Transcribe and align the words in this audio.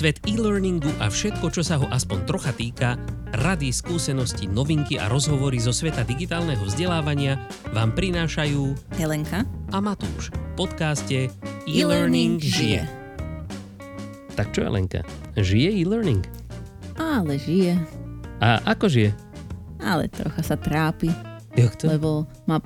Svet 0.00 0.24
e-learningu 0.24 0.88
a 0.96 1.12
všetko, 1.12 1.52
čo 1.52 1.60
sa 1.60 1.76
ho 1.76 1.84
aspoň 1.92 2.24
trocha 2.24 2.56
týka, 2.56 2.96
rady, 3.36 3.68
skúsenosti, 3.68 4.48
novinky 4.48 4.96
a 4.96 5.12
rozhovory 5.12 5.60
zo 5.60 5.76
sveta 5.76 6.08
digitálneho 6.08 6.64
vzdelávania 6.64 7.36
vám 7.76 7.92
prinášajú 7.92 8.96
Helenka 8.96 9.44
a 9.68 9.76
Matúš 9.76 10.32
v 10.32 10.40
podcaste 10.56 11.18
E-Learning 11.68 12.40
žije. 12.40 12.88
Tak 14.40 14.56
čo 14.56 14.64
Helenka, 14.64 15.04
žije 15.36 15.84
e-learning? 15.84 16.24
Ale 16.96 17.36
žije. 17.36 17.76
A 18.40 18.56
ako 18.72 18.88
žije? 18.88 19.12
Ale 19.84 20.08
trocha 20.08 20.40
sa 20.40 20.56
trápi, 20.56 21.12
Jak 21.60 21.76
to? 21.76 21.92
lebo 21.92 22.24
má 22.48 22.64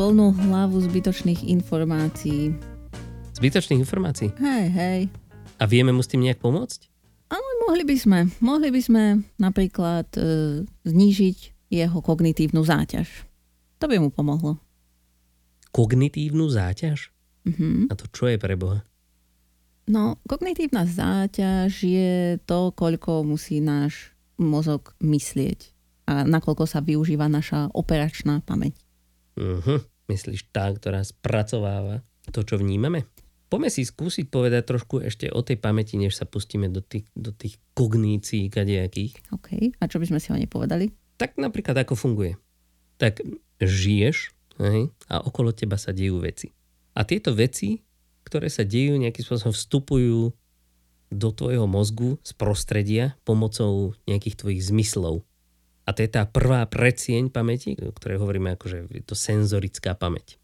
plnú 0.00 0.32
hlavu 0.32 0.80
zbytočných 0.80 1.44
informácií. 1.44 2.56
Zbytočných 3.36 3.84
informácií. 3.84 4.32
Hej, 4.40 4.66
hej. 4.72 5.00
A 5.60 5.68
vieme 5.68 5.92
mu 5.92 6.00
s 6.00 6.08
tým 6.08 6.24
nejak 6.24 6.40
pomôcť? 6.40 6.88
Ale 7.28 7.48
mohli 7.68 7.84
by 7.84 7.96
sme. 8.00 8.18
Mohli 8.40 8.68
by 8.72 8.80
sme 8.80 9.02
napríklad 9.36 10.08
e, 10.16 10.22
znížiť 10.88 11.38
jeho 11.70 11.98
kognitívnu 12.02 12.64
záťaž. 12.64 13.06
To 13.78 13.86
by 13.86 14.00
mu 14.00 14.08
pomohlo. 14.10 14.58
Kognitívnu 15.70 16.50
záťaž? 16.50 17.12
Mhm. 17.46 17.92
A 17.92 17.94
to 17.94 18.08
čo 18.10 18.26
je 18.26 18.40
pre 18.40 18.56
Boha? 18.58 18.82
No, 19.90 20.18
kognitívna 20.26 20.86
záťaž 20.86 21.72
je 21.82 22.38
to, 22.46 22.70
koľko 22.74 23.26
musí 23.26 23.58
náš 23.58 24.14
mozog 24.38 24.94
myslieť 25.02 25.74
a 26.06 26.26
nakoľko 26.26 26.64
sa 26.66 26.82
využíva 26.82 27.26
naša 27.26 27.70
operačná 27.74 28.42
pamäť. 28.42 28.78
Uh-huh. 29.34 29.82
Myslíš 30.10 30.50
tá, 30.50 30.70
ktorá 30.70 31.02
spracováva 31.06 32.02
to, 32.30 32.42
čo 32.42 32.58
vnímame? 32.58 33.06
Poďme 33.50 33.66
si 33.66 33.82
skúsiť 33.82 34.30
povedať 34.30 34.62
trošku 34.62 35.02
ešte 35.02 35.26
o 35.26 35.42
tej 35.42 35.58
pamäti, 35.58 35.98
než 35.98 36.14
sa 36.14 36.22
pustíme 36.22 36.70
do 36.70 36.78
tých, 36.78 37.10
do 37.18 37.34
tých 37.34 37.58
kognícií 37.74 38.46
kadejakých. 38.46 39.18
OK. 39.34 39.74
A 39.74 39.90
čo 39.90 39.98
by 39.98 40.06
sme 40.06 40.22
si 40.22 40.30
o 40.30 40.38
nej 40.38 40.46
povedali? 40.46 40.94
Tak 41.18 41.34
napríklad 41.34 41.82
ako 41.82 41.98
funguje. 41.98 42.38
Tak 43.02 43.18
žiješ 43.58 44.30
hej, 44.62 44.94
a 45.10 45.14
okolo 45.18 45.50
teba 45.50 45.74
sa 45.82 45.90
dejú 45.90 46.22
veci. 46.22 46.54
A 46.94 47.02
tieto 47.02 47.34
veci, 47.34 47.82
ktoré 48.22 48.46
sa 48.46 48.62
dejú, 48.62 48.94
nejakým 48.94 49.26
spôsobom 49.26 49.50
vstupujú 49.50 50.30
do 51.10 51.28
tvojho 51.34 51.66
mozgu 51.66 52.22
z 52.22 52.30
prostredia 52.38 53.18
pomocou 53.26 53.98
nejakých 54.06 54.46
tvojich 54.46 54.62
zmyslov. 54.62 55.26
A 55.82 55.90
to 55.90 56.06
je 56.06 56.10
tá 56.14 56.22
prvá 56.22 56.62
predsieň 56.70 57.34
pamäti, 57.34 57.74
o 57.82 57.90
ktorej 57.90 58.22
hovoríme 58.22 58.54
ako, 58.54 58.64
že 58.70 58.78
je 58.94 59.02
to 59.02 59.18
senzorická 59.18 59.98
pamäť 59.98 60.38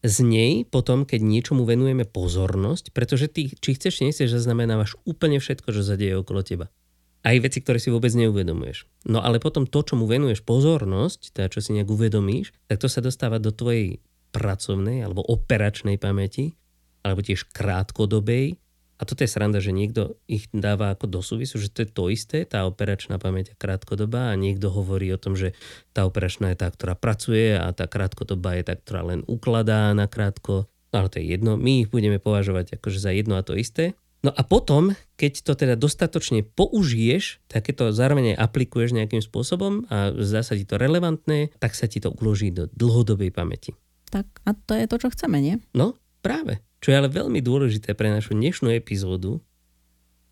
z 0.00 0.16
nej 0.24 0.52
potom, 0.64 1.04
keď 1.04 1.20
niečomu 1.20 1.68
venujeme 1.68 2.08
pozornosť, 2.08 2.96
pretože 2.96 3.28
ty, 3.28 3.52
či 3.52 3.76
chceš, 3.76 4.00
nechceš, 4.00 4.32
zaznamenávaš 4.32 4.96
úplne 5.04 5.36
všetko, 5.36 5.76
čo 5.76 5.82
sa 5.84 6.00
deje 6.00 6.16
okolo 6.16 6.40
teba. 6.40 6.72
Aj 7.20 7.36
veci, 7.36 7.60
ktoré 7.60 7.76
si 7.76 7.92
vôbec 7.92 8.08
neuvedomuješ. 8.16 8.88
No 9.04 9.20
ale 9.20 9.36
potom 9.36 9.68
to, 9.68 9.84
čo 9.84 10.00
mu 10.00 10.08
venuješ 10.08 10.40
pozornosť, 10.40 11.36
teda 11.36 11.52
čo 11.52 11.60
si 11.60 11.76
nejak 11.76 11.92
uvedomíš, 11.92 12.56
tak 12.64 12.80
to 12.80 12.88
sa 12.88 13.04
dostáva 13.04 13.36
do 13.36 13.52
tvojej 13.52 14.00
pracovnej 14.32 15.04
alebo 15.04 15.20
operačnej 15.20 16.00
pamäti, 16.00 16.56
alebo 17.04 17.20
tiež 17.20 17.52
krátkodobej, 17.52 18.56
a 19.00 19.08
toto 19.08 19.24
je 19.24 19.32
sranda, 19.32 19.64
že 19.64 19.72
niekto 19.72 20.20
ich 20.28 20.52
dáva 20.52 20.92
ako 20.92 21.08
do 21.08 21.20
súvisu, 21.24 21.56
že 21.56 21.72
to 21.72 21.82
je 21.82 21.88
to 21.88 22.04
isté, 22.12 22.44
tá 22.44 22.68
operačná 22.68 23.16
pamäť 23.16 23.56
je 23.56 23.56
krátkodobá 23.56 24.28
a 24.28 24.36
niekto 24.36 24.68
hovorí 24.68 25.08
o 25.08 25.16
tom, 25.16 25.40
že 25.40 25.56
tá 25.96 26.04
operačná 26.04 26.52
je 26.52 26.60
tá, 26.60 26.68
ktorá 26.68 26.92
pracuje 26.92 27.56
a 27.56 27.72
tá 27.72 27.88
krátkodobá 27.88 28.60
je 28.60 28.68
tá, 28.68 28.76
ktorá 28.76 29.16
len 29.16 29.24
ukladá 29.24 29.96
na 29.96 30.04
krátko. 30.04 30.68
Ale 30.92 31.08
to 31.08 31.16
je 31.16 31.32
jedno, 31.32 31.56
my 31.56 31.86
ich 31.86 31.88
budeme 31.88 32.20
považovať 32.20 32.76
akože 32.76 33.00
za 33.00 33.16
jedno 33.16 33.40
a 33.40 33.46
to 33.46 33.56
isté. 33.56 33.96
No 34.20 34.36
a 34.36 34.44
potom, 34.44 34.92
keď 35.16 35.48
to 35.48 35.56
teda 35.56 35.80
dostatočne 35.80 36.44
použiješ, 36.44 37.40
tak 37.48 37.72
keď 37.72 37.74
to 37.80 37.84
zároveň 37.96 38.36
aplikuješ 38.36 38.92
nejakým 38.92 39.24
spôsobom 39.24 39.88
a 39.88 40.12
zdá 40.12 40.44
sa 40.44 40.52
ti 40.52 40.68
to 40.68 40.76
relevantné, 40.76 41.56
tak 41.56 41.72
sa 41.72 41.88
ti 41.88 42.04
to 42.04 42.12
uloží 42.12 42.52
do 42.52 42.68
dlhodobej 42.76 43.32
pamäti. 43.32 43.72
Tak 44.12 44.28
a 44.44 44.52
to 44.52 44.76
je 44.76 44.84
to, 44.84 44.96
čo 45.00 45.08
chceme, 45.08 45.40
nie? 45.40 45.56
No, 45.72 45.96
práve. 46.20 46.60
Čo 46.80 46.92
je 46.92 46.98
ale 46.98 47.12
veľmi 47.12 47.44
dôležité 47.44 47.92
pre 47.92 48.08
našu 48.08 48.32
dnešnú 48.32 48.72
epizódu, 48.72 49.44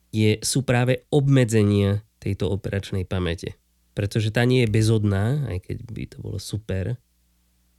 je, 0.09 0.41
sú 0.41 0.65
práve 0.65 1.05
obmedzenia 1.13 2.01
tejto 2.17 2.49
operačnej 2.49 3.05
pamäte. 3.05 3.61
Pretože 3.93 4.33
tá 4.33 4.49
nie 4.49 4.65
je 4.65 4.73
bezodná, 4.73 5.45
aj 5.53 5.69
keď 5.69 5.77
by 5.93 6.05
to 6.09 6.19
bolo 6.25 6.39
super. 6.41 6.97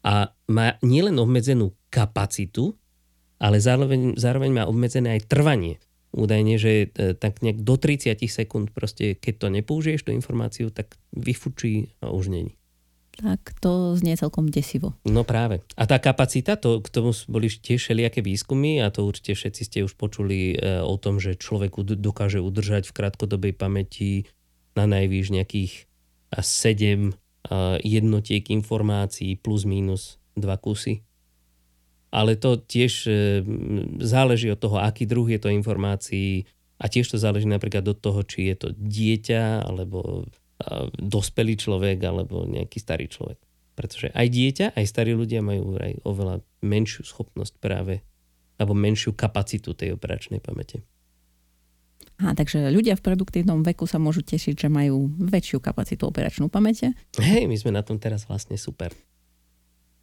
A 0.05 0.29
má 0.45 0.77
nielen 0.85 1.17
obmedzenú 1.17 1.73
kapacitu, 1.89 2.77
ale 3.41 3.57
zároveň, 3.57 4.13
zároveň 4.19 4.51
má 4.53 4.63
obmedzené 4.69 5.17
aj 5.17 5.25
trvanie. 5.25 5.81
Údajne, 6.13 6.61
že 6.61 6.93
e, 6.93 7.17
tak 7.17 7.41
nejak 7.41 7.65
do 7.65 7.77
30 7.77 8.21
sekúnd 8.29 8.69
proste, 8.73 9.17
keď 9.17 9.33
to 9.41 9.47
nepoužiješ, 9.49 10.05
tú 10.05 10.11
informáciu, 10.13 10.69
tak 10.69 10.93
vyfučí 11.13 11.97
a 12.05 12.13
už 12.13 12.29
není 12.29 12.58
tak 13.19 13.51
to 13.59 13.99
znie 13.99 14.15
celkom 14.15 14.47
desivo. 14.47 14.95
No 15.03 15.27
práve. 15.27 15.59
A 15.75 15.83
tá 15.83 15.99
kapacita, 15.99 16.55
to, 16.55 16.79
k 16.79 16.87
tomu 16.87 17.11
boli 17.27 17.51
tiež 17.51 17.83
všelijaké 17.83 18.23
výskumy 18.23 18.79
a 18.79 18.87
to 18.87 19.03
určite 19.03 19.35
všetci 19.35 19.61
ste 19.67 19.79
už 19.83 19.99
počuli 19.99 20.55
e, 20.55 20.79
o 20.79 20.95
tom, 20.95 21.19
že 21.19 21.35
človek 21.35 21.75
dokáže 21.99 22.39
udržať 22.39 22.87
v 22.87 22.95
krátkodobej 22.95 23.53
pamäti 23.59 24.31
na 24.79 24.87
najvýš 24.87 25.35
nejakých 25.35 25.73
7 26.31 26.39
e, 26.39 27.13
jednotiek 27.83 28.47
informácií 28.47 29.35
plus 29.35 29.67
minus 29.67 30.15
dva 30.39 30.55
kusy. 30.55 31.03
Ale 32.15 32.39
to 32.39 32.55
tiež 32.55 32.93
e, 33.05 33.43
záleží 33.99 34.47
od 34.47 34.63
toho, 34.63 34.79
aký 34.79 35.03
druh 35.03 35.27
je 35.27 35.39
to 35.43 35.51
informácií 35.51 36.47
a 36.79 36.87
tiež 36.87 37.11
to 37.11 37.19
záleží 37.19 37.51
napríklad 37.51 37.83
od 37.83 37.99
toho, 37.99 38.23
či 38.23 38.47
je 38.47 38.55
to 38.55 38.67
dieťa 38.71 39.67
alebo 39.67 40.23
dospelý 40.99 41.55
človek 41.55 41.97
alebo 42.03 42.43
nejaký 42.43 42.77
starý 42.79 43.07
človek. 43.07 43.39
Pretože 43.79 44.11
aj 44.11 44.27
dieťa, 44.27 44.65
aj 44.75 44.85
starí 44.85 45.15
ľudia 45.15 45.39
majú 45.39 45.79
aj 45.79 46.03
oveľa 46.03 46.43
menšiu 46.59 47.07
schopnosť 47.07 47.63
práve 47.63 48.03
alebo 48.59 48.75
menšiu 48.75 49.15
kapacitu 49.15 49.71
tej 49.71 49.95
operačnej 49.95 50.43
pamäte. 50.43 50.83
A 52.19 52.35
takže 52.35 52.67
ľudia 52.67 52.99
v 52.99 53.05
produktívnom 53.07 53.63
veku 53.63 53.87
sa 53.87 53.95
môžu 53.95 54.19
tešiť, 54.27 54.67
že 54.67 54.67
majú 54.67 55.07
väčšiu 55.15 55.63
kapacitu 55.63 56.03
operačnú 56.03 56.51
pamäte. 56.51 56.91
Hej, 57.15 57.47
my 57.47 57.55
sme 57.55 57.71
na 57.71 57.79
tom 57.79 57.95
teraz 57.95 58.27
vlastne 58.27 58.59
super. 58.59 58.91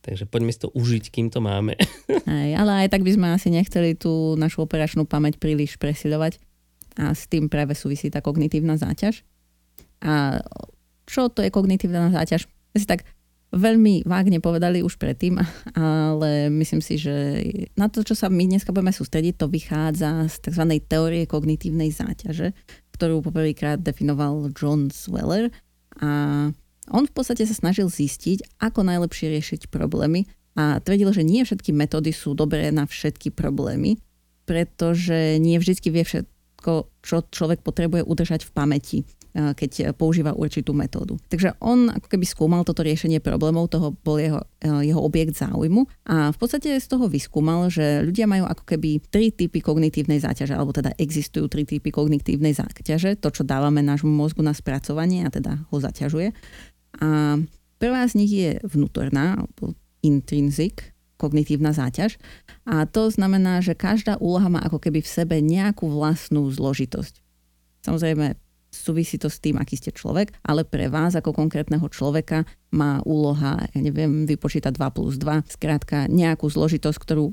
Takže 0.00 0.24
poďme 0.24 0.54
si 0.56 0.60
to 0.64 0.72
užiť, 0.72 1.12
kým 1.12 1.28
to 1.28 1.44
máme. 1.44 1.76
Aj, 2.30 2.50
ale 2.56 2.86
aj 2.86 2.88
tak 2.94 3.02
by 3.02 3.10
sme 3.10 3.26
asi 3.34 3.50
nechceli 3.50 3.98
tú 3.98 4.38
našu 4.38 4.62
operačnú 4.66 5.02
pamäť 5.06 5.38
príliš 5.38 5.76
presiľovať. 5.76 6.38
A 6.96 7.12
s 7.12 7.28
tým 7.28 7.50
práve 7.50 7.76
súvisí 7.76 8.08
tá 8.08 8.24
kognitívna 8.24 8.80
záťaž. 8.80 9.26
A 10.02 10.42
čo 11.06 11.30
to 11.30 11.40
je 11.40 11.54
kognitívna 11.54 12.10
záťaž? 12.10 12.50
My 12.74 12.78
si 12.82 12.88
tak 12.88 13.06
veľmi 13.54 14.04
vágne 14.04 14.42
povedali 14.42 14.82
už 14.82 14.98
predtým, 14.98 15.38
ale 15.78 16.52
myslím 16.52 16.82
si, 16.82 16.98
že 16.98 17.14
na 17.78 17.88
to, 17.88 18.02
čo 18.02 18.18
sa 18.18 18.28
my 18.28 18.44
dneska 18.44 18.74
budeme 18.74 18.92
sústrediť, 18.92 19.34
to 19.38 19.46
vychádza 19.48 20.26
z 20.28 20.36
tzv. 20.50 20.64
teórie 20.84 21.24
kognitívnej 21.24 21.94
záťaže, 21.94 22.52
ktorú 22.96 23.24
poprvýkrát 23.24 23.80
definoval 23.80 24.52
John 24.56 24.92
Sweller 24.92 25.52
a 26.00 26.10
on 26.86 27.04
v 27.04 27.12
podstate 27.12 27.42
sa 27.42 27.54
snažil 27.56 27.90
zistiť, 27.90 28.62
ako 28.62 28.86
najlepšie 28.86 29.26
riešiť 29.34 29.60
problémy 29.74 30.22
a 30.54 30.78
tvrdil, 30.78 31.10
že 31.10 31.26
nie 31.26 31.42
všetky 31.42 31.74
metódy 31.74 32.14
sú 32.14 32.32
dobré 32.38 32.70
na 32.70 32.86
všetky 32.86 33.34
problémy, 33.34 33.98
pretože 34.46 35.42
nie 35.42 35.58
vždy 35.58 35.82
vie 35.90 36.04
všetko, 36.06 36.72
čo 37.02 37.16
človek 37.26 37.66
potrebuje 37.66 38.06
udržať 38.06 38.46
v 38.46 38.54
pamäti 38.54 38.98
keď 39.36 39.92
používa 39.92 40.32
určitú 40.32 40.72
metódu. 40.72 41.20
Takže 41.28 41.60
on 41.60 41.92
ako 41.92 42.08
keby 42.08 42.24
skúmal 42.24 42.64
toto 42.64 42.80
riešenie 42.80 43.20
problémov, 43.20 43.68
toho 43.68 43.92
bol 43.92 44.16
jeho, 44.16 44.40
jeho 44.64 44.96
objekt 44.96 45.36
záujmu 45.36 45.84
a 46.08 46.32
v 46.32 46.38
podstate 46.40 46.80
z 46.80 46.86
toho 46.88 47.04
vyskúmal, 47.04 47.68
že 47.68 48.00
ľudia 48.00 48.24
majú 48.24 48.48
ako 48.48 48.64
keby 48.64 49.04
tri 49.12 49.28
typy 49.28 49.60
kognitívnej 49.60 50.24
záťaže, 50.24 50.56
alebo 50.56 50.72
teda 50.72 50.96
existujú 50.96 51.52
tri 51.52 51.68
typy 51.68 51.92
kognitívnej 51.92 52.56
záťaže, 52.56 53.20
to, 53.20 53.28
čo 53.28 53.44
dávame 53.44 53.84
nášmu 53.84 54.08
mozgu 54.08 54.40
na 54.40 54.56
spracovanie 54.56 55.28
a 55.28 55.30
teda 55.30 55.68
ho 55.68 55.76
zaťažuje. 55.76 56.32
A 57.04 57.36
prvá 57.76 58.02
z 58.08 58.12
nich 58.16 58.32
je 58.32 58.56
vnútorná, 58.64 59.36
alebo 59.36 59.76
intrinzik, 60.00 60.96
kognitívna 61.20 61.76
záťaž. 61.76 62.16
A 62.68 62.88
to 62.88 63.08
znamená, 63.12 63.60
že 63.60 63.76
každá 63.76 64.16
úloha 64.16 64.48
má 64.48 64.64
ako 64.64 64.80
keby 64.80 65.00
v 65.04 65.12
sebe 65.12 65.36
nejakú 65.44 65.88
vlastnú 65.88 66.48
zložitosť. 66.52 67.20
Samozrejme, 67.84 68.36
súvisí 68.70 69.16
to 69.16 69.32
s 69.32 69.40
tým, 69.40 69.56
aký 69.56 69.78
ste 69.78 69.94
človek, 69.94 70.36
ale 70.44 70.66
pre 70.66 70.86
vás 70.92 71.16
ako 71.16 71.32
konkrétneho 71.32 71.86
človeka 71.88 72.44
má 72.74 73.00
úloha, 73.06 73.64
ja 73.72 73.80
neviem, 73.80 74.28
vypočítať 74.28 74.74
2 74.74 74.96
plus 74.96 75.16
2, 75.16 75.46
skrátka 75.48 76.06
nejakú 76.06 76.46
zložitosť, 76.46 76.98
ktorú 77.00 77.32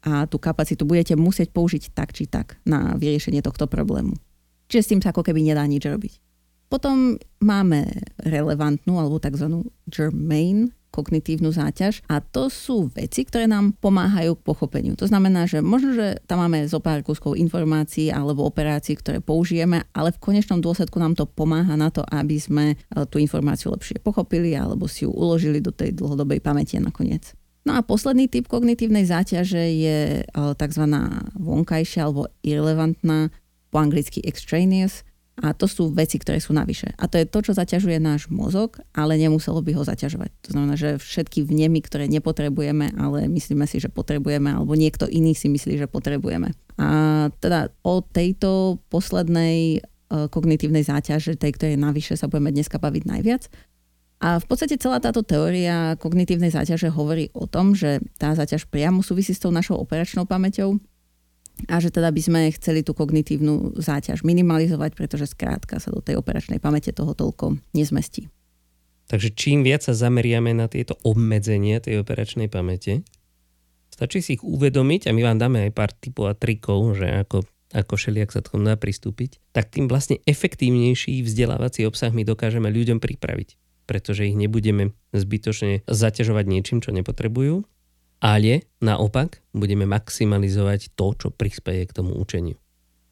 a 0.00 0.24
tú 0.24 0.40
kapacitu 0.40 0.88
budete 0.88 1.12
musieť 1.12 1.52
použiť 1.52 1.92
tak 1.92 2.16
či 2.16 2.24
tak 2.24 2.56
na 2.64 2.96
vyriešenie 2.96 3.44
tohto 3.44 3.68
problému. 3.68 4.16
Čiže 4.72 4.82
s 4.82 4.90
tým 4.96 5.00
sa 5.04 5.12
ako 5.12 5.26
keby 5.26 5.44
nedá 5.44 5.60
nič 5.68 5.84
robiť. 5.84 6.12
Potom 6.70 7.18
máme 7.42 7.90
relevantnú 8.22 8.96
alebo 8.96 9.18
tzv. 9.18 9.66
germane 9.90 10.72
kognitívnu 10.90 11.54
záťaž 11.54 12.02
a 12.10 12.18
to 12.18 12.50
sú 12.50 12.90
veci, 12.92 13.22
ktoré 13.22 13.46
nám 13.46 13.78
pomáhajú 13.78 14.36
k 14.36 14.44
pochopeniu. 14.44 14.98
To 14.98 15.06
znamená, 15.06 15.46
že 15.46 15.62
možno, 15.62 15.94
že 15.94 16.18
tam 16.26 16.42
máme 16.42 16.66
zo 16.66 16.82
pár 16.82 17.06
kúskov 17.06 17.38
informácií 17.38 18.10
alebo 18.10 18.44
operácií, 18.44 18.98
ktoré 18.98 19.22
použijeme, 19.22 19.86
ale 19.94 20.10
v 20.10 20.22
konečnom 20.22 20.58
dôsledku 20.58 20.98
nám 20.98 21.14
to 21.14 21.24
pomáha 21.24 21.78
na 21.78 21.88
to, 21.88 22.02
aby 22.10 22.36
sme 22.36 22.64
e, 22.74 22.76
tú 23.06 23.22
informáciu 23.22 23.70
lepšie 23.72 24.02
pochopili 24.02 24.52
alebo 24.58 24.90
si 24.90 25.06
ju 25.06 25.10
uložili 25.14 25.62
do 25.62 25.70
tej 25.70 25.94
dlhodobej 25.94 26.42
pamäti 26.42 26.76
nakoniec. 26.82 27.32
No 27.64 27.76
a 27.76 27.84
posledný 27.84 28.26
typ 28.26 28.48
kognitívnej 28.48 29.06
záťaže 29.06 29.62
je 29.62 29.98
e, 30.20 30.22
tzv. 30.34 30.84
vonkajšia 31.38 32.00
alebo 32.08 32.26
irrelevantná, 32.42 33.30
po 33.70 33.78
anglicky 33.78 34.18
extraneous, 34.26 35.06
a 35.40 35.56
to 35.56 35.64
sú 35.64 35.88
veci, 35.88 36.20
ktoré 36.20 36.36
sú 36.36 36.52
navyše. 36.52 36.92
A 37.00 37.08
to 37.08 37.16
je 37.16 37.24
to, 37.24 37.40
čo 37.40 37.56
zaťažuje 37.56 37.96
náš 37.96 38.28
mozog, 38.28 38.76
ale 38.92 39.16
nemuselo 39.16 39.64
by 39.64 39.72
ho 39.72 39.82
zaťažovať. 39.88 40.30
To 40.44 40.48
znamená, 40.52 40.76
že 40.76 41.00
všetky 41.00 41.48
vnemy, 41.48 41.80
ktoré 41.80 42.12
nepotrebujeme, 42.12 42.92
ale 43.00 43.24
myslíme 43.24 43.64
si, 43.64 43.80
že 43.80 43.88
potrebujeme, 43.88 44.52
alebo 44.52 44.76
niekto 44.76 45.08
iný 45.08 45.32
si 45.32 45.48
myslí, 45.48 45.80
že 45.80 45.88
potrebujeme. 45.88 46.52
A 46.76 46.88
teda 47.40 47.72
o 47.80 48.04
tejto 48.04 48.84
poslednej 48.92 49.80
e, 49.80 50.28
kognitívnej 50.28 50.84
záťaže, 50.84 51.40
tej, 51.40 51.56
ktorej 51.56 51.76
navyše 51.80 52.20
sa 52.20 52.28
budeme 52.28 52.52
dneska 52.52 52.76
baviť 52.76 53.02
najviac. 53.08 53.48
A 54.20 54.36
v 54.36 54.44
podstate 54.44 54.76
celá 54.76 55.00
táto 55.00 55.24
teória 55.24 55.96
kognitívnej 55.96 56.52
záťaže 56.52 56.92
hovorí 56.92 57.32
o 57.32 57.48
tom, 57.48 57.72
že 57.72 58.04
tá 58.20 58.36
záťaž 58.36 58.68
priamo 58.68 59.00
súvisí 59.00 59.32
s 59.32 59.40
tou 59.40 59.48
našou 59.48 59.80
operačnou 59.80 60.28
pamäťou, 60.28 60.76
a 61.66 61.82
že 61.82 61.92
teda 61.92 62.08
by 62.14 62.20
sme 62.22 62.40
chceli 62.56 62.80
tú 62.80 62.96
kognitívnu 62.96 63.76
záťaž 63.76 64.22
minimalizovať, 64.22 64.96
pretože 64.96 65.32
skrátka 65.32 65.82
sa 65.82 65.90
do 65.90 66.00
tej 66.00 66.16
operačnej 66.16 66.62
pamäte 66.62 66.94
toho 66.94 67.12
toľko 67.12 67.60
nezmestí. 67.74 68.30
Takže 69.10 69.34
čím 69.34 69.66
viac 69.66 69.82
sa 69.82 69.92
zameriame 69.92 70.54
na 70.54 70.70
tieto 70.70 70.94
obmedzenia 71.02 71.82
tej 71.82 72.00
operačnej 72.06 72.46
pamäte, 72.46 73.02
stačí 73.90 74.22
si 74.22 74.38
ich 74.38 74.44
uvedomiť 74.46 75.10
a 75.10 75.14
my 75.16 75.20
vám 75.26 75.38
dáme 75.42 75.58
aj 75.66 75.72
pár 75.74 75.90
typov 75.90 76.30
a 76.30 76.38
trikov, 76.38 76.94
že 76.94 77.10
ako, 77.26 77.42
ako 77.74 77.94
šeliak 77.98 78.30
sa 78.30 78.38
tomu 78.38 78.70
dá 78.70 78.78
pristúpiť, 78.78 79.42
tak 79.50 79.74
tým 79.74 79.90
vlastne 79.90 80.22
efektívnejší 80.24 81.26
vzdelávací 81.26 81.82
obsah 81.84 82.14
my 82.14 82.22
dokážeme 82.22 82.70
ľuďom 82.70 83.02
pripraviť 83.02 83.58
pretože 83.90 84.30
ich 84.30 84.38
nebudeme 84.38 84.94
zbytočne 85.10 85.82
zaťažovať 85.90 86.44
niečím, 86.46 86.78
čo 86.78 86.94
nepotrebujú 86.94 87.66
ale 88.20 88.68
naopak 88.84 89.40
budeme 89.56 89.88
maximalizovať 89.88 90.92
to, 90.92 91.16
čo 91.16 91.28
prispieje 91.32 91.88
k 91.88 91.96
tomu 91.96 92.12
učeniu. 92.20 92.60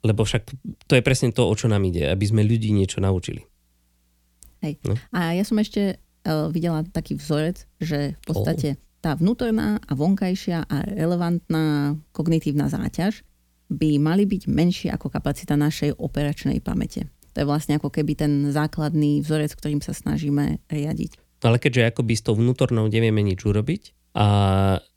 Lebo 0.05 0.22
však 0.22 0.52
to 0.87 0.94
je 0.94 1.02
presne 1.02 1.34
to, 1.34 1.49
o 1.49 1.55
čo 1.56 1.66
nám 1.66 1.82
ide, 1.88 2.06
aby 2.06 2.25
sme 2.28 2.46
ľudí 2.46 2.70
niečo 2.70 3.02
naučili. 3.02 3.43
Hej. 4.62 4.78
No? 4.84 4.94
A 5.10 5.34
ja 5.34 5.43
som 5.43 5.58
ešte 5.58 5.99
uh, 5.99 6.52
videla 6.52 6.84
taký 6.87 7.19
vzorec, 7.19 7.66
že 7.81 8.14
v 8.14 8.25
podstate 8.28 8.69
oh. 8.76 8.81
tá 9.02 9.16
vnútorná 9.19 9.81
a 9.82 9.93
vonkajšia 9.96 10.69
a 10.69 10.76
relevantná 10.87 11.96
kognitívna 12.14 12.70
záťaž 12.70 13.25
by 13.69 14.00
mali 14.00 14.25
byť 14.25 14.43
menšie 14.49 14.88
ako 14.93 15.12
kapacita 15.12 15.58
našej 15.58 15.99
operačnej 15.99 16.60
pamäte. 16.62 17.10
To 17.37 17.44
je 17.44 17.49
vlastne 17.49 17.76
ako 17.76 17.93
keby 17.93 18.16
ten 18.16 18.32
základný 18.50 19.20
vzorec, 19.20 19.52
ktorým 19.56 19.84
sa 19.84 19.93
snažíme 19.93 20.62
riadiť. 20.72 21.43
Ale 21.44 21.62
keďže 21.62 21.94
akoby 21.94 22.14
s 22.19 22.25
tou 22.25 22.34
vnútornou 22.34 22.90
nevieme 22.90 23.22
nič 23.22 23.46
urobiť, 23.46 23.99
a 24.19 24.26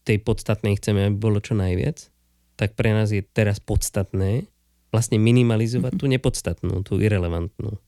tej 0.03 0.17
podstatnej 0.21 0.77
chceme, 0.81 1.07
aby 1.07 1.17
bolo 1.17 1.39
čo 1.39 1.53
najviac, 1.53 2.09
tak 2.57 2.77
pre 2.77 2.93
nás 2.93 3.09
je 3.09 3.21
teraz 3.21 3.61
podstatné 3.61 4.49
vlastne 4.91 5.17
minimalizovať 5.17 5.95
mm-hmm. 5.95 6.03
tú 6.03 6.13
nepodstatnú, 6.13 6.73
tú 6.83 6.93
irrelevantnú. 6.99 7.79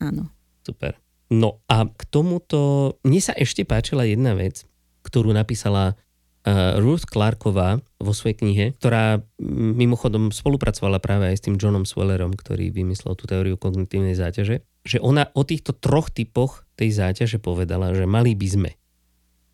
Áno. 0.00 0.30
Super. 0.62 0.96
No 1.28 1.60
a 1.66 1.88
k 1.88 2.02
tomuto, 2.08 2.94
mne 3.02 3.20
sa 3.20 3.34
ešte 3.34 3.66
páčila 3.66 4.06
jedna 4.06 4.38
vec, 4.38 4.62
ktorú 5.02 5.34
napísala 5.34 5.92
uh, 5.92 6.78
Ruth 6.78 7.04
Clarková 7.10 7.82
vo 7.98 8.12
svojej 8.14 8.38
knihe, 8.38 8.64
ktorá 8.78 9.20
mimochodom 9.76 10.30
spolupracovala 10.30 11.02
práve 11.02 11.32
aj 11.32 11.36
s 11.40 11.44
tým 11.44 11.58
Johnom 11.58 11.88
Swellerom, 11.88 12.38
ktorý 12.38 12.70
vymyslel 12.70 13.18
tú 13.18 13.26
teóriu 13.26 13.58
kognitívnej 13.58 14.14
záťaže, 14.14 14.62
že 14.84 14.98
ona 15.02 15.28
o 15.34 15.42
týchto 15.42 15.74
troch 15.74 16.12
typoch 16.12 16.68
tej 16.78 16.92
záťaže 16.92 17.40
povedala, 17.40 17.92
že 17.96 18.04
mali 18.06 18.36
by 18.36 18.48
sme 18.48 18.70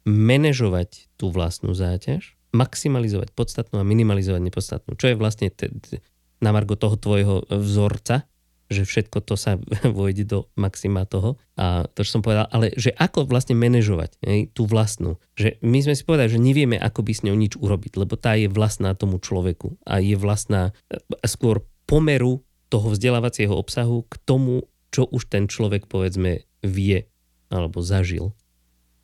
manažovať 0.04 1.10
tú 1.20 1.32
vlastnú 1.32 1.76
záťaž, 1.76 2.36
maximalizovať 2.50 3.30
podstatnú 3.34 3.78
a 3.78 3.86
minimalizovať 3.86 4.42
nepodstatnú. 4.42 4.98
Čo 4.98 5.14
je 5.14 5.16
vlastne 5.16 5.48
t- 5.52 5.70
t- 5.70 6.02
na 6.42 6.50
margo 6.50 6.74
toho 6.74 6.98
tvojho 6.98 7.46
vzorca, 7.46 8.26
že 8.70 8.86
všetko 8.86 9.18
to 9.26 9.34
sa 9.34 9.58
vojde 9.98 10.24
do 10.24 10.38
maxima 10.54 11.04
toho. 11.04 11.36
A 11.58 11.84
to, 11.90 12.06
čo 12.06 12.18
som 12.18 12.22
povedal, 12.22 12.46
ale 12.48 12.70
že 12.78 12.94
ako 12.94 13.26
vlastne 13.26 13.58
manažovať 13.58 14.16
hej, 14.22 14.40
tú 14.54 14.64
vlastnú. 14.64 15.18
Že 15.34 15.58
my 15.60 15.78
sme 15.84 15.94
si 15.98 16.02
povedali, 16.06 16.30
že 16.30 16.40
nevieme, 16.40 16.78
ako 16.78 17.02
by 17.02 17.12
s 17.12 17.24
ňou 17.26 17.36
nič 17.36 17.58
urobiť, 17.58 17.92
lebo 17.98 18.14
tá 18.14 18.38
je 18.38 18.46
vlastná 18.46 18.94
tomu 18.94 19.18
človeku 19.18 19.76
a 19.82 19.98
je 19.98 20.14
vlastná 20.14 20.70
e, 20.88 20.96
skôr 21.26 21.66
pomeru 21.84 22.46
toho 22.70 22.94
vzdelávacieho 22.94 23.50
obsahu 23.50 24.06
k 24.06 24.14
tomu, 24.22 24.70
čo 24.94 25.10
už 25.10 25.26
ten 25.26 25.50
človek 25.50 25.90
povedzme 25.90 26.46
vie 26.62 27.10
alebo 27.50 27.82
zažil. 27.82 28.30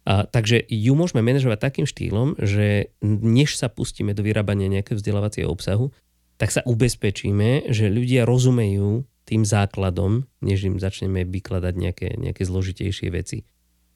A, 0.06 0.22
takže 0.22 0.62
ju 0.70 0.94
môžeme 0.94 1.18
manažovať 1.18 1.58
takým 1.58 1.86
štýlom, 1.86 2.38
že 2.38 2.94
než 3.02 3.58
sa 3.58 3.66
pustíme 3.66 4.14
do 4.14 4.22
vyrábania 4.22 4.70
nejakého 4.70 5.02
vzdelávacieho 5.02 5.50
obsahu, 5.50 5.90
tak 6.38 6.54
sa 6.54 6.62
ubezpečíme, 6.62 7.74
že 7.74 7.90
ľudia 7.90 8.22
rozumejú 8.22 9.02
tým 9.26 9.42
základom, 9.42 10.30
než 10.38 10.70
im 10.70 10.78
začneme 10.78 11.26
vykladať 11.26 11.74
nejaké, 11.74 12.08
nejaké 12.22 12.46
zložitejšie 12.46 13.10
veci. 13.10 13.42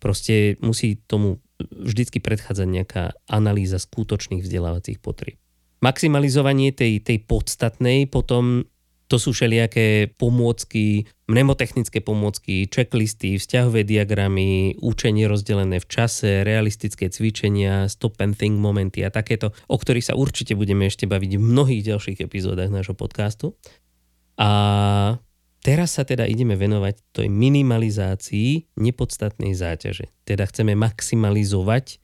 Proste 0.02 0.58
musí 0.58 0.98
tomu 1.06 1.38
vždycky 1.62 2.18
predchádzať 2.18 2.66
nejaká 2.66 3.04
analýza 3.30 3.78
skutočných 3.78 4.42
vzdelávacích 4.42 4.98
potrieb. 4.98 5.38
Maximalizovanie 5.80 6.74
tej, 6.74 7.00
tej 7.06 7.22
podstatnej 7.22 8.10
potom 8.10 8.66
to 9.10 9.18
sú 9.18 9.34
všelijaké 9.34 10.14
pomôcky, 10.14 11.10
mnemotechnické 11.26 11.98
pomôcky, 11.98 12.70
checklisty, 12.70 13.42
vzťahové 13.42 13.82
diagramy, 13.82 14.78
učenie 14.78 15.26
rozdelené 15.26 15.82
v 15.82 15.90
čase, 15.90 16.46
realistické 16.46 17.10
cvičenia, 17.10 17.90
stop 17.90 18.22
and 18.22 18.38
think 18.38 18.54
momenty 18.62 19.02
a 19.02 19.10
takéto, 19.10 19.50
o 19.66 19.74
ktorých 19.74 20.14
sa 20.14 20.14
určite 20.14 20.54
budeme 20.54 20.86
ešte 20.86 21.10
baviť 21.10 21.30
v 21.34 21.42
mnohých 21.42 21.82
ďalších 21.90 22.22
epizódach 22.22 22.70
nášho 22.70 22.94
podcastu. 22.94 23.58
A 24.38 25.18
teraz 25.66 25.98
sa 25.98 26.06
teda 26.06 26.30
ideme 26.30 26.54
venovať 26.54 27.02
tej 27.10 27.26
minimalizácii 27.26 28.78
nepodstatnej 28.78 29.58
záťaže. 29.58 30.06
Teda 30.22 30.46
chceme 30.46 30.78
maximalizovať 30.78 31.98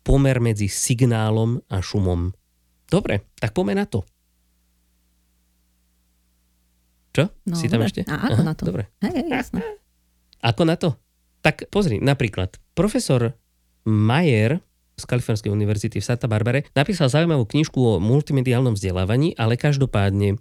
pomer 0.00 0.40
medzi 0.40 0.72
signálom 0.72 1.60
a 1.68 1.84
šumom. 1.84 2.32
Dobre, 2.88 3.28
tak 3.36 3.52
poďme 3.52 3.76
na 3.76 3.84
to. 3.84 4.08
Čo? 7.14 7.30
No, 7.46 7.54
si 7.54 7.70
tam 7.70 7.80
dobre. 7.80 7.94
ešte? 7.94 8.02
A 8.10 8.26
ako 8.26 8.42
Aha, 8.42 8.48
na 8.50 8.54
to? 8.58 8.62
Dobre. 8.66 8.84
Hej, 8.98 9.14
hej, 9.14 9.28
jasné. 9.30 9.60
Ako 10.42 10.62
na 10.66 10.74
to? 10.74 10.98
Tak 11.46 11.70
pozri, 11.70 12.02
napríklad, 12.02 12.58
profesor 12.74 13.38
Mayer 13.86 14.58
z 14.98 15.04
Kalifornskej 15.06 15.50
univerzity 15.52 16.02
v 16.02 16.06
Santa 16.06 16.26
Barbare 16.26 16.66
napísal 16.74 17.10
zaujímavú 17.10 17.46
knižku 17.46 17.78
o 17.78 18.02
multimediálnom 18.02 18.74
vzdelávaní, 18.74 19.34
ale 19.38 19.58
každopádne 19.58 20.38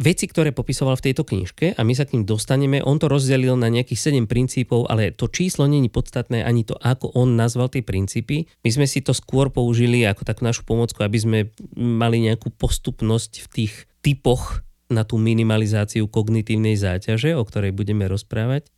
veci, 0.00 0.24
ktoré 0.26 0.50
popisoval 0.50 0.98
v 0.98 1.10
tejto 1.10 1.22
knižke 1.22 1.76
a 1.76 1.80
my 1.84 1.92
sa 1.94 2.08
k 2.08 2.18
ním 2.18 2.24
dostaneme, 2.26 2.82
on 2.82 2.98
to 2.98 3.06
rozdelil 3.06 3.54
na 3.54 3.70
nejakých 3.70 4.12
7 4.12 4.26
princípov, 4.26 4.88
ale 4.88 5.14
to 5.14 5.28
číslo 5.30 5.68
není 5.68 5.92
podstatné 5.92 6.42
ani 6.42 6.66
to, 6.66 6.74
ako 6.80 7.12
on 7.14 7.38
nazval 7.38 7.70
tie 7.70 7.84
princípy. 7.84 8.50
My 8.66 8.70
sme 8.72 8.86
si 8.88 9.04
to 9.04 9.14
skôr 9.14 9.52
použili 9.52 10.02
ako 10.02 10.26
takú 10.26 10.42
našu 10.42 10.66
pomocku, 10.66 10.98
aby 11.04 11.18
sme 11.20 11.38
mali 11.76 12.24
nejakú 12.24 12.50
postupnosť 12.56 13.46
v 13.46 13.48
tých 13.52 13.72
typoch 14.02 14.64
na 14.92 15.08
tú 15.08 15.16
minimalizáciu 15.16 16.06
kognitívnej 16.06 16.76
záťaže, 16.76 17.32
o 17.34 17.42
ktorej 17.42 17.72
budeme 17.72 18.04
rozprávať, 18.06 18.68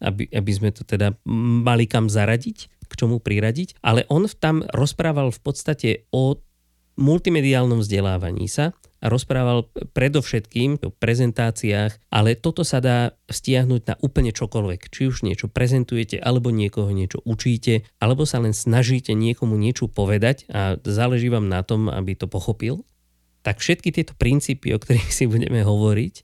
aby, 0.00 0.30
aby 0.30 0.52
sme 0.54 0.70
to 0.70 0.86
teda 0.86 1.18
mali 1.26 1.90
kam 1.90 2.06
zaradiť, 2.06 2.86
k 2.86 2.92
čomu 2.94 3.18
priradiť. 3.18 3.82
Ale 3.82 4.06
on 4.06 4.30
tam 4.38 4.62
rozprával 4.70 5.34
v 5.34 5.40
podstate 5.42 5.88
o 6.14 6.38
multimediálnom 6.96 7.84
vzdelávaní 7.84 8.48
sa 8.48 8.72
a 9.04 9.06
rozprával 9.12 9.68
predovšetkým 9.92 10.80
o 10.80 10.88
prezentáciách, 10.88 12.08
ale 12.08 12.32
toto 12.32 12.64
sa 12.64 12.80
dá 12.80 13.12
stiahnuť 13.28 13.82
na 13.84 13.94
úplne 14.00 14.32
čokoľvek. 14.32 14.88
Či 14.88 15.02
už 15.12 15.16
niečo 15.28 15.52
prezentujete, 15.52 16.16
alebo 16.16 16.48
niekoho 16.48 16.88
niečo 16.96 17.20
učíte, 17.28 17.84
alebo 18.00 18.24
sa 18.24 18.40
len 18.40 18.56
snažíte 18.56 19.12
niekomu 19.12 19.60
niečo 19.60 19.92
povedať 19.92 20.48
a 20.48 20.80
záleží 20.80 21.28
vám 21.28 21.52
na 21.52 21.60
tom, 21.60 21.92
aby 21.92 22.16
to 22.16 22.24
pochopil 22.24 22.88
tak 23.46 23.62
všetky 23.62 23.94
tieto 23.94 24.18
princípy, 24.18 24.74
o 24.74 24.82
ktorých 24.82 25.14
si 25.14 25.30
budeme 25.30 25.62
hovoriť, 25.62 26.14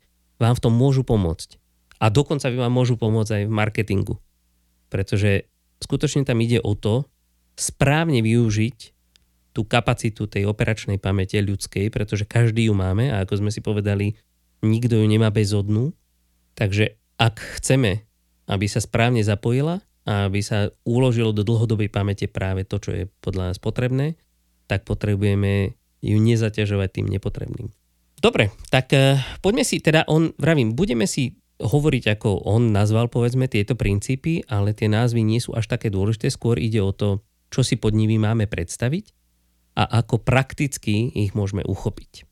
vám 0.43 0.59
v 0.59 0.63
tom 0.67 0.75
môžu 0.75 1.07
pomôcť. 1.07 1.55
A 2.03 2.11
dokonca 2.11 2.51
vám 2.51 2.75
môžu 2.75 2.99
pomôcť 2.99 3.31
aj 3.39 3.45
v 3.47 3.55
marketingu. 3.55 4.19
Pretože 4.91 5.47
skutočne 5.79 6.27
tam 6.27 6.43
ide 6.43 6.59
o 6.59 6.75
to, 6.75 7.07
správne 7.55 8.27
využiť 8.27 8.79
tú 9.55 9.63
kapacitu 9.63 10.27
tej 10.27 10.51
operačnej 10.51 10.99
pamäte 10.99 11.39
ľudskej, 11.39 11.95
pretože 11.95 12.27
každý 12.27 12.67
ju 12.67 12.75
máme 12.75 13.15
a 13.15 13.23
ako 13.23 13.39
sme 13.39 13.55
si 13.55 13.63
povedali, 13.63 14.19
nikto 14.67 14.99
ju 14.99 15.07
nemá 15.07 15.31
bezodnú. 15.31 15.95
Takže 16.59 16.99
ak 17.23 17.39
chceme, 17.63 18.03
aby 18.51 18.67
sa 18.67 18.83
správne 18.83 19.23
zapojila, 19.23 19.79
aby 20.11 20.43
sa 20.43 20.75
uložilo 20.83 21.31
do 21.31 21.47
dlhodobej 21.47 21.87
pamäte 21.87 22.27
práve 22.27 22.67
to, 22.67 22.83
čo 22.83 22.91
je 22.91 23.05
podľa 23.23 23.55
nás 23.55 23.59
potrebné, 23.63 24.19
tak 24.67 24.83
potrebujeme 24.83 25.79
ju 26.03 26.19
nezaťažovať 26.19 26.89
tým 27.01 27.07
nepotrebným. 27.09 27.71
Dobre, 28.19 28.55
tak 28.71 28.91
uh, 28.95 29.19
poďme 29.43 29.63
si, 29.67 29.83
teda 29.83 30.07
on, 30.07 30.35
vravím, 30.39 30.75
budeme 30.75 31.07
si 31.11 31.39
hovoriť, 31.63 32.19
ako 32.19 32.47
on 32.47 32.75
nazval, 32.75 33.07
povedzme, 33.07 33.47
tieto 33.47 33.79
princípy, 33.79 34.43
ale 34.51 34.75
tie 34.75 34.91
názvy 34.91 35.23
nie 35.23 35.39
sú 35.39 35.55
až 35.55 35.71
také 35.71 35.91
dôležité, 35.91 36.31
skôr 36.31 36.59
ide 36.59 36.83
o 36.83 36.91
to, 36.91 37.23
čo 37.51 37.63
si 37.63 37.79
pod 37.79 37.95
nimi 37.95 38.19
máme 38.19 38.51
predstaviť 38.51 39.15
a 39.79 40.03
ako 40.03 40.21
prakticky 40.21 41.11
ich 41.15 41.33
môžeme 41.33 41.63
uchopiť. 41.65 42.27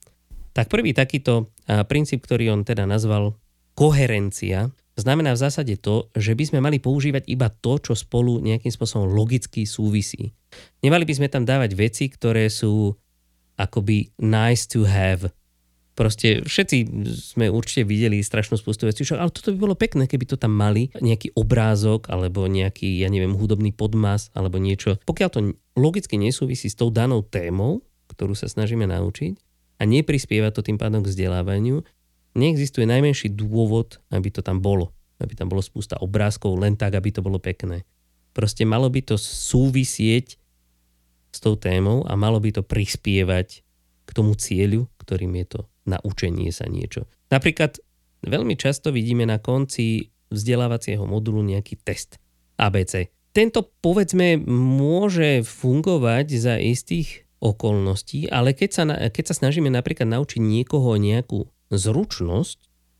Tak 0.50 0.66
prvý 0.66 0.94
takýto 0.94 1.46
uh, 1.46 1.82
princíp, 1.86 2.26
ktorý 2.26 2.50
on 2.54 2.62
teda 2.66 2.86
nazval 2.86 3.38
koherencia, 3.78 4.70
znamená 4.98 5.32
v 5.34 5.42
zásade 5.42 5.74
to, 5.80 6.12
že 6.12 6.36
by 6.36 6.44
sme 6.44 6.58
mali 6.60 6.78
používať 6.82 7.26
iba 7.30 7.48
to, 7.48 7.80
čo 7.80 7.96
spolu 7.96 8.38
nejakým 8.42 8.70
spôsobom 8.70 9.08
logicky 9.08 9.64
súvisí. 9.64 10.36
Nemali 10.84 11.08
by 11.08 11.14
sme 11.16 11.28
tam 11.32 11.48
dávať 11.48 11.72
veci, 11.74 12.12
ktoré 12.12 12.50
sú 12.52 12.94
akoby 13.60 14.08
nice 14.16 14.64
to 14.64 14.88
have, 14.88 15.28
Proste 16.00 16.40
všetci 16.40 17.04
sme 17.12 17.52
určite 17.52 17.84
videli 17.84 18.24
strašnú 18.24 18.56
spustu 18.56 18.88
vecí, 18.88 19.04
ale 19.12 19.28
toto 19.28 19.52
by 19.52 19.58
bolo 19.60 19.76
pekné, 19.76 20.08
keby 20.08 20.24
to 20.24 20.40
tam 20.40 20.56
mali, 20.56 20.88
nejaký 20.96 21.36
obrázok 21.36 22.08
alebo 22.08 22.48
nejaký, 22.48 23.04
ja 23.04 23.12
neviem, 23.12 23.36
hudobný 23.36 23.68
podmas 23.76 24.32
alebo 24.32 24.56
niečo. 24.56 24.96
Pokiaľ 25.04 25.28
to 25.28 25.52
logicky 25.76 26.16
nesúvisí 26.16 26.72
s 26.72 26.78
tou 26.80 26.88
danou 26.88 27.20
témou, 27.20 27.84
ktorú 28.08 28.32
sa 28.32 28.48
snažíme 28.48 28.88
naučiť 28.88 29.36
a 29.76 29.84
neprispieva 29.84 30.48
to 30.48 30.64
tým 30.64 30.80
pádom 30.80 31.04
k 31.04 31.12
vzdelávaniu, 31.12 31.84
neexistuje 32.32 32.88
najmenší 32.88 33.36
dôvod, 33.36 34.00
aby 34.08 34.32
to 34.32 34.40
tam 34.40 34.64
bolo. 34.64 34.96
Aby 35.20 35.36
tam 35.36 35.52
bolo 35.52 35.60
spústa 35.60 36.00
obrázkov 36.00 36.56
len 36.56 36.80
tak, 36.80 36.96
aby 36.96 37.12
to 37.12 37.20
bolo 37.20 37.36
pekné. 37.36 37.84
Proste 38.32 38.64
malo 38.64 38.88
by 38.88 39.04
to 39.04 39.20
súvisieť 39.20 40.39
s 41.30 41.38
tou 41.38 41.54
témou 41.54 42.02
a 42.06 42.18
malo 42.18 42.42
by 42.42 42.50
to 42.50 42.62
prispievať 42.66 43.62
k 44.06 44.10
tomu 44.10 44.34
cieľu, 44.34 44.90
ktorým 44.98 45.34
je 45.42 45.46
to 45.58 45.60
na 45.86 45.98
učenie 46.02 46.50
sa 46.50 46.66
niečo. 46.66 47.06
Napríklad 47.30 47.78
veľmi 48.26 48.58
často 48.58 48.90
vidíme 48.90 49.24
na 49.24 49.38
konci 49.38 50.10
vzdelávacieho 50.30 51.02
modulu 51.06 51.42
nejaký 51.42 51.78
test 51.82 52.18
ABC. 52.58 53.10
Tento 53.30 53.62
povedzme 53.78 54.42
môže 54.50 55.46
fungovať 55.46 56.26
za 56.34 56.54
istých 56.58 57.30
okolností, 57.38 58.26
ale 58.28 58.52
keď 58.52 58.70
sa, 58.70 58.84
keď 59.08 59.24
sa 59.30 59.34
snažíme 59.46 59.70
napríklad 59.70 60.10
naučiť 60.10 60.42
niekoho 60.42 60.98
nejakú 60.98 61.46
zručnosť, 61.70 62.58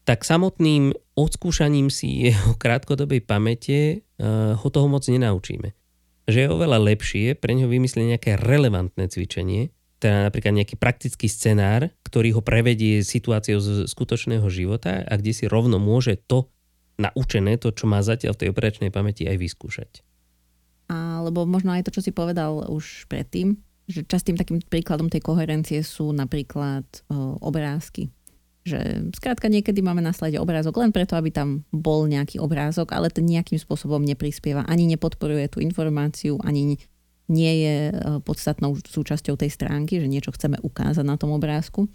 tak 0.09 0.25
samotným 0.25 0.97
odskúšaním 1.19 1.93
si 1.93 2.31
jeho 2.31 2.57
krátkodobej 2.57 3.21
pamäte 3.27 4.01
uh, 4.01 4.57
ho 4.57 4.69
toho 4.73 4.89
moc 4.89 5.05
nenaučíme. 5.05 5.77
Že 6.31 6.47
je 6.47 6.55
oveľa 6.55 6.79
lepšie 6.79 7.35
pre 7.35 7.59
ňo 7.59 7.67
vymyslieť 7.67 8.07
nejaké 8.15 8.31
relevantné 8.39 9.11
cvičenie, 9.11 9.75
teda 9.99 10.31
napríklad 10.31 10.63
nejaký 10.63 10.79
praktický 10.79 11.27
scenár, 11.27 11.91
ktorý 12.07 12.39
ho 12.39 12.41
prevedie 12.41 13.03
situáciou 13.03 13.59
z 13.59 13.91
skutočného 13.91 14.47
života 14.47 15.03
a 15.03 15.19
kde 15.19 15.35
si 15.35 15.45
rovno 15.51 15.83
môže 15.83 16.15
to 16.25 16.47
naučené, 16.97 17.59
to, 17.59 17.75
čo 17.75 17.91
má 17.91 17.99
zatiaľ 18.01 18.39
v 18.39 18.41
tej 18.47 18.49
operačnej 18.55 18.95
pamäti, 18.95 19.27
aj 19.27 19.37
vyskúšať. 19.43 19.91
Alebo 20.89 21.45
možno 21.45 21.75
aj 21.75 21.91
to, 21.91 21.99
čo 21.99 22.07
si 22.07 22.15
povedal 22.15 22.65
už 22.71 23.11
predtým, 23.11 23.59
že 23.91 24.07
častým 24.07 24.39
takým 24.39 24.63
príkladom 24.63 25.11
tej 25.11 25.21
koherencie 25.27 25.83
sú 25.83 26.15
napríklad 26.15 26.87
obrázky. 27.43 28.07
Že 28.61 29.11
skrátka 29.17 29.49
niekedy 29.49 29.81
máme 29.81 30.05
na 30.05 30.13
slade 30.13 30.37
obrázok 30.37 30.77
len 30.85 30.93
preto, 30.93 31.17
aby 31.17 31.33
tam 31.33 31.65
bol 31.73 32.05
nejaký 32.05 32.37
obrázok, 32.37 32.93
ale 32.93 33.09
ten 33.09 33.25
nejakým 33.25 33.57
spôsobom 33.57 34.05
neprispieva, 34.05 34.69
ani 34.69 34.85
nepodporuje 34.85 35.49
tú 35.49 35.65
informáciu, 35.65 36.37
ani 36.45 36.77
nie 37.31 37.55
je 37.63 37.77
e, 37.89 37.95
podstatnou 38.27 38.75
súčasťou 38.83 39.39
tej 39.39 39.55
stránky, 39.55 40.03
že 40.03 40.11
niečo 40.11 40.35
chceme 40.35 40.59
ukázať 40.61 41.07
na 41.07 41.15
tom 41.15 41.31
obrázku, 41.31 41.87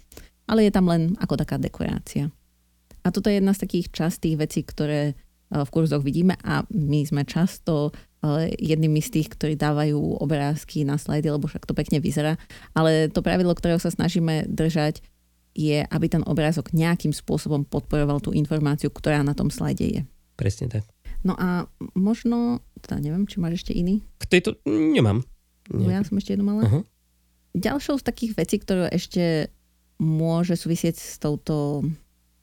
ale 0.48 0.64
je 0.64 0.72
tam 0.72 0.88
len 0.88 1.12
ako 1.20 1.36
taká 1.36 1.60
dekorácia. 1.60 2.32
A 3.04 3.12
toto 3.14 3.30
je 3.30 3.38
jedna 3.38 3.54
z 3.54 3.62
takých 3.62 3.92
častých 3.92 4.40
vecí, 4.40 4.64
ktoré 4.64 5.12
e, 5.12 5.14
v 5.52 5.68
kurzoch 5.70 6.02
vidíme 6.02 6.34
a 6.40 6.64
my 6.72 7.04
sme 7.04 7.22
často 7.28 7.92
e, 7.92 8.50
jednými 8.56 8.98
z 9.04 9.20
tých, 9.20 9.28
ktorí 9.36 9.54
dávajú 9.60 10.24
obrázky 10.24 10.88
na 10.88 10.96
slajdy, 10.96 11.28
lebo 11.28 11.46
však 11.46 11.68
to 11.68 11.76
pekne 11.76 12.00
vyzerá. 12.00 12.40
Ale 12.72 13.12
to 13.12 13.20
pravidlo, 13.20 13.52
ktorého 13.52 13.78
sa 13.78 13.92
snažíme 13.92 14.48
držať, 14.48 15.04
je, 15.56 15.80
aby 15.88 16.06
ten 16.12 16.20
obrázok 16.28 16.76
nejakým 16.76 17.16
spôsobom 17.16 17.64
podporoval 17.64 18.20
tú 18.20 18.36
informáciu, 18.36 18.92
ktorá 18.92 19.24
na 19.24 19.32
tom 19.32 19.48
slajde 19.48 19.86
je. 19.88 20.02
Presne 20.36 20.68
tak. 20.68 20.84
No 21.24 21.32
a 21.40 21.64
možno, 21.96 22.60
teda 22.84 23.00
neviem, 23.00 23.24
či 23.24 23.40
máš 23.40 23.64
ešte 23.64 23.72
iný? 23.72 24.04
K 24.20 24.36
tejto 24.36 24.60
nemám. 24.68 25.24
No 25.72 25.88
ja 25.88 26.04
som 26.04 26.20
ešte 26.20 26.36
jednu 26.36 26.46
mala. 26.46 26.62
Uh-huh. 26.68 26.84
Ďalšou 27.56 27.98
z 27.98 28.04
takých 28.04 28.32
vecí, 28.36 28.60
ktoré 28.60 28.92
ešte 28.92 29.48
môže 29.96 30.60
súvisieť 30.60 30.94
s 31.00 31.16
touto 31.16 31.80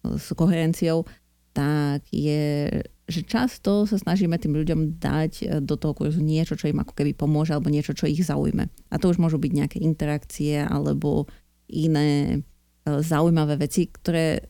s 0.03 0.33
koherenciou, 0.33 1.05
tak 1.53 2.01
je, 2.09 2.67
že 3.05 3.21
často 3.23 3.85
sa 3.85 3.95
snažíme 4.01 4.35
tým 4.41 4.57
ľuďom 4.57 4.97
dať 4.97 5.61
do 5.61 5.77
toho 5.77 5.93
kurzu 5.93 6.19
niečo, 6.19 6.57
čo 6.57 6.67
im 6.67 6.81
ako 6.81 6.97
keby 6.97 7.13
pomôže, 7.13 7.53
alebo 7.53 7.69
niečo, 7.69 7.93
čo 7.93 8.09
ich 8.09 8.25
zaujme. 8.25 8.67
A 8.89 8.95
to 8.97 9.13
už 9.13 9.21
môžu 9.21 9.37
byť 9.37 9.51
nejaké 9.53 9.77
interakcie 9.79 10.65
alebo 10.65 11.29
iné 11.69 12.41
zaujímavé 12.85 13.55
veci, 13.59 13.87
ktoré 13.87 14.43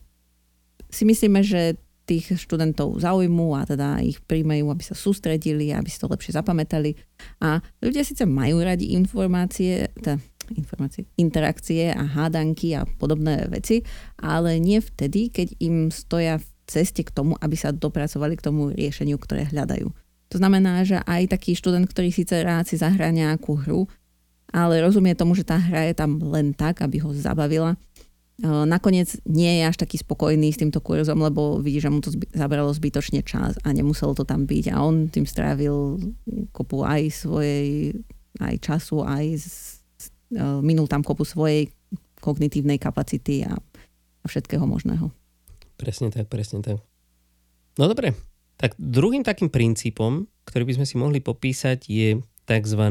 si 0.90 1.06
myslíme, 1.06 1.42
že 1.42 1.78
tých 2.04 2.36
študentov 2.36 3.00
zaujmú 3.00 3.56
a 3.56 3.64
teda 3.64 4.04
ich 4.04 4.20
príjmajú, 4.20 4.68
aby 4.68 4.84
sa 4.84 4.92
sústredili, 4.92 5.72
aby 5.72 5.88
si 5.88 5.96
to 5.96 6.06
lepšie 6.06 6.36
zapamätali. 6.36 7.00
A 7.40 7.64
ľudia 7.80 8.04
síce 8.04 8.28
majú 8.28 8.60
radi 8.60 8.92
informácie, 8.92 9.88
teda 9.96 10.20
informácie, 10.52 11.08
interakcie 11.16 11.88
a 11.88 12.04
hádanky 12.04 12.76
a 12.76 12.84
podobné 12.84 13.48
veci, 13.48 13.80
ale 14.20 14.60
nie 14.60 14.84
vtedy, 14.84 15.32
keď 15.32 15.56
im 15.64 15.88
stoja 15.88 16.36
v 16.36 16.46
ceste 16.68 17.00
k 17.00 17.12
tomu, 17.12 17.40
aby 17.40 17.56
sa 17.56 17.72
dopracovali 17.72 18.36
k 18.36 18.44
tomu 18.44 18.68
riešeniu, 18.68 19.16
ktoré 19.16 19.48
hľadajú. 19.48 19.88
To 20.32 20.36
znamená, 20.36 20.84
že 20.84 21.00
aj 21.00 21.32
taký 21.32 21.56
študent, 21.56 21.88
ktorý 21.88 22.12
síce 22.12 22.36
rád 22.44 22.68
si 22.68 22.76
zahrá 22.76 23.08
nejakú 23.08 23.56
hru, 23.64 23.88
ale 24.52 24.84
rozumie 24.84 25.16
tomu, 25.16 25.32
že 25.32 25.48
tá 25.48 25.56
hra 25.56 25.88
je 25.88 25.94
tam 25.96 26.20
len 26.20 26.52
tak, 26.52 26.84
aby 26.84 27.00
ho 27.00 27.10
zabavila, 27.16 27.80
Nakoniec 28.42 29.14
nie 29.30 29.62
je 29.62 29.70
až 29.70 29.78
taký 29.78 30.02
spokojný 30.02 30.50
s 30.50 30.58
týmto 30.58 30.82
kurzom, 30.82 31.22
lebo 31.22 31.62
vidí, 31.62 31.78
že 31.78 31.86
mu 31.86 32.02
to 32.02 32.10
zby- 32.10 32.26
zabralo 32.34 32.74
zbytočne 32.74 33.22
čas 33.22 33.54
a 33.62 33.70
nemuselo 33.70 34.10
to 34.10 34.26
tam 34.26 34.42
byť 34.42 34.74
a 34.74 34.82
on 34.82 35.06
tým 35.06 35.22
strávil 35.22 36.02
kopu 36.50 36.82
aj 36.82 37.14
svojej 37.14 37.94
aj 38.42 38.54
času, 38.58 39.06
aj 39.06 39.24
z, 39.38 39.48
minul 40.58 40.90
tam 40.90 41.06
kopu 41.06 41.22
svojej 41.22 41.70
kognitívnej 42.18 42.82
kapacity 42.82 43.46
a, 43.46 43.54
a 43.54 44.24
všetkého 44.26 44.66
možného. 44.66 45.14
Presne 45.78 46.10
tak, 46.10 46.26
presne 46.26 46.58
tak. 46.58 46.82
No 47.78 47.86
dobre, 47.86 48.18
tak 48.58 48.74
druhým 48.74 49.22
takým 49.22 49.50
princípom, 49.50 50.26
ktorý 50.50 50.66
by 50.66 50.74
sme 50.82 50.86
si 50.90 50.98
mohli 50.98 51.22
popísať, 51.22 51.86
je 51.86 52.18
tzv. 52.42 52.82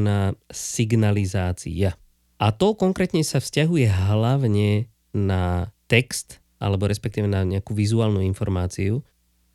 signalizácia. 0.48 1.92
A 2.40 2.46
to 2.56 2.72
konkrétne 2.72 3.20
sa 3.20 3.40
vzťahuje 3.40 3.86
hlavne 3.92 4.88
na 5.16 5.70
text 5.86 6.42
alebo 6.58 6.90
respektíve 6.90 7.30
na 7.30 7.46
nejakú 7.46 7.72
vizuálnu 7.72 8.20
informáciu. 8.24 9.06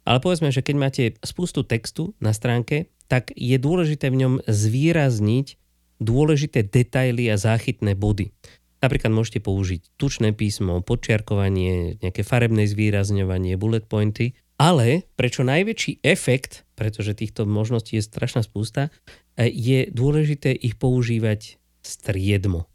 Ale 0.08 0.24
povedzme, 0.24 0.50
že 0.50 0.64
keď 0.64 0.76
máte 0.80 1.04
spustu 1.22 1.62
textu 1.68 2.16
na 2.24 2.34
stránke, 2.34 2.90
tak 3.10 3.34
je 3.36 3.58
dôležité 3.60 4.10
v 4.14 4.20
ňom 4.26 4.34
zvýrazniť 4.46 5.58
dôležité 6.00 6.64
detaily 6.64 7.28
a 7.28 7.36
záchytné 7.36 7.94
body. 7.98 8.32
Napríklad 8.80 9.12
môžete 9.12 9.44
použiť 9.44 10.00
tučné 10.00 10.32
písmo, 10.32 10.80
podčiarkovanie, 10.80 12.00
nejaké 12.00 12.24
farebné 12.24 12.64
zvýrazňovanie, 12.64 13.60
bullet 13.60 13.84
pointy, 13.84 14.40
ale 14.56 15.04
prečo 15.20 15.44
najväčší 15.44 16.00
efekt, 16.08 16.64
pretože 16.80 17.12
týchto 17.12 17.44
možností 17.44 18.00
je 18.00 18.08
strašná 18.08 18.40
spústa, 18.40 18.88
je 19.36 19.92
dôležité 19.92 20.56
ich 20.56 20.80
používať 20.80 21.60
striedmo. 21.84 22.69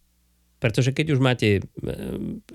Pretože 0.64 0.96
keď 0.96 1.12
už 1.12 1.20
máte 1.20 1.60
e, 1.60 1.62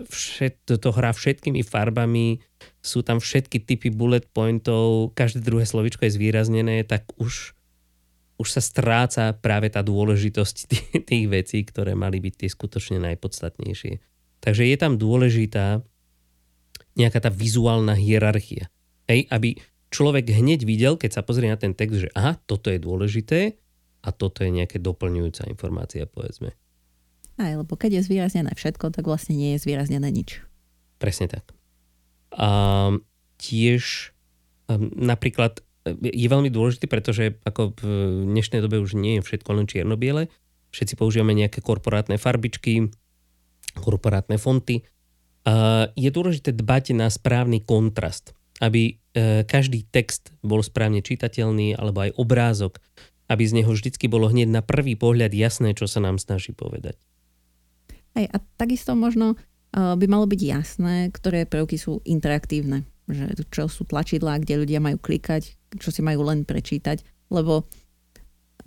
všet, 0.10 0.82
to 0.82 0.90
hrá 0.90 1.14
všetkými 1.14 1.62
farbami, 1.62 2.42
sú 2.82 3.06
tam 3.06 3.22
všetky 3.22 3.62
typy 3.62 3.94
bullet 3.94 4.26
pointov, 4.34 5.14
každé 5.14 5.46
druhé 5.46 5.70
slovičko 5.70 6.10
je 6.10 6.18
zvýraznené, 6.18 6.90
tak 6.90 7.06
už, 7.22 7.54
už 8.42 8.48
sa 8.50 8.66
stráca 8.66 9.38
práve 9.38 9.70
tá 9.70 9.86
dôležitosť 9.86 10.56
tých, 10.74 10.90
tých 11.06 11.26
vecí, 11.30 11.62
ktoré 11.62 11.94
mali 11.94 12.18
byť 12.18 12.34
tie 12.34 12.50
skutočne 12.50 12.98
najpodstatnejšie. 12.98 14.02
Takže 14.42 14.66
je 14.66 14.78
tam 14.82 14.98
dôležitá 14.98 15.86
nejaká 16.98 17.22
tá 17.22 17.30
vizuálna 17.30 17.94
hierarchia. 17.94 18.74
Hej, 19.06 19.30
aby 19.30 19.54
človek 19.94 20.34
hneď 20.34 20.66
videl, 20.66 20.98
keď 20.98 21.22
sa 21.22 21.22
pozrie 21.22 21.46
na 21.46 21.62
ten 21.62 21.78
text, 21.78 22.02
že 22.02 22.10
aha, 22.18 22.42
toto 22.50 22.74
je 22.74 22.82
dôležité 22.82 23.62
a 24.02 24.10
toto 24.10 24.42
je 24.42 24.50
nejaké 24.50 24.82
doplňujúca 24.82 25.46
informácia, 25.46 26.10
povedzme. 26.10 26.58
Aj, 27.40 27.56
lebo 27.56 27.80
keď 27.80 28.00
je 28.00 28.06
zvýraznené 28.12 28.52
všetko, 28.52 28.92
tak 28.92 29.08
vlastne 29.08 29.40
nie 29.40 29.56
je 29.56 29.64
zvýraznené 29.64 30.12
nič. 30.12 30.44
Presne 31.00 31.32
tak. 31.32 31.56
A 32.36 32.92
tiež 33.40 34.12
napríklad 35.00 35.64
je 35.88 36.28
veľmi 36.28 36.52
dôležitý, 36.52 36.86
pretože 36.92 37.40
ako 37.48 37.74
v 37.80 37.84
dnešnej 38.36 38.60
dobe 38.62 38.84
už 38.84 39.00
nie 39.00 39.18
je 39.18 39.26
všetko 39.26 39.50
len 39.56 39.66
čierno-biele. 39.66 40.28
Všetci 40.70 41.00
používame 41.00 41.34
nejaké 41.34 41.64
korporátne 41.64 42.20
farbičky, 42.20 42.92
korporátne 43.80 44.38
fonty. 44.38 44.86
A 45.48 45.88
je 45.96 46.12
dôležité 46.12 46.54
dbať 46.54 46.94
na 46.94 47.08
správny 47.10 47.64
kontrast, 47.64 48.36
aby 48.60 49.00
e, 49.16 49.48
každý 49.48 49.88
text 49.88 50.36
bol 50.44 50.62
správne 50.62 51.02
čitateľný, 51.02 51.80
alebo 51.80 52.06
aj 52.06 52.20
obrázok, 52.20 52.78
aby 53.32 53.44
z 53.48 53.64
neho 53.64 53.72
vždycky 53.72 54.06
bolo 54.12 54.30
hneď 54.30 54.52
na 54.52 54.62
prvý 54.62 54.94
pohľad 55.00 55.32
jasné, 55.34 55.74
čo 55.74 55.88
sa 55.88 56.04
nám 56.04 56.20
snaží 56.22 56.54
povedať. 56.54 57.00
Hej, 58.18 58.26
a 58.34 58.38
takisto 58.58 58.98
možno 58.98 59.36
uh, 59.36 59.94
by 59.98 60.06
malo 60.10 60.26
byť 60.26 60.42
jasné, 60.42 60.96
ktoré 61.14 61.46
prvky 61.46 61.78
sú 61.78 62.02
interaktívne. 62.06 62.86
Že 63.10 63.26
čo 63.50 63.64
sú 63.70 63.86
tlačidlá, 63.90 64.42
kde 64.42 64.62
ľudia 64.62 64.80
majú 64.82 65.02
klikať, 65.02 65.58
čo 65.78 65.90
si 65.90 66.02
majú 66.02 66.26
len 66.26 66.46
prečítať. 66.46 67.02
Lebo 67.30 67.66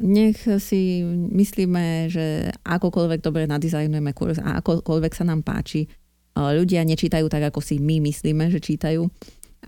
nech 0.02 0.42
si 0.58 1.02
myslíme, 1.11 2.11
že 2.11 2.50
akokoľvek 2.66 3.20
dobre 3.22 3.46
nadizajnujeme 3.46 4.11
kurz 4.14 4.42
a 4.42 4.58
akokoľvek 4.62 5.12
sa 5.14 5.25
nám 5.26 5.46
páči, 5.46 5.87
uh, 5.87 6.54
ľudia 6.54 6.82
nečítajú 6.87 7.26
tak, 7.30 7.50
ako 7.50 7.62
si 7.62 7.78
my 7.78 8.02
myslíme, 8.02 8.50
že 8.50 8.62
čítajú 8.62 9.06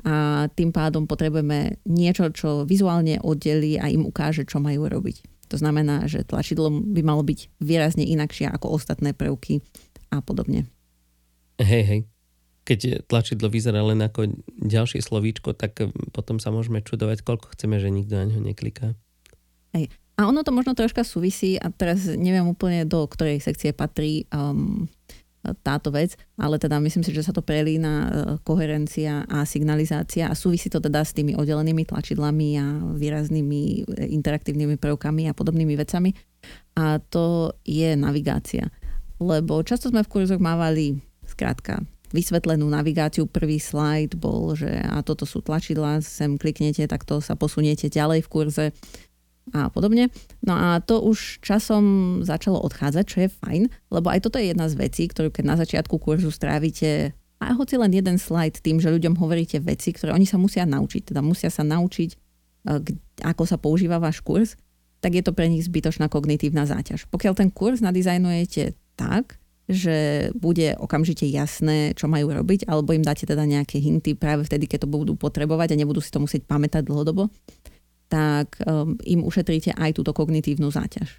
a 0.02 0.48
tým 0.50 0.74
pádom 0.74 1.06
potrebujeme 1.06 1.78
niečo, 1.86 2.26
čo 2.34 2.66
vizuálne 2.66 3.22
oddelí 3.22 3.78
a 3.78 3.86
im 3.86 4.02
ukáže, 4.10 4.42
čo 4.42 4.58
majú 4.58 4.90
robiť. 4.90 5.33
To 5.50 5.56
znamená, 5.60 6.08
že 6.08 6.24
tlačidlo 6.24 6.70
by 6.70 7.00
malo 7.04 7.22
byť 7.24 7.60
výrazne 7.60 8.04
inakšie 8.04 8.48
ako 8.48 8.76
ostatné 8.80 9.12
prvky 9.12 9.60
a 10.12 10.22
podobne. 10.24 10.68
Hej, 11.60 11.82
hej. 11.86 12.00
Keď 12.64 13.04
tlačidlo 13.06 13.52
vyzerá 13.52 13.84
len 13.84 14.00
ako 14.00 14.32
ďalšie 14.64 15.04
slovíčko, 15.04 15.52
tak 15.52 15.84
potom 16.16 16.40
sa 16.40 16.48
môžeme 16.48 16.80
čudovať, 16.80 17.20
koľko 17.20 17.52
chceme, 17.52 17.76
že 17.76 17.92
nikto 17.92 18.16
na 18.16 18.24
ňo 18.24 18.40
nekliká. 18.40 18.96
Hej. 19.76 19.92
A 20.14 20.30
ono 20.30 20.46
to 20.46 20.54
možno 20.54 20.78
troška 20.78 21.02
súvisí, 21.02 21.58
a 21.58 21.74
teraz 21.74 22.06
neviem 22.06 22.46
úplne 22.46 22.86
do 22.86 23.02
ktorej 23.04 23.42
sekcie 23.42 23.74
patrí 23.74 24.30
um, 24.30 24.86
táto 25.60 25.92
vec, 25.92 26.16
ale 26.40 26.56
teda 26.56 26.80
myslím 26.80 27.04
si, 27.04 27.12
že 27.12 27.20
sa 27.20 27.36
to 27.36 27.44
prelína 27.44 27.92
e, 27.92 28.08
koherencia 28.40 29.28
a 29.28 29.44
signalizácia 29.44 30.32
a 30.32 30.38
súvisí 30.38 30.72
to 30.72 30.80
teda 30.80 31.04
s 31.04 31.12
tými 31.12 31.36
oddelenými 31.36 31.84
tlačidlami 31.84 32.48
a 32.56 32.66
výraznými 32.96 33.60
e, 33.84 34.08
interaktívnymi 34.16 34.80
prvkami 34.80 35.28
a 35.28 35.36
podobnými 35.36 35.76
vecami. 35.76 36.16
A 36.80 36.96
to 36.98 37.52
je 37.68 37.92
navigácia. 37.92 38.72
Lebo 39.20 39.60
často 39.60 39.92
sme 39.92 40.00
v 40.00 40.10
kurzoch 40.10 40.40
mávali 40.40 40.98
skrátka 41.28 41.84
vysvetlenú 42.14 42.70
navigáciu. 42.70 43.26
Prvý 43.26 43.58
slajd 43.58 44.14
bol, 44.14 44.54
že 44.54 44.70
a 44.70 45.02
toto 45.02 45.26
sú 45.26 45.42
tlačidla, 45.42 45.98
sem 45.98 46.38
kliknete, 46.38 46.86
tak 46.86 47.02
to 47.02 47.18
sa 47.18 47.34
posuniete 47.34 47.90
ďalej 47.90 48.22
v 48.24 48.30
kurze 48.30 48.66
a 49.52 49.68
podobne. 49.68 50.08
No 50.40 50.56
a 50.56 50.80
to 50.80 51.04
už 51.04 51.44
časom 51.44 51.84
začalo 52.24 52.62
odchádzať, 52.64 53.04
čo 53.04 53.18
je 53.26 53.28
fajn, 53.28 53.62
lebo 53.92 54.08
aj 54.08 54.24
toto 54.24 54.40
je 54.40 54.56
jedna 54.56 54.72
z 54.72 54.78
vecí, 54.80 55.04
ktorú 55.04 55.28
keď 55.28 55.44
na 55.44 55.56
začiatku 55.60 56.00
kurzu 56.00 56.32
strávite 56.32 57.12
a 57.44 57.52
hoci 57.52 57.76
len 57.76 57.92
jeden 57.92 58.16
slajd 58.16 58.64
tým, 58.64 58.80
že 58.80 58.88
ľuďom 58.88 59.20
hovoríte 59.20 59.60
veci, 59.60 59.92
ktoré 59.92 60.16
oni 60.16 60.24
sa 60.24 60.40
musia 60.40 60.64
naučiť, 60.64 61.12
teda 61.12 61.20
musia 61.20 61.52
sa 61.52 61.60
naučiť, 61.60 62.10
e, 62.14 62.16
ako 63.20 63.44
sa 63.44 63.60
používa 63.60 64.00
váš 64.00 64.24
kurz, 64.24 64.56
tak 65.04 65.12
je 65.12 65.20
to 65.20 65.36
pre 65.36 65.52
nich 65.52 65.68
zbytočná 65.68 66.08
kognitívna 66.08 66.64
záťaž. 66.64 67.04
Pokiaľ 67.12 67.36
ten 67.36 67.52
kurz 67.52 67.84
nadizajnujete 67.84 68.72
tak, 68.96 69.36
že 69.64 70.28
bude 70.36 70.76
okamžite 70.76 71.24
jasné, 71.24 71.96
čo 71.96 72.04
majú 72.04 72.32
robiť, 72.32 72.68
alebo 72.68 72.92
im 72.92 73.04
dáte 73.04 73.24
teda 73.24 73.48
nejaké 73.48 73.80
hinty 73.80 74.12
práve 74.12 74.44
vtedy, 74.44 74.68
keď 74.68 74.84
to 74.84 74.92
budú 74.92 75.16
potrebovať 75.16 75.72
a 75.72 75.80
nebudú 75.80 76.04
si 76.04 76.12
to 76.12 76.20
musieť 76.20 76.44
pamätať 76.44 76.84
dlhodobo, 76.84 77.32
tak 78.14 78.62
um, 78.62 78.94
im 79.02 79.26
ušetríte 79.26 79.74
aj 79.74 79.98
túto 79.98 80.14
kognitívnu 80.14 80.70
záťaž. 80.70 81.18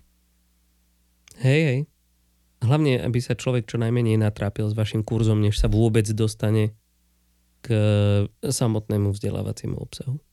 Hej, 1.44 1.62
hej. 1.68 1.80
Hlavne, 2.64 3.04
aby 3.04 3.20
sa 3.20 3.36
človek 3.36 3.68
čo 3.68 3.76
najmenej 3.76 4.16
natrápil 4.16 4.72
s 4.72 4.78
vašim 4.80 5.04
kurzom, 5.04 5.44
než 5.44 5.60
sa 5.60 5.68
vôbec 5.68 6.08
dostane 6.16 6.72
k 7.60 7.76
samotnému 8.40 9.12
vzdelávaciemu 9.12 9.76
obsahu. 9.76 10.24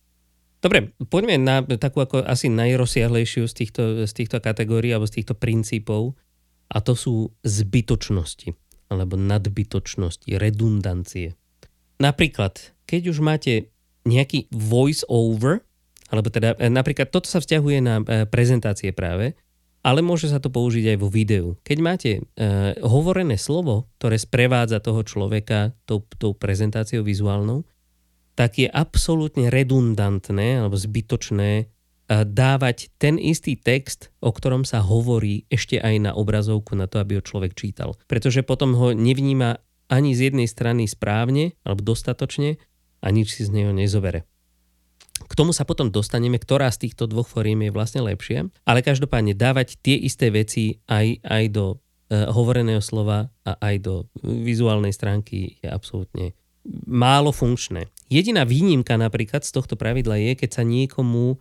Dobre, 0.62 0.94
poďme 1.10 1.42
na 1.42 1.66
takú 1.66 1.98
ako 1.98 2.22
asi 2.22 2.46
najrozsiahlejšiu 2.46 3.50
z 3.50 3.54
týchto, 3.58 3.82
z 4.06 4.12
týchto 4.14 4.38
kategórií 4.38 4.94
alebo 4.94 5.10
z 5.10 5.18
týchto 5.18 5.34
princípov 5.34 6.14
a 6.70 6.78
to 6.78 6.94
sú 6.94 7.34
zbytočnosti 7.42 8.54
alebo 8.86 9.18
nadbytočnosti, 9.18 10.38
redundancie. 10.38 11.34
Napríklad, 11.98 12.78
keď 12.86 13.10
už 13.10 13.18
máte 13.18 13.74
nejaký 14.06 14.46
voice 14.54 15.02
over, 15.10 15.66
alebo 16.12 16.28
teda 16.28 16.52
e, 16.60 16.68
napríklad 16.68 17.08
toto 17.08 17.24
sa 17.24 17.40
vzťahuje 17.40 17.78
na 17.80 18.04
e, 18.04 18.28
prezentácie 18.28 18.92
práve, 18.92 19.32
ale 19.82 20.04
môže 20.04 20.30
sa 20.30 20.38
to 20.38 20.52
použiť 20.52 20.94
aj 20.94 20.98
vo 21.02 21.08
videu. 21.10 21.46
Keď 21.66 21.78
máte 21.82 22.10
uh, 22.22 22.70
hovorené 22.86 23.34
slovo, 23.34 23.90
ktoré 23.98 24.14
sprevádza 24.14 24.78
toho 24.78 25.02
človeka 25.02 25.74
tou, 25.90 26.06
tou 26.22 26.38
prezentáciou 26.38 27.02
vizuálnou, 27.02 27.66
tak 28.38 28.62
je 28.62 28.70
absolútne 28.70 29.50
redundantné 29.50 30.62
alebo 30.62 30.78
zbytočné 30.78 31.66
uh, 31.66 32.22
dávať 32.22 32.94
ten 32.94 33.18
istý 33.18 33.58
text, 33.58 34.14
o 34.22 34.30
ktorom 34.30 34.62
sa 34.62 34.86
hovorí 34.86 35.50
ešte 35.50 35.82
aj 35.82 35.94
na 35.98 36.12
obrazovku 36.14 36.78
na 36.78 36.86
to, 36.86 37.02
aby 37.02 37.18
ho 37.18 37.22
človek 37.26 37.58
čítal. 37.58 37.98
Pretože 38.06 38.46
potom 38.46 38.78
ho 38.78 38.94
nevníma 38.94 39.58
ani 39.90 40.14
z 40.14 40.30
jednej 40.30 40.46
strany 40.46 40.86
správne 40.86 41.58
alebo 41.66 41.82
dostatočne 41.82 42.62
a 43.02 43.06
nič 43.10 43.34
si 43.34 43.42
z 43.42 43.50
neho 43.50 43.74
nezobere. 43.74 44.30
K 45.12 45.32
tomu 45.38 45.56
sa 45.56 45.64
potom 45.64 45.88
dostaneme, 45.88 46.36
ktorá 46.36 46.68
z 46.68 46.88
týchto 46.88 47.08
dvoch 47.08 47.28
foriem 47.28 47.68
je 47.68 47.72
vlastne 47.72 48.00
lepšia, 48.04 48.48
ale 48.68 48.84
každopádne 48.84 49.32
dávať 49.32 49.80
tie 49.80 49.96
isté 49.96 50.28
veci 50.28 50.82
aj, 50.88 51.24
aj 51.24 51.44
do 51.52 51.66
uh, 51.76 52.28
hovoreného 52.32 52.84
slova 52.84 53.32
a 53.46 53.52
aj 53.60 53.74
do 53.80 53.94
vizuálnej 54.20 54.92
stránky 54.92 55.56
je 55.62 55.68
absolútne 55.70 56.36
málo 56.86 57.34
funkčné. 57.34 57.90
Jediná 58.06 58.46
výnimka 58.46 58.94
napríklad 58.94 59.42
z 59.42 59.50
tohto 59.50 59.74
pravidla 59.74 60.20
je, 60.20 60.32
keď 60.38 60.50
sa 60.60 60.62
niekomu 60.62 61.36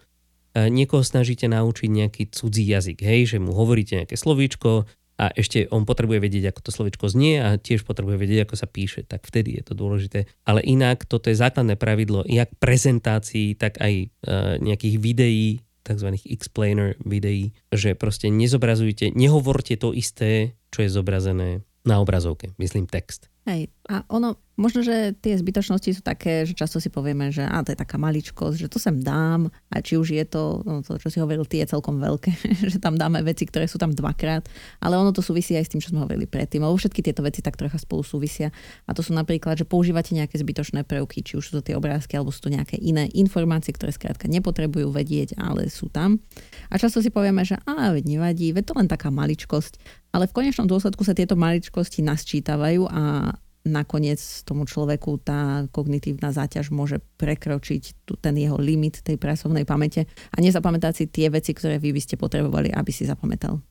e, 0.55 0.65
niekoho 0.71 1.05
snažíte 1.05 1.45
naučiť 1.45 1.89
nejaký 1.89 2.23
cudzí 2.33 2.65
jazyk, 2.65 2.99
hej, 3.05 3.35
že 3.35 3.37
mu 3.37 3.53
hovoríte 3.53 4.01
nejaké 4.01 4.17
slovíčko, 4.17 4.89
a 5.21 5.29
ešte 5.37 5.69
on 5.69 5.85
potrebuje 5.85 6.17
vedieť, 6.17 6.49
ako 6.49 6.65
to 6.65 6.71
slovičko 6.73 7.05
znie 7.05 7.37
a 7.37 7.61
tiež 7.61 7.85
potrebuje 7.85 8.17
vedieť, 8.17 8.49
ako 8.49 8.55
sa 8.57 8.65
píše, 8.65 9.05
tak 9.05 9.21
vtedy 9.29 9.61
je 9.61 9.63
to 9.69 9.77
dôležité. 9.77 10.25
Ale 10.49 10.65
inak 10.65 11.05
toto 11.05 11.29
je 11.29 11.37
základné 11.37 11.77
pravidlo 11.77 12.25
jak 12.25 12.49
prezentácií, 12.57 13.53
tak 13.53 13.77
aj 13.77 14.09
uh, 14.09 14.57
nejakých 14.57 14.97
videí, 14.97 15.61
tzv. 15.85 16.17
explainer 16.25 16.97
videí, 17.05 17.53
že 17.69 17.93
proste 17.93 18.33
nezobrazujte, 18.33 19.13
nehovorte 19.13 19.77
to 19.77 19.93
isté, 19.93 20.57
čo 20.73 20.85
je 20.85 20.89
zobrazené 20.89 21.61
na 21.81 21.97
obrazovke, 21.97 22.53
myslím 22.61 22.85
text. 22.85 23.31
Hej, 23.41 23.73
a 23.89 24.05
ono, 24.13 24.37
možno, 24.53 24.85
že 24.85 25.17
tie 25.17 25.33
zbytočnosti 25.33 25.97
sú 25.97 26.05
také, 26.05 26.45
že 26.45 26.53
často 26.53 26.77
si 26.77 26.93
povieme, 26.93 27.33
že 27.33 27.41
á, 27.41 27.65
to 27.65 27.73
je 27.73 27.81
taká 27.81 27.97
maličkosť, 27.97 28.53
že 28.53 28.69
to 28.69 28.77
sem 28.77 29.01
dám 29.01 29.49
a 29.73 29.81
či 29.81 29.97
už 29.97 30.13
je 30.13 30.21
to, 30.29 30.61
no 30.61 30.85
to, 30.85 31.01
čo 31.01 31.09
si 31.09 31.17
hovoril, 31.17 31.49
tie 31.49 31.65
je 31.65 31.73
celkom 31.73 31.97
veľké, 31.97 32.29
že 32.69 32.77
tam 32.77 33.01
dáme 33.01 33.25
veci, 33.25 33.49
ktoré 33.49 33.65
sú 33.65 33.81
tam 33.81 33.97
dvakrát, 33.97 34.45
ale 34.77 34.93
ono 34.93 35.09
to 35.09 35.25
súvisí 35.25 35.57
aj 35.57 35.65
s 35.65 35.71
tým, 35.73 35.81
čo 35.81 35.89
sme 35.89 36.05
hovorili 36.05 36.29
predtým, 36.29 36.61
lebo 36.61 36.77
všetky 36.77 37.01
tieto 37.01 37.25
veci 37.25 37.41
tak 37.41 37.57
trocha 37.57 37.81
spolu 37.81 38.05
súvisia 38.05 38.53
a 38.85 38.93
to 38.93 39.01
sú 39.01 39.17
napríklad, 39.17 39.57
že 39.57 39.65
používate 39.65 40.13
nejaké 40.13 40.37
zbytočné 40.37 40.85
prvky, 40.85 41.25
či 41.25 41.41
už 41.41 41.49
sú 41.49 41.51
to 41.57 41.65
tie 41.65 41.73
obrázky, 41.73 42.21
alebo 42.21 42.29
sú 42.29 42.45
to 42.45 42.53
nejaké 42.53 42.77
iné 42.77 43.09
informácie, 43.17 43.73
ktoré 43.73 43.89
skrátka 43.89 44.29
nepotrebujú 44.29 44.93
vedieť, 44.93 45.33
ale 45.41 45.65
sú 45.73 45.89
tam. 45.89 46.21
A 46.69 46.77
často 46.77 47.01
si 47.01 47.09
povieme, 47.09 47.41
že 47.41 47.57
á, 47.65 47.89
veď 47.89 48.05
nevadí, 48.05 48.53
veď 48.53 48.69
to 48.69 48.73
len 48.77 48.85
taká 48.85 49.09
maličkosť, 49.09 50.00
ale 50.11 50.27
v 50.27 50.35
konečnom 50.35 50.67
dôsledku 50.67 51.03
sa 51.07 51.15
tieto 51.15 51.39
maličkosti 51.39 52.03
nasčítavajú 52.03 52.87
a 52.87 53.33
nakoniec 53.61 54.17
tomu 54.41 54.65
človeku 54.65 55.21
tá 55.21 55.69
kognitívna 55.69 56.33
záťaž 56.33 56.73
môže 56.73 56.97
prekročiť 57.21 58.05
tu, 58.09 58.17
ten 58.17 58.33
jeho 58.33 58.57
limit 58.57 59.05
tej 59.05 59.21
pracovnej 59.21 59.69
pamäte 59.69 60.09
a 60.33 60.37
nezapamätať 60.41 60.93
si 60.93 61.05
tie 61.05 61.29
veci, 61.29 61.53
ktoré 61.53 61.77
vy 61.77 61.93
by 61.93 62.01
ste 62.01 62.17
potrebovali, 62.17 62.73
aby 62.73 62.89
si 62.89 63.05
zapamätal. 63.05 63.61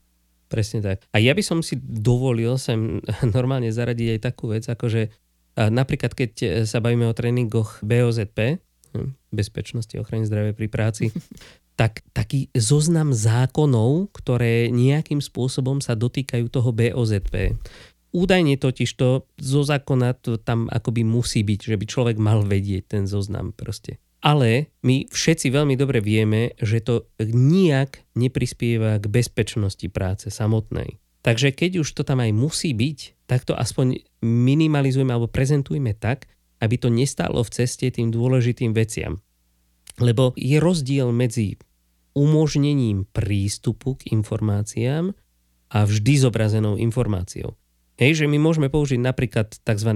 Presne 0.51 0.83
tak. 0.83 1.07
A 1.15 1.19
ja 1.23 1.35
by 1.35 1.43
som 1.43 1.59
si 1.63 1.79
dovolil 1.79 2.55
sem 2.59 3.03
normálne 3.37 3.71
zaradiť 3.71 4.19
aj 4.19 4.21
takú 4.23 4.55
vec, 4.55 4.67
ako 4.71 4.87
že 4.91 5.03
napríklad 5.59 6.15
keď 6.15 6.65
sa 6.65 6.79
bavíme 6.79 7.11
o 7.11 7.17
tréningoch 7.17 7.83
BOZP, 7.83 8.63
hm, 8.95 9.11
bezpečnosti 9.35 9.95
ochrany 9.99 10.23
zdravia 10.23 10.55
pri 10.55 10.71
práci, 10.71 11.05
tak 11.81 12.05
taký 12.13 12.53
zoznam 12.53 13.17
zákonov, 13.17 14.13
ktoré 14.13 14.69
nejakým 14.69 15.25
spôsobom 15.25 15.81
sa 15.81 15.97
dotýkajú 15.97 16.53
toho 16.53 16.77
BOZP. 16.77 17.57
Údajne 18.13 18.61
totiž 18.61 18.91
to 19.01 19.25
zo 19.41 19.63
zákona 19.65 20.13
to 20.21 20.37
tam 20.37 20.69
akoby 20.69 21.09
musí 21.09 21.41
byť, 21.41 21.73
že 21.73 21.77
by 21.81 21.85
človek 21.89 22.17
mal 22.21 22.45
vedieť 22.45 22.85
ten 22.85 23.05
zoznam 23.09 23.57
proste. 23.57 23.97
Ale 24.21 24.69
my 24.85 25.09
všetci 25.09 25.49
veľmi 25.49 25.81
dobre 25.81 26.05
vieme, 26.05 26.53
že 26.61 26.85
to 26.85 27.09
nijak 27.17 28.05
neprispieva 28.13 29.01
k 29.01 29.09
bezpečnosti 29.09 29.89
práce 29.89 30.29
samotnej. 30.29 31.01
Takže 31.25 31.57
keď 31.57 31.81
už 31.81 31.97
to 31.97 32.05
tam 32.05 32.21
aj 32.21 32.37
musí 32.37 32.77
byť, 32.77 33.25
tak 33.25 33.49
to 33.49 33.57
aspoň 33.57 34.05
minimalizujeme 34.21 35.17
alebo 35.17 35.33
prezentujme 35.33 35.97
tak, 35.97 36.29
aby 36.61 36.77
to 36.77 36.93
nestálo 36.93 37.41
v 37.41 37.53
ceste 37.57 37.89
tým 37.89 38.13
dôležitým 38.13 38.77
veciam. 38.77 39.25
Lebo 39.97 40.37
je 40.37 40.61
rozdiel 40.61 41.09
medzi 41.09 41.57
umožnením 42.17 43.07
prístupu 43.11 43.99
k 43.99 44.11
informáciám 44.15 45.15
a 45.71 45.79
vždy 45.87 46.15
zobrazenou 46.19 46.75
informáciou. 46.77 47.55
Hej, 48.01 48.25
že 48.25 48.27
my 48.27 48.41
môžeme 48.41 48.73
použiť 48.73 48.99
napríklad 48.99 49.61
tzv. 49.61 49.91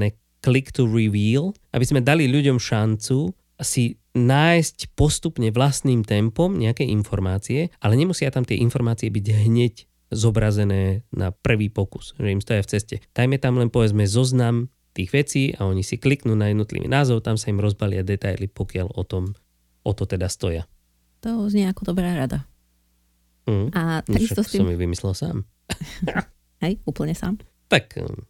click 0.44 0.70
to 0.70 0.84
reveal, 0.84 1.56
aby 1.72 1.84
sme 1.88 2.04
dali 2.04 2.28
ľuďom 2.28 2.60
šancu 2.60 3.32
si 3.62 3.96
nájsť 4.14 4.94
postupne 4.94 5.50
vlastným 5.50 6.06
tempom 6.06 6.54
nejaké 6.54 6.86
informácie, 6.86 7.74
ale 7.82 7.98
nemusia 7.98 8.30
tam 8.30 8.46
tie 8.46 8.60
informácie 8.62 9.10
byť 9.10 9.26
hneď 9.26 9.74
zobrazené 10.14 11.02
na 11.10 11.34
prvý 11.34 11.72
pokus, 11.72 12.14
že 12.20 12.30
im 12.30 12.38
stoja 12.38 12.62
v 12.62 12.70
ceste. 12.70 12.96
Dajme 13.16 13.42
tam 13.42 13.58
len 13.58 13.72
povedzme 13.72 14.06
zoznam 14.06 14.70
tých 14.94 15.10
vecí 15.10 15.42
a 15.58 15.66
oni 15.66 15.82
si 15.82 15.98
kliknú 15.98 16.38
na 16.38 16.54
jednotlivý 16.54 16.86
názov, 16.86 17.26
tam 17.26 17.34
sa 17.34 17.50
im 17.50 17.58
rozbalia 17.58 18.06
detaily, 18.06 18.46
pokiaľ 18.46 18.94
o 18.94 19.02
tom 19.02 19.34
o 19.82 19.92
to 19.92 20.06
teda 20.06 20.30
stoja. 20.30 20.70
To 21.24 21.48
znie 21.48 21.64
ako 21.72 21.88
dobrá 21.88 22.12
rada. 22.12 22.44
Mm. 23.48 23.72
A 23.72 24.04
takisto 24.04 24.44
s 24.44 24.52
tým... 24.52 24.64
som 24.64 24.72
ju 24.72 24.76
vymyslel 24.76 25.12
sám. 25.16 25.36
Hej, 26.64 26.80
úplne 26.84 27.16
sám. 27.16 27.40
Tak. 27.72 27.96
Um... 28.00 28.28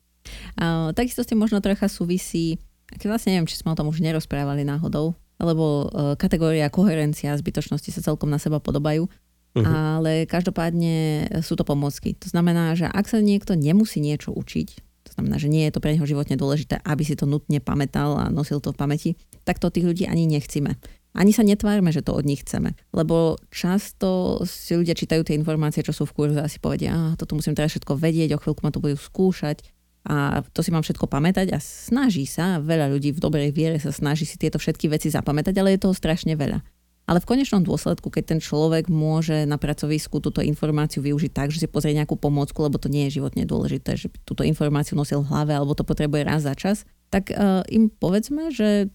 A, 0.58 0.90
takisto 0.94 1.26
s 1.26 1.28
tým 1.30 1.42
možno 1.42 1.58
trocha 1.58 1.90
súvisí, 1.90 2.58
keď 2.86 3.18
vlastne 3.18 3.34
neviem, 3.34 3.50
či 3.50 3.58
sme 3.58 3.74
o 3.74 3.78
tom 3.78 3.90
už 3.90 3.98
nerozprávali 3.98 4.62
náhodou, 4.62 5.18
lebo 5.42 5.90
uh, 5.90 6.14
kategória 6.14 6.70
koherencia 6.70 7.34
a 7.34 7.38
zbytočnosti 7.38 7.90
sa 7.90 8.02
celkom 8.02 8.30
na 8.30 8.38
seba 8.38 8.62
podobajú, 8.62 9.10
uh-huh. 9.10 9.66
ale 9.98 10.30
každopádne 10.30 11.26
sú 11.42 11.58
to 11.58 11.66
pomôcky. 11.66 12.14
To 12.22 12.30
znamená, 12.30 12.78
že 12.78 12.86
ak 12.86 13.10
sa 13.10 13.18
niekto 13.18 13.58
nemusí 13.58 13.98
niečo 13.98 14.30
učiť, 14.30 14.68
to 15.04 15.10
znamená, 15.12 15.36
že 15.36 15.52
nie 15.52 15.68
je 15.68 15.74
to 15.74 15.82
pre 15.82 15.92
neho 15.92 16.06
životne 16.06 16.38
dôležité, 16.38 16.80
aby 16.80 17.02
si 17.04 17.18
to 17.18 17.28
nutne 17.28 17.60
pamätal 17.60 18.16
a 18.16 18.32
nosil 18.32 18.62
to 18.62 18.72
v 18.72 18.80
pamäti, 18.80 19.10
tak 19.44 19.60
to 19.60 19.68
tých 19.68 19.84
ľudí 19.84 20.04
ani 20.08 20.24
nechcíme. 20.24 20.78
Ani 21.14 21.30
sa 21.30 21.46
netvárme, 21.46 21.94
že 21.94 22.02
to 22.02 22.10
od 22.10 22.26
nich 22.26 22.42
chceme. 22.42 22.74
Lebo 22.90 23.38
často 23.54 24.42
si 24.42 24.74
ľudia 24.74 24.98
čítajú 24.98 25.22
tie 25.22 25.38
informácie, 25.38 25.86
čo 25.86 25.94
sú 25.94 26.10
v 26.10 26.14
kurze 26.14 26.42
a 26.42 26.50
si 26.50 26.58
povedia, 26.58 26.90
a 26.90 27.14
toto 27.14 27.38
musím 27.38 27.54
teraz 27.54 27.70
všetko 27.70 27.94
vedieť, 27.94 28.34
o 28.34 28.42
chvíľku 28.42 28.66
ma 28.66 28.74
to 28.74 28.82
budú 28.82 28.98
skúšať 28.98 29.62
a 30.04 30.44
to 30.52 30.60
si 30.60 30.68
mám 30.68 30.84
všetko 30.84 31.08
pamätať 31.08 31.56
a 31.56 31.58
snaží 31.62 32.28
sa, 32.28 32.60
veľa 32.60 32.92
ľudí 32.92 33.16
v 33.16 33.22
dobrej 33.22 33.56
viere 33.56 33.80
sa 33.80 33.88
snaží 33.88 34.28
si 34.28 34.36
tieto 34.36 34.60
všetky 34.60 34.90
veci 34.92 35.08
zapamätať, 35.08 35.56
ale 35.56 35.78
je 35.78 35.88
toho 35.88 35.96
strašne 35.96 36.36
veľa. 36.36 36.60
Ale 37.04 37.20
v 37.20 37.28
konečnom 37.36 37.60
dôsledku, 37.60 38.08
keď 38.08 38.36
ten 38.36 38.40
človek 38.40 38.88
môže 38.88 39.44
na 39.44 39.60
pracovisku 39.60 40.24
túto 40.24 40.40
informáciu 40.40 41.04
využiť 41.04 41.32
tak, 41.36 41.48
že 41.52 41.64
si 41.64 41.68
pozrie 41.68 41.92
nejakú 41.92 42.16
pomôcku, 42.16 42.56
lebo 42.64 42.80
to 42.80 42.88
nie 42.88 43.08
je 43.08 43.20
životne 43.20 43.44
dôležité, 43.44 43.96
že 43.96 44.08
túto 44.24 44.40
informáciu 44.40 44.96
nosil 44.96 45.20
v 45.20 45.28
hlave 45.28 45.52
alebo 45.52 45.76
to 45.76 45.84
potrebuje 45.84 46.24
raz 46.24 46.48
za 46.48 46.56
čas, 46.56 46.88
tak 47.12 47.28
uh, 47.28 47.60
im 47.68 47.92
povedzme, 47.92 48.48
že 48.48 48.88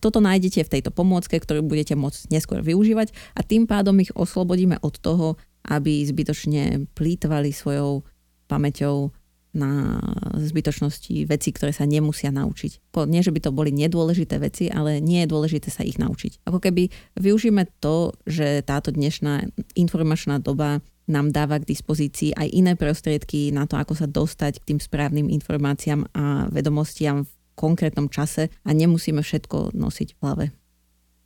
toto 0.00 0.18
nájdete 0.18 0.64
v 0.64 0.72
tejto 0.78 0.90
pomôcke, 0.90 1.36
ktorú 1.36 1.64
budete 1.64 1.92
môcť 1.94 2.32
neskôr 2.32 2.64
využívať 2.64 3.12
a 3.36 3.44
tým 3.44 3.68
pádom 3.68 3.96
ich 4.00 4.12
oslobodíme 4.16 4.80
od 4.80 4.96
toho, 4.98 5.36
aby 5.68 6.00
zbytočne 6.08 6.88
plýtvali 6.96 7.52
svojou 7.52 8.06
pamäťou 8.48 9.12
na 9.52 10.00
zbytočnosti 10.36 11.24
veci, 11.24 11.50
ktoré 11.52 11.72
sa 11.72 11.88
nemusia 11.88 12.28
naučiť. 12.28 12.94
Nie, 13.08 13.24
že 13.24 13.32
by 13.32 13.40
to 13.42 13.50
boli 13.50 13.72
nedôležité 13.72 14.36
veci, 14.38 14.68
ale 14.68 15.00
nie 15.00 15.24
je 15.24 15.32
dôležité 15.32 15.72
sa 15.72 15.82
ich 15.84 15.96
naučiť. 15.96 16.44
Ako 16.44 16.60
keby 16.60 16.92
využíme 17.16 17.64
to, 17.80 18.12
že 18.28 18.60
táto 18.64 18.92
dnešná 18.92 19.48
informačná 19.72 20.38
doba 20.38 20.84
nám 21.08 21.32
dáva 21.32 21.56
k 21.56 21.68
dispozícii 21.68 22.36
aj 22.36 22.48
iné 22.52 22.72
prostriedky 22.76 23.48
na 23.48 23.64
to, 23.64 23.80
ako 23.80 23.96
sa 23.96 24.04
dostať 24.04 24.60
k 24.60 24.66
tým 24.72 24.80
správnym 24.84 25.32
informáciám 25.32 26.04
a 26.12 26.52
vedomostiam 26.52 27.24
v 27.24 27.32
konkrétnom 27.58 28.06
čase 28.06 28.54
a 28.62 28.70
nemusíme 28.70 29.18
všetko 29.18 29.74
nosiť 29.74 30.08
v 30.14 30.18
hlave. 30.22 30.44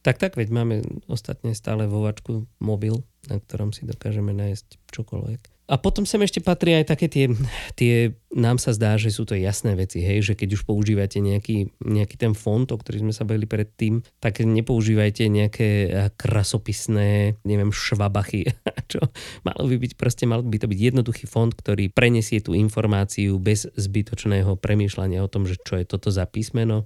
Tak, 0.02 0.18
tak, 0.18 0.32
veď 0.34 0.48
máme 0.50 0.82
ostatne 1.06 1.52
stále 1.54 1.86
vovačku 1.86 2.48
mobil, 2.58 3.04
na 3.30 3.38
ktorom 3.38 3.70
si 3.70 3.86
dokážeme 3.86 4.34
nájsť 4.34 4.80
čokoľvek. 4.90 5.51
A 5.72 5.80
potom 5.80 6.04
sem 6.04 6.20
ešte 6.20 6.44
patrí 6.44 6.76
aj 6.76 6.92
také 6.92 7.08
tie, 7.08 7.32
tie, 7.80 8.12
nám 8.36 8.60
sa 8.60 8.76
zdá, 8.76 9.00
že 9.00 9.08
sú 9.08 9.24
to 9.24 9.32
jasné 9.32 9.72
veci, 9.72 10.04
hej, 10.04 10.20
že 10.20 10.34
keď 10.36 10.60
už 10.60 10.68
používate 10.68 11.16
nejaký, 11.16 11.72
nejaký 11.80 12.20
ten 12.20 12.36
font, 12.36 12.68
o 12.68 12.76
ktorý 12.76 13.08
sme 13.08 13.16
sa 13.16 13.24
bavili 13.24 13.48
predtým, 13.48 14.04
tak 14.20 14.44
nepoužívajte 14.44 15.24
nejaké 15.32 15.68
eh, 15.88 16.12
krasopisné, 16.12 17.40
neviem, 17.48 17.72
švabachy, 17.72 18.52
čo 18.92 19.00
malo 19.48 19.64
by 19.64 19.80
byť, 19.80 19.92
proste 19.96 20.28
mal 20.28 20.44
by 20.44 20.60
to 20.60 20.68
byť 20.68 20.76
jednoduchý 20.92 21.24
font, 21.24 21.56
ktorý 21.56 21.88
prenesie 21.88 22.44
tú 22.44 22.52
informáciu 22.52 23.40
bez 23.40 23.64
zbytočného 23.72 24.60
premýšľania 24.60 25.24
o 25.24 25.32
tom, 25.32 25.48
že 25.48 25.56
čo 25.56 25.80
je 25.80 25.88
toto 25.88 26.12
za 26.12 26.28
písmeno. 26.28 26.84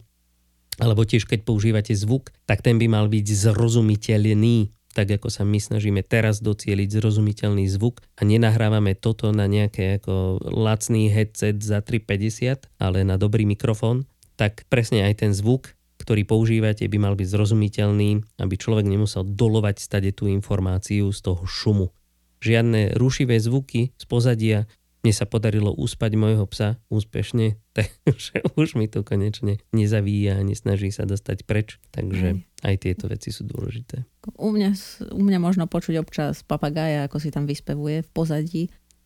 Alebo 0.77 1.09
tiež, 1.09 1.25
keď 1.25 1.43
používate 1.43 1.97
zvuk, 1.97 2.31
tak 2.45 2.61
ten 2.61 2.77
by 2.77 2.87
mal 2.87 3.09
byť 3.09 3.27
zrozumiteľný 3.33 4.76
tak 4.97 5.21
ako 5.21 5.29
sa 5.29 5.45
my 5.45 5.61
snažíme 5.61 6.01
teraz 6.01 6.41
docieliť 6.41 6.89
zrozumiteľný 6.89 7.69
zvuk 7.69 8.01
a 8.17 8.25
nenahrávame 8.25 8.97
toto 8.97 9.29
na 9.29 9.45
nejaké 9.45 10.01
ako 10.01 10.41
lacný 10.41 11.13
headset 11.13 11.61
za 11.61 11.85
350, 11.85 12.65
ale 12.81 13.05
na 13.05 13.21
dobrý 13.21 13.45
mikrofón, 13.45 14.09
tak 14.41 14.65
presne 14.73 15.05
aj 15.05 15.21
ten 15.21 15.37
zvuk, 15.37 15.77
ktorý 16.01 16.25
používate, 16.25 16.89
by 16.89 16.97
mal 16.97 17.13
byť 17.13 17.29
zrozumiteľný, 17.29 18.41
aby 18.41 18.55
človek 18.57 18.89
nemusel 18.89 19.29
dolovať 19.29 19.85
stade 19.85 20.17
tú 20.17 20.33
informáciu 20.33 21.13
z 21.13 21.21
toho 21.21 21.45
šumu. 21.45 21.93
Žiadne 22.41 22.97
rušivé 22.97 23.37
zvuky 23.37 23.93
z 23.93 24.05
pozadia, 24.09 24.65
mne 25.07 25.15
sa 25.15 25.23
podarilo 25.23 25.71
uspať 25.71 26.19
môjho 26.19 26.43
psa 26.51 26.83
úspešne, 26.91 27.55
takže 27.79 28.43
už 28.59 28.75
mi 28.75 28.91
to 28.91 29.07
konečne 29.07 29.63
nezavíja 29.71 30.43
a 30.43 30.43
nesnaží 30.43 30.91
sa 30.91 31.07
dostať 31.07 31.47
preč. 31.47 31.79
Takže 31.95 32.43
aj 32.67 32.75
tieto 32.83 33.07
veci 33.07 33.31
sú 33.31 33.47
dôležité. 33.47 34.03
U 34.35 34.51
mňa, 34.51 34.75
u 35.15 35.23
mňa 35.23 35.39
možno 35.39 35.71
počuť 35.71 36.03
občas 36.03 36.43
papagája, 36.43 37.07
ako 37.07 37.23
si 37.23 37.31
tam 37.31 37.47
vyspevuje 37.47 38.03
v 38.03 38.11
pozadí, 38.11 38.63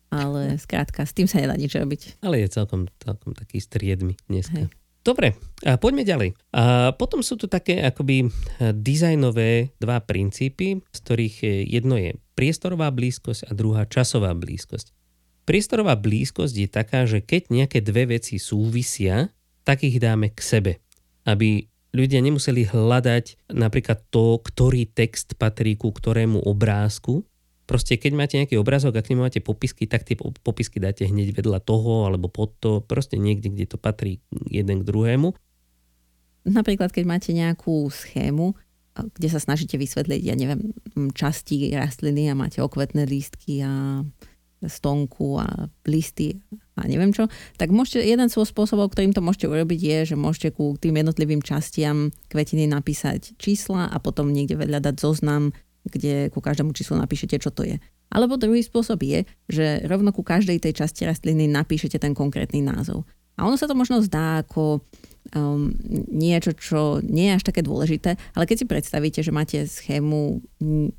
ale 0.09 0.53
skrátka, 0.65 1.05
s 1.05 1.13
tým 1.13 1.29
sa 1.29 1.37
nedá 1.37 1.53
nič 1.53 1.77
robiť. 1.77 2.25
Ale 2.25 2.41
je 2.41 2.49
celkom, 2.49 2.89
celkom 2.97 3.37
taký 3.37 3.61
striedmy 3.61 4.17
dneska. 4.25 4.65
Hej. 4.65 4.73
Dobre, 5.01 5.33
a 5.65 5.81
poďme 5.81 6.05
ďalej. 6.05 6.37
A 6.53 6.93
potom 6.93 7.25
sú 7.25 7.33
tu 7.33 7.49
také 7.49 7.81
akoby 7.81 8.29
dizajnové 8.61 9.73
dva 9.81 9.97
princípy, 9.97 10.77
z 10.77 10.99
ktorých 11.01 11.65
jedno 11.65 11.97
je 11.97 12.21
priestorová 12.37 12.93
blízkosť 12.93 13.49
a 13.49 13.51
druhá 13.57 13.89
časová 13.89 14.37
blízkosť. 14.37 14.93
Priestorová 15.41 15.97
blízkosť 15.97 16.55
je 16.55 16.69
taká, 16.69 17.09
že 17.09 17.19
keď 17.19 17.49
nejaké 17.49 17.79
dve 17.81 18.17
veci 18.17 18.37
súvisia, 18.37 19.33
tak 19.65 19.81
ich 19.81 19.97
dáme 19.97 20.29
k 20.29 20.39
sebe. 20.41 20.71
Aby 21.25 21.69
ľudia 21.91 22.23
nemuseli 22.23 22.69
hľadať 22.71 23.51
napríklad 23.51 24.05
to, 24.09 24.39
ktorý 24.39 24.87
text 24.87 25.35
patrí 25.35 25.75
ku 25.75 25.91
ktorému 25.91 26.39
obrázku. 26.45 27.27
Proste 27.67 27.95
keď 27.95 28.11
máte 28.15 28.35
nejaký 28.35 28.59
obrázok 28.59 28.99
a 28.99 29.03
k 29.03 29.15
nemu 29.15 29.21
máte 29.23 29.39
popisky, 29.39 29.87
tak 29.87 30.03
tie 30.03 30.19
popisky 30.19 30.81
dáte 30.81 31.07
hneď 31.07 31.31
vedľa 31.31 31.63
toho 31.63 32.07
alebo 32.09 32.27
pod 32.27 32.51
to, 32.59 32.83
proste 32.83 33.15
niekde, 33.15 33.47
kde 33.47 33.65
to 33.69 33.77
patrí 33.79 34.19
jeden 34.51 34.83
k 34.83 34.87
druhému. 34.87 35.31
Napríklad, 36.41 36.89
keď 36.89 37.05
máte 37.05 37.31
nejakú 37.31 37.85
schému, 37.87 38.57
kde 38.91 39.27
sa 39.31 39.39
snažíte 39.39 39.79
vysvetliť, 39.79 40.21
ja 40.25 40.35
neviem, 40.35 40.75
časti 41.15 41.71
rastliny 41.71 42.27
a 42.27 42.35
máte 42.35 42.59
okvetné 42.59 43.07
lístky 43.07 43.63
a 43.63 44.03
stonku 44.67 45.41
a 45.41 45.69
listy 45.89 46.37
a 46.77 46.89
neviem 46.89 47.13
čo, 47.13 47.29
tak 47.57 47.69
môžete, 47.69 48.01
jeden 48.01 48.29
z 48.29 48.37
spôsobov, 48.41 48.93
ktorým 48.93 49.13
to 49.13 49.21
môžete 49.21 49.49
urobiť 49.49 49.79
je, 49.79 49.97
že 50.13 50.15
môžete 50.17 50.57
ku 50.57 50.77
tým 50.77 50.97
jednotlivým 50.97 51.41
častiam 51.45 52.09
kvetiny 52.29 52.65
napísať 52.65 53.37
čísla 53.37 53.89
a 53.89 53.97
potom 54.01 54.33
niekde 54.33 54.57
vedľa 54.57 54.89
dať 54.89 54.95
zoznam, 54.97 55.53
kde 55.85 56.29
ku 56.29 56.41
každému 56.41 56.73
číslu 56.73 56.97
napíšete, 56.97 57.37
čo 57.41 57.49
to 57.53 57.65
je. 57.65 57.77
Alebo 58.11 58.35
druhý 58.35 58.59
spôsob 58.59 59.01
je, 59.01 59.23
že 59.47 59.87
rovno 59.87 60.11
ku 60.11 60.21
každej 60.21 60.59
tej 60.59 60.83
časti 60.83 61.07
rastliny 61.07 61.47
napíšete 61.47 61.95
ten 61.95 62.11
konkrétny 62.11 62.59
názov. 62.59 63.07
A 63.39 63.47
ono 63.47 63.55
sa 63.55 63.65
to 63.65 63.73
možno 63.73 64.03
zdá 64.03 64.43
ako 64.43 64.83
um, 65.33 65.71
niečo, 66.11 66.51
čo 66.51 66.99
nie 67.01 67.31
je 67.31 67.35
až 67.39 67.43
také 67.47 67.63
dôležité, 67.63 68.19
ale 68.35 68.43
keď 68.43 68.57
si 68.61 68.65
predstavíte, 68.67 69.19
že 69.23 69.31
máte 69.31 69.63
schému 69.63 70.43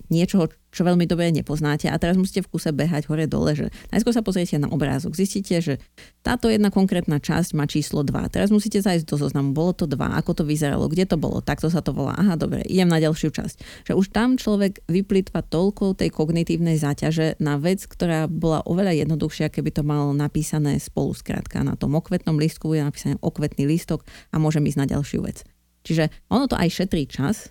niečoho, 0.08 0.48
čo 0.72 0.88
veľmi 0.88 1.04
dobre 1.04 1.28
nepoznáte 1.28 1.86
a 1.92 2.00
teraz 2.00 2.16
musíte 2.16 2.42
v 2.42 2.56
kuse 2.56 2.72
behať 2.72 3.06
hore-dole, 3.12 3.52
že 3.52 3.66
najskôr 3.92 4.16
sa 4.16 4.24
pozriete 4.24 4.56
na 4.56 4.72
obrázok, 4.72 5.12
zistíte, 5.12 5.60
že 5.60 5.76
táto 6.24 6.48
jedna 6.48 6.72
konkrétna 6.72 7.20
časť 7.20 7.52
má 7.52 7.68
číslo 7.68 8.00
2. 8.00 8.32
Teraz 8.32 8.48
musíte 8.48 8.80
zajsť 8.80 9.04
do 9.04 9.20
zoznamu, 9.20 9.52
bolo 9.52 9.76
to 9.76 9.84
2, 9.84 10.00
ako 10.16 10.32
to 10.32 10.42
vyzeralo, 10.48 10.88
kde 10.88 11.04
to 11.04 11.20
bolo, 11.20 11.44
takto 11.44 11.68
sa 11.68 11.84
to 11.84 11.92
volá. 11.92 12.16
Aha, 12.16 12.40
dobre, 12.40 12.64
idem 12.64 12.88
na 12.88 12.96
ďalšiu 12.96 13.28
časť. 13.30 13.86
Že 13.86 13.92
už 14.00 14.06
tam 14.16 14.40
človek 14.40 14.80
vyplýtva 14.88 15.44
toľko 15.44 15.92
tej 16.00 16.08
kognitívnej 16.08 16.80
záťaže 16.80 17.36
na 17.36 17.60
vec, 17.60 17.84
ktorá 17.84 18.24
bola 18.26 18.64
oveľa 18.64 19.04
jednoduchšia, 19.04 19.52
keby 19.52 19.76
to 19.76 19.84
mal 19.84 20.16
napísané 20.16 20.80
spolu 20.80 21.12
skrátka. 21.12 21.60
Na 21.60 21.76
tom 21.76 21.92
okvetnom 21.92 22.40
lístku 22.40 22.72
je 22.72 22.80
napísaný 22.80 23.20
okvetný 23.20 23.68
lístok 23.68 24.08
a 24.32 24.40
môžem 24.40 24.64
ísť 24.64 24.80
na 24.80 24.86
ďalšiu 24.88 25.20
vec. 25.20 25.44
Čiže 25.82 26.08
ono 26.30 26.46
to 26.46 26.56
aj 26.56 26.70
šetrí 26.70 27.10
čas, 27.10 27.50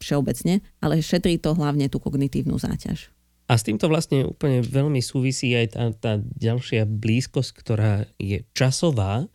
všeobecne, 0.00 0.64
ale 0.80 1.04
šetrí 1.04 1.36
to 1.36 1.52
hlavne 1.54 1.86
tú 1.92 2.00
kognitívnu 2.00 2.56
záťaž. 2.56 3.12
A 3.50 3.58
s 3.58 3.66
týmto 3.66 3.90
vlastne 3.90 4.24
úplne 4.24 4.62
veľmi 4.62 5.02
súvisí 5.02 5.50
aj 5.58 5.66
tá, 5.74 5.84
tá 5.90 6.12
ďalšia 6.22 6.86
blízkosť, 6.86 7.50
ktorá 7.58 8.06
je 8.14 8.46
časová. 8.54 9.26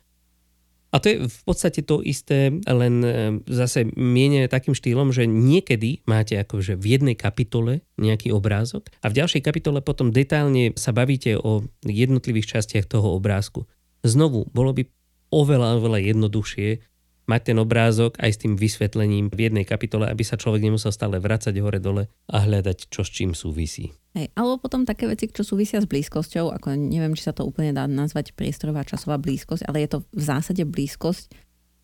A 0.95 1.03
to 1.03 1.11
je 1.11 1.17
v 1.27 1.41
podstate 1.43 1.83
to 1.83 1.99
isté, 1.99 2.55
len 2.63 3.03
e, 3.03 3.09
zase 3.51 3.83
mienené 3.99 4.47
takým 4.47 4.71
štýlom, 4.71 5.11
že 5.11 5.27
niekedy 5.27 6.07
máte 6.07 6.39
akože 6.39 6.79
v 6.79 6.95
jednej 6.95 7.19
kapitole 7.19 7.83
nejaký 7.99 8.31
obrázok 8.31 8.87
a 9.03 9.11
v 9.11 9.19
ďalšej 9.19 9.43
kapitole 9.43 9.83
potom 9.83 10.15
detailne 10.15 10.71
sa 10.79 10.95
bavíte 10.95 11.35
o 11.35 11.67
jednotlivých 11.83 12.55
častiach 12.55 12.87
toho 12.87 13.11
obrázku. 13.19 13.67
Znovu, 14.07 14.47
bolo 14.55 14.71
by 14.71 14.87
oveľa, 15.35 15.83
oveľa 15.83 15.99
jednoduchšie 16.15 16.94
mať 17.25 17.41
ten 17.53 17.57
obrázok 17.57 18.21
aj 18.21 18.31
s 18.37 18.41
tým 18.41 18.53
vysvetlením 18.53 19.33
v 19.33 19.49
jednej 19.49 19.65
kapitole, 19.65 20.05
aby 20.05 20.21
sa 20.21 20.37
človek 20.37 20.61
nemusel 20.61 20.93
stále 20.93 21.17
vracať 21.17 21.53
hore-dole 21.57 22.05
a 22.09 22.37
hľadať, 22.37 22.93
čo 22.93 23.01
s 23.01 23.09
čím 23.09 23.33
súvisí. 23.33 23.93
Hej, 24.13 24.29
alebo 24.37 24.61
potom 24.61 24.85
také 24.85 25.09
veci, 25.09 25.27
čo 25.27 25.41
súvisia 25.41 25.81
s 25.81 25.89
blízkosťou, 25.89 26.53
ako 26.53 26.77
neviem, 26.77 27.17
či 27.17 27.27
sa 27.27 27.33
to 27.35 27.43
úplne 27.43 27.73
dá 27.73 27.89
nazvať 27.89 28.37
priestorová 28.37 28.85
časová 28.85 29.17
blízkosť, 29.17 29.65
ale 29.65 29.83
je 29.83 29.89
to 29.97 29.99
v 30.13 30.21
zásade 30.21 30.63
blízkosť. 30.63 31.33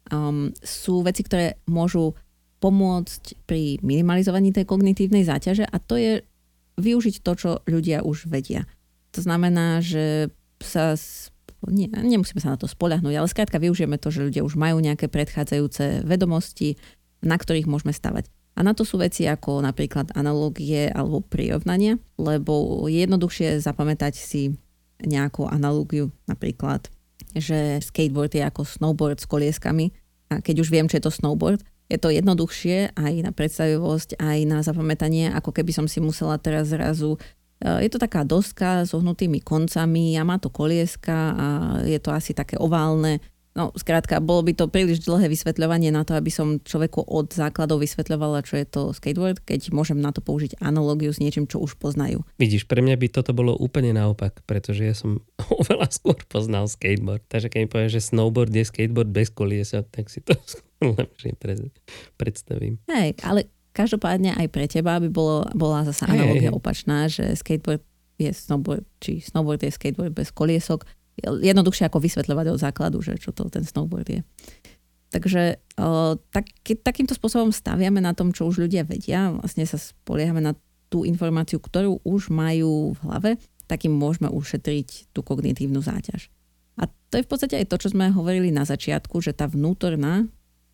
Um, 0.09 0.53
sú 0.61 1.01
veci, 1.05 1.25
ktoré 1.25 1.61
môžu 1.69 2.13
pomôcť 2.61 3.45
pri 3.49 3.81
minimalizovaní 3.81 4.53
tej 4.53 4.69
kognitívnej 4.69 5.25
záťaže 5.25 5.65
a 5.65 5.77
to 5.81 5.97
je 5.97 6.13
využiť 6.77 7.25
to, 7.25 7.31
čo 7.33 7.49
ľudia 7.65 8.05
už 8.05 8.29
vedia. 8.29 8.69
To 9.17 9.19
znamená, 9.25 9.81
že 9.81 10.29
sa 10.61 10.93
nie, 11.69 11.85
nemusíme 11.85 12.41
sa 12.41 12.55
na 12.55 12.57
to 12.57 12.65
spoľahnúť, 12.65 13.13
ale 13.13 13.29
skrátka 13.29 13.61
využijeme 13.61 14.01
to, 14.01 14.09
že 14.09 14.25
ľudia 14.25 14.41
už 14.41 14.57
majú 14.57 14.81
nejaké 14.81 15.05
predchádzajúce 15.05 16.01
vedomosti, 16.07 16.81
na 17.21 17.37
ktorých 17.37 17.69
môžeme 17.69 17.93
stavať. 17.93 18.25
A 18.57 18.65
na 18.65 18.73
to 18.73 18.81
sú 18.83 18.97
veci 18.99 19.29
ako 19.29 19.61
napríklad 19.61 20.11
analogie 20.17 20.89
alebo 20.89 21.21
prirovnania, 21.21 22.01
lebo 22.17 22.83
je 22.89 23.05
jednoduchšie 23.05 23.61
zapamätať 23.61 24.13
si 24.17 24.57
nejakú 25.01 25.45
analogiu, 25.45 26.09
napríklad, 26.25 26.89
že 27.37 27.79
skateboard 27.79 28.33
je 28.33 28.43
ako 28.43 28.65
snowboard 28.65 29.21
s 29.21 29.29
kolieskami 29.29 29.93
a 30.29 30.41
keď 30.43 30.65
už 30.65 30.69
viem, 30.69 30.89
čo 30.89 30.97
je 30.99 31.05
to 31.05 31.13
snowboard, 31.13 31.63
je 31.91 31.99
to 31.99 32.07
jednoduchšie 32.07 32.95
aj 32.95 33.13
na 33.19 33.31
predstavivosť, 33.35 34.15
aj 34.15 34.39
na 34.47 34.63
zapamätanie, 34.63 35.27
ako 35.35 35.51
keby 35.51 35.75
som 35.75 35.85
si 35.91 35.99
musela 35.99 36.39
teraz 36.39 36.71
zrazu 36.71 37.19
je 37.61 37.89
to 37.93 38.01
taká 38.01 38.25
doska 38.25 38.89
s 38.89 38.91
ohnutými 38.97 39.37
koncami 39.45 40.17
a 40.17 40.25
má 40.25 40.41
to 40.41 40.49
kolieska 40.49 41.17
a 41.37 41.47
je 41.85 41.99
to 42.01 42.09
asi 42.09 42.33
také 42.33 42.57
oválne. 42.57 43.21
No, 43.51 43.75
skrátka, 43.75 44.23
bolo 44.23 44.47
by 44.47 44.55
to 44.55 44.71
príliš 44.71 45.03
dlhé 45.03 45.27
vysvetľovanie 45.27 45.91
na 45.91 46.07
to, 46.07 46.15
aby 46.15 46.31
som 46.31 46.63
človeku 46.63 47.03
od 47.03 47.35
základov 47.35 47.83
vysvetľovala, 47.83 48.47
čo 48.47 48.55
je 48.55 48.63
to 48.63 48.81
skateboard, 48.95 49.43
keď 49.43 49.75
môžem 49.75 49.99
na 49.99 50.15
to 50.15 50.23
použiť 50.23 50.55
analogiu 50.63 51.11
s 51.11 51.19
niečím, 51.19 51.43
čo 51.51 51.59
už 51.59 51.75
poznajú. 51.75 52.23
Vidíš, 52.39 52.63
pre 52.63 52.79
mňa 52.79 52.95
by 52.95 53.07
toto 53.11 53.35
bolo 53.35 53.51
úplne 53.59 53.91
naopak, 53.91 54.39
pretože 54.47 54.87
ja 54.87 54.95
som 54.95 55.19
oveľa 55.61 55.91
skôr 55.91 56.15
poznal 56.31 56.71
skateboard. 56.71 57.27
Takže 57.27 57.51
keď 57.51 57.59
mi 57.59 57.67
povieš, 57.67 57.91
že 57.99 58.07
snowboard 58.15 58.55
je 58.55 58.63
skateboard 58.63 59.11
bez 59.11 59.27
koliesa, 59.27 59.83
tak 59.83 60.07
si 60.07 60.23
to 60.23 60.31
lepšie 60.99 61.35
predstavím. 62.15 62.79
Hej, 62.87 63.19
ale 63.19 63.51
Každopádne 63.71 64.35
aj 64.35 64.47
pre 64.51 64.67
teba 64.67 64.99
by 64.99 65.07
bolo, 65.07 65.47
bola 65.55 65.87
zase 65.87 66.03
analogia 66.03 66.51
opačná, 66.51 67.07
že 67.07 67.35
skateboard 67.39 67.83
je 68.19 68.31
snowboard, 68.35 68.83
či 68.99 69.23
snowboard 69.23 69.63
je 69.63 69.71
skateboard 69.71 70.11
bez 70.11 70.29
koliesok. 70.35 70.83
Jednoduchšie 71.21 71.87
ako 71.87 72.03
vysvetľovať 72.03 72.45
od 72.51 72.59
základu, 72.59 72.97
že 72.99 73.15
čo 73.15 73.31
to 73.31 73.47
ten 73.47 73.63
snowboard 73.63 74.07
je. 74.07 74.21
Takže 75.11 75.59
tak, 76.31 76.45
takýmto 76.63 77.11
spôsobom 77.15 77.51
staviame 77.51 77.99
na 77.99 78.15
tom, 78.15 78.31
čo 78.31 78.47
už 78.47 78.63
ľudia 78.63 78.87
vedia. 78.87 79.31
Vlastne 79.35 79.67
sa 79.67 79.75
spoliehame 79.75 80.39
na 80.39 80.55
tú 80.91 81.03
informáciu, 81.07 81.59
ktorú 81.59 82.03
už 82.03 82.31
majú 82.31 82.95
v 82.95 82.99
hlave, 83.07 83.31
takým 83.67 83.95
môžeme 83.95 84.27
ušetriť 84.27 85.15
tú 85.15 85.23
kognitívnu 85.23 85.79
záťaž. 85.79 86.27
A 86.79 86.87
to 87.11 87.19
je 87.19 87.23
v 87.23 87.29
podstate 87.31 87.55
aj 87.59 87.67
to, 87.71 87.79
čo 87.79 87.91
sme 87.91 88.11
hovorili 88.11 88.51
na 88.51 88.67
začiatku, 88.67 89.19
že 89.23 89.35
tá 89.35 89.47
vnútorná 89.47 90.27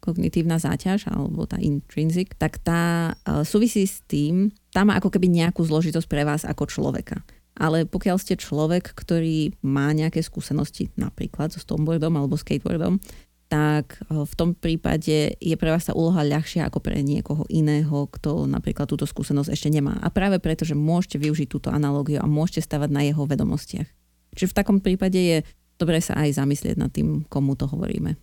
kognitívna 0.08 0.56
záťaž 0.56 1.12
alebo 1.12 1.44
tá 1.44 1.60
intrinsic, 1.60 2.32
tak 2.40 2.64
tá 2.64 3.12
e, 3.12 3.44
súvisí 3.44 3.84
s 3.84 4.00
tým, 4.08 4.48
tá 4.72 4.88
má 4.88 4.96
ako 4.96 5.12
keby 5.12 5.28
nejakú 5.28 5.68
zložitosť 5.68 6.08
pre 6.08 6.24
vás 6.24 6.48
ako 6.48 6.72
človeka. 6.72 7.20
Ale 7.60 7.84
pokiaľ 7.84 8.16
ste 8.16 8.40
človek, 8.40 8.96
ktorý 8.96 9.52
má 9.68 9.92
nejaké 9.92 10.24
skúsenosti, 10.24 10.94
napríklad 10.96 11.52
so 11.52 11.60
snowboardom 11.60 12.16
alebo 12.16 12.40
skateboardom, 12.40 13.04
tak 13.52 14.00
e, 14.08 14.24
v 14.24 14.34
tom 14.40 14.56
prípade 14.56 15.36
je 15.36 15.56
pre 15.60 15.76
vás 15.76 15.84
tá 15.84 15.92
úloha 15.92 16.24
ľahšia 16.24 16.72
ako 16.72 16.80
pre 16.80 17.04
niekoho 17.04 17.44
iného, 17.52 18.08
kto 18.08 18.48
napríklad 18.48 18.88
túto 18.88 19.04
skúsenosť 19.04 19.52
ešte 19.52 19.68
nemá. 19.68 20.00
A 20.00 20.08
práve 20.08 20.40
preto, 20.40 20.64
že 20.64 20.80
môžete 20.80 21.20
využiť 21.20 21.48
túto 21.52 21.68
analogiu 21.68 22.24
a 22.24 22.28
môžete 22.32 22.64
stavať 22.64 22.90
na 22.96 23.04
jeho 23.04 23.28
vedomostiach. 23.28 23.90
Čiže 24.38 24.52
v 24.52 24.58
takom 24.58 24.78
prípade 24.80 25.20
je 25.20 25.38
dobré 25.78 26.02
sa 26.02 26.18
aj 26.18 26.42
zamyslieť 26.42 26.76
nad 26.76 26.92
tým, 26.92 27.24
komu 27.30 27.54
to 27.54 27.70
hovoríme. 27.70 28.18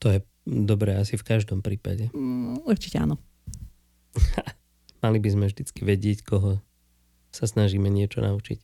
To 0.00 0.14
je 0.14 0.18
Dobre, 0.46 0.94
asi 0.94 1.18
v 1.18 1.26
každom 1.26 1.58
prípade. 1.58 2.06
Mm, 2.14 2.62
určite 2.62 3.02
áno. 3.02 3.18
Mali 5.04 5.18
by 5.18 5.28
sme 5.34 5.44
vždycky 5.50 5.82
vedieť, 5.82 6.22
koho 6.22 6.62
sa 7.34 7.50
snažíme 7.50 7.90
niečo 7.90 8.22
naučiť. 8.22 8.58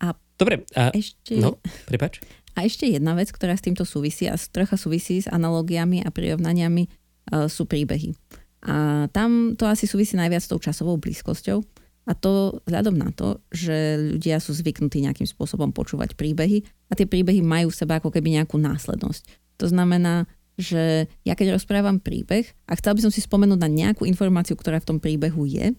A 0.00 0.14
Dobre, 0.38 0.62
a 0.78 0.94
ešte, 0.94 1.38
no, 1.38 1.58
prepač. 1.90 2.22
A 2.54 2.66
ešte 2.66 2.86
jedna 2.86 3.18
vec, 3.18 3.34
ktorá 3.34 3.54
s 3.58 3.64
týmto 3.64 3.82
súvisí 3.82 4.30
a 4.30 4.38
trocha 4.38 4.78
súvisí 4.78 5.22
s 5.22 5.28
analogiami 5.30 6.06
a 6.06 6.10
prirovnaniami, 6.10 6.86
uh, 6.86 7.46
sú 7.46 7.66
príbehy. 7.66 8.14
A 8.62 9.06
tam 9.10 9.58
to 9.58 9.66
asi 9.66 9.90
súvisí 9.90 10.14
najviac 10.14 10.42
s 10.42 10.50
tou 10.50 10.62
časovou 10.62 10.98
blízkosťou. 10.98 11.58
A 12.02 12.12
to 12.18 12.58
vzhľadom 12.66 12.98
na 12.98 13.14
to, 13.14 13.38
že 13.54 13.98
ľudia 14.18 14.42
sú 14.42 14.50
zvyknutí 14.54 15.06
nejakým 15.06 15.26
spôsobom 15.26 15.70
počúvať 15.70 16.18
príbehy 16.18 16.66
a 16.90 16.98
tie 16.98 17.06
príbehy 17.06 17.42
majú 17.46 17.70
v 17.70 17.78
sebe 17.78 17.94
ako 17.94 18.10
keby 18.10 18.42
nejakú 18.42 18.58
následnosť. 18.58 19.22
To 19.62 19.70
znamená, 19.70 20.26
že 20.60 21.08
ja 21.24 21.32
keď 21.32 21.56
rozprávam 21.56 22.00
príbeh 22.02 22.44
a 22.68 22.72
chcel 22.76 22.96
by 22.96 23.00
som 23.08 23.12
si 23.12 23.24
spomenúť 23.24 23.58
na 23.60 23.70
nejakú 23.70 24.04
informáciu, 24.04 24.56
ktorá 24.56 24.80
v 24.80 24.88
tom 24.88 24.98
príbehu 25.00 25.48
je, 25.48 25.72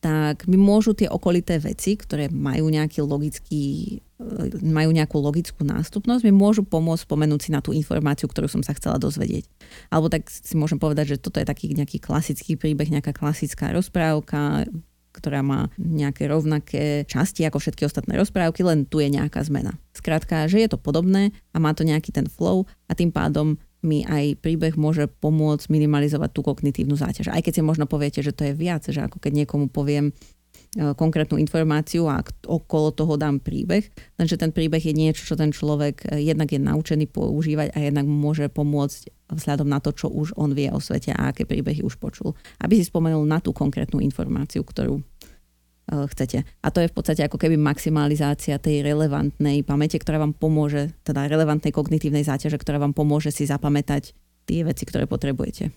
tak 0.00 0.48
mi 0.48 0.56
môžu 0.56 0.96
tie 0.96 1.12
okolité 1.12 1.60
veci, 1.60 1.92
ktoré 1.92 2.32
majú 2.32 2.72
nejaký 2.72 3.04
logický, 3.04 3.64
e, 4.16 4.64
majú 4.64 4.96
nejakú 4.96 5.20
logickú 5.20 5.60
nástupnosť, 5.60 6.24
mi 6.24 6.32
môžu 6.32 6.64
pomôcť 6.64 7.04
spomenúť 7.04 7.40
si 7.44 7.50
na 7.52 7.60
tú 7.60 7.76
informáciu, 7.76 8.24
ktorú 8.24 8.48
som 8.48 8.64
sa 8.64 8.72
chcela 8.72 8.96
dozvedieť. 8.96 9.44
Alebo 9.92 10.08
tak 10.08 10.32
si 10.32 10.56
môžem 10.56 10.80
povedať, 10.80 11.16
že 11.16 11.20
toto 11.20 11.36
je 11.36 11.44
taký 11.44 11.76
nejaký 11.76 12.00
klasický 12.00 12.56
príbeh, 12.56 12.88
nejaká 12.88 13.12
klasická 13.12 13.76
rozprávka, 13.76 14.64
ktorá 15.12 15.44
má 15.44 15.68
nejaké 15.76 16.30
rovnaké 16.30 17.04
časti 17.04 17.44
ako 17.44 17.60
všetky 17.60 17.84
ostatné 17.84 18.16
rozprávky, 18.16 18.64
len 18.64 18.88
tu 18.88 19.04
je 19.04 19.12
nejaká 19.12 19.44
zmena. 19.44 19.76
Skrátka, 19.92 20.48
že 20.48 20.64
je 20.64 20.68
to 20.70 20.80
podobné 20.80 21.36
a 21.52 21.60
má 21.60 21.76
to 21.76 21.84
nejaký 21.84 22.08
ten 22.14 22.24
flow 22.30 22.64
a 22.88 22.96
tým 22.96 23.12
pádom 23.12 23.60
mi 23.80 24.04
aj 24.04 24.40
príbeh 24.44 24.76
môže 24.76 25.08
pomôcť 25.08 25.72
minimalizovať 25.72 26.30
tú 26.36 26.40
kognitívnu 26.44 26.96
záťaž. 26.96 27.32
Aj 27.32 27.40
keď 27.40 27.60
si 27.60 27.62
možno 27.64 27.88
poviete, 27.88 28.20
že 28.20 28.36
to 28.36 28.48
je 28.48 28.54
viac, 28.56 28.84
že 28.84 29.00
ako 29.00 29.18
keď 29.18 29.44
niekomu 29.44 29.72
poviem 29.72 30.12
e, 30.12 30.12
konkrétnu 30.92 31.40
informáciu 31.40 32.04
a 32.06 32.20
okolo 32.44 32.92
toho 32.92 33.16
dám 33.16 33.40
príbeh, 33.40 33.88
lenže 34.20 34.36
ten 34.36 34.52
príbeh 34.52 34.84
je 34.84 34.92
niečo, 34.92 35.24
čo 35.24 35.34
ten 35.34 35.50
človek 35.50 36.12
e, 36.12 36.20
jednak 36.28 36.52
je 36.52 36.60
naučený 36.60 37.08
používať 37.08 37.72
a 37.72 37.78
jednak 37.80 38.04
môže 38.04 38.52
pomôcť 38.52 39.32
vzhľadom 39.32 39.68
na 39.68 39.80
to, 39.80 39.96
čo 39.96 40.12
už 40.12 40.36
on 40.36 40.52
vie 40.52 40.68
o 40.68 40.80
svete 40.82 41.16
a 41.16 41.32
aké 41.32 41.48
príbehy 41.48 41.80
už 41.80 41.96
počul. 41.96 42.36
Aby 42.60 42.78
si 42.78 42.84
spomenul 42.84 43.24
na 43.24 43.40
tú 43.40 43.56
konkrétnu 43.56 44.04
informáciu, 44.04 44.60
ktorú 44.60 45.00
chcete. 45.90 46.46
A 46.62 46.68
to 46.70 46.80
je 46.80 46.90
v 46.90 46.94
podstate 46.94 47.26
ako 47.26 47.36
keby 47.36 47.58
maximalizácia 47.58 48.62
tej 48.62 48.86
relevantnej 48.86 49.66
pamäte, 49.66 49.98
ktorá 49.98 50.22
vám 50.22 50.32
pomôže, 50.32 50.94
teda 51.02 51.26
relevantnej 51.26 51.74
kognitívnej 51.74 52.22
záťaže, 52.22 52.56
ktorá 52.56 52.78
vám 52.78 52.94
pomôže 52.94 53.34
si 53.34 53.44
zapamätať 53.44 54.14
tie 54.46 54.60
veci, 54.62 54.86
ktoré 54.86 55.10
potrebujete. 55.10 55.74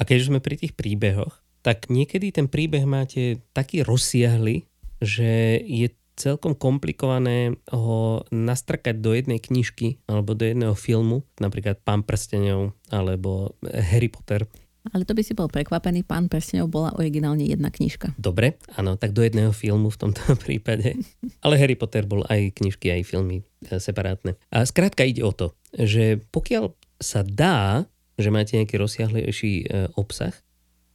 A 0.00 0.02
keď 0.08 0.16
už 0.24 0.28
sme 0.32 0.40
pri 0.40 0.56
tých 0.56 0.72
príbehoch, 0.72 1.44
tak 1.60 1.92
niekedy 1.92 2.32
ten 2.32 2.48
príbeh 2.48 2.88
máte 2.88 3.44
taký 3.52 3.84
rozsiahly, 3.84 4.64
že 5.00 5.60
je 5.60 5.92
celkom 6.20 6.52
komplikované 6.52 7.56
ho 7.72 8.28
nastrkať 8.28 9.00
do 9.00 9.16
jednej 9.16 9.40
knižky 9.40 10.04
alebo 10.04 10.36
do 10.36 10.44
jedného 10.44 10.76
filmu, 10.76 11.24
napríklad 11.40 11.80
Pán 11.80 12.04
prstenov 12.04 12.76
alebo 12.92 13.56
Harry 13.64 14.12
Potter. 14.12 14.44
Ale 14.90 15.04
to 15.04 15.12
by 15.12 15.22
si 15.22 15.36
bol 15.36 15.52
prekvapený, 15.52 16.08
Pán 16.08 16.32
prstenov 16.32 16.72
bola 16.72 16.96
originálne 16.96 17.44
jedna 17.44 17.68
knižka. 17.68 18.16
Dobre, 18.16 18.56
áno, 18.80 18.96
tak 18.96 19.12
do 19.12 19.20
jedného 19.20 19.52
filmu 19.52 19.92
v 19.92 20.00
tomto 20.00 20.22
prípade. 20.44 20.96
Ale 21.44 21.60
Harry 21.60 21.76
Potter 21.76 22.08
bol 22.08 22.24
aj 22.26 22.56
knižky, 22.56 22.88
aj 22.88 23.02
filmy 23.04 23.44
e, 23.44 23.76
separátne. 23.76 24.40
A 24.48 24.64
skrátka 24.64 25.04
ide 25.04 25.20
o 25.20 25.36
to, 25.36 25.52
že 25.76 26.24
pokiaľ 26.32 26.72
sa 26.96 27.20
dá, 27.20 27.84
že 28.16 28.32
máte 28.32 28.56
nejaký 28.56 28.80
rozsiahlejší 28.80 29.52
e, 29.60 29.64
obsah, 30.00 30.32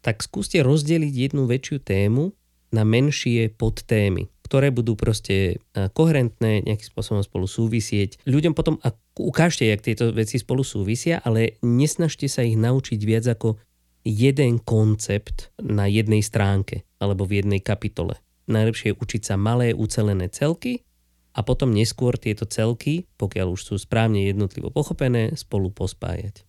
tak 0.02 0.22
skúste 0.22 0.62
rozdeliť 0.62 1.14
jednu 1.30 1.50
väčšiu 1.50 1.82
tému 1.82 2.34
na 2.74 2.82
menšie 2.86 3.54
podtémy 3.54 4.30
ktoré 4.46 4.70
budú 4.70 4.94
proste 4.94 5.58
e, 5.58 5.90
koherentné, 5.90 6.62
nejakým 6.62 6.88
spôsobom 6.94 7.26
spolu 7.26 7.50
súvisieť. 7.50 8.22
Ľuďom 8.30 8.54
potom 8.54 8.78
a 8.86 8.94
ukážte, 9.18 9.66
jak 9.66 9.82
tieto 9.82 10.14
veci 10.14 10.38
spolu 10.38 10.62
súvisia, 10.62 11.18
ale 11.26 11.58
nesnažte 11.66 12.30
sa 12.30 12.46
ich 12.46 12.54
naučiť 12.54 13.00
viac 13.02 13.26
ako 13.26 13.58
jeden 14.06 14.62
koncept 14.62 15.50
na 15.58 15.90
jednej 15.90 16.22
stránke 16.22 16.86
alebo 17.02 17.26
v 17.26 17.42
jednej 17.42 17.60
kapitole. 17.60 18.22
Najlepšie 18.46 18.94
je 18.94 19.00
učiť 19.02 19.22
sa 19.26 19.36
malé 19.36 19.74
ucelené 19.74 20.30
celky 20.30 20.86
a 21.34 21.42
potom 21.42 21.74
neskôr 21.74 22.16
tieto 22.16 22.46
celky, 22.46 23.10
pokiaľ 23.18 23.58
už 23.58 23.62
sú 23.66 23.76
správne 23.82 24.30
jednotlivo 24.30 24.70
pochopené, 24.70 25.34
spolu 25.34 25.74
pospájať. 25.74 26.46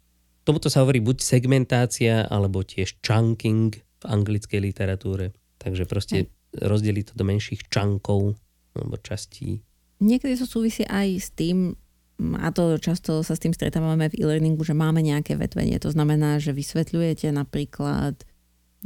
Tomuto 0.47 0.71
sa 0.71 0.87
hovorí 0.87 1.03
buď 1.03 1.19
segmentácia, 1.19 2.23
alebo 2.31 2.63
tiež 2.63 3.03
chunking 3.03 3.75
v 3.75 4.05
anglickej 4.07 4.63
literatúre. 4.63 5.35
Takže 5.59 5.89
proste 5.91 6.31
rozdeliť 6.55 7.11
to 7.11 7.15
do 7.19 7.25
menších 7.27 7.67
čankov 7.67 8.39
alebo 8.77 8.95
častí. 9.03 9.65
Niekedy 9.99 10.37
to 10.37 10.47
súvisí 10.47 10.85
aj 10.87 11.09
s 11.19 11.29
tým, 11.33 11.75
a 12.17 12.49
to 12.49 12.81
často 12.81 13.21
sa 13.21 13.37
s 13.37 13.43
tým 13.45 13.53
stretávame 13.53 14.09
v 14.09 14.25
e-learningu, 14.25 14.65
že 14.65 14.73
máme 14.73 15.05
nejaké 15.05 15.37
vetvenie. 15.37 15.77
To 15.85 15.93
znamená, 15.93 16.41
že 16.41 16.57
vysvetľujete 16.57 17.29
napríklad, 17.29 18.25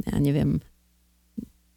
ja 0.03 0.15
neviem, 0.19 0.59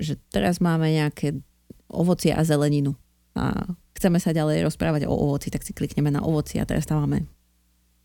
že 0.03 0.19
teraz 0.35 0.59
máme 0.59 0.91
nejaké 0.91 1.39
ovocie 1.87 2.35
a 2.35 2.43
zeleninu 2.43 2.99
a 3.39 3.71
chceme 3.95 4.19
sa 4.19 4.35
ďalej 4.35 4.67
rozprávať 4.67 5.07
o 5.07 5.15
ovoci, 5.15 5.55
tak 5.55 5.63
si 5.63 5.71
klikneme 5.71 6.11
na 6.11 6.27
ovoci 6.27 6.59
a 6.59 6.67
teraz 6.67 6.91
tam 6.91 7.07
máme 7.07 7.31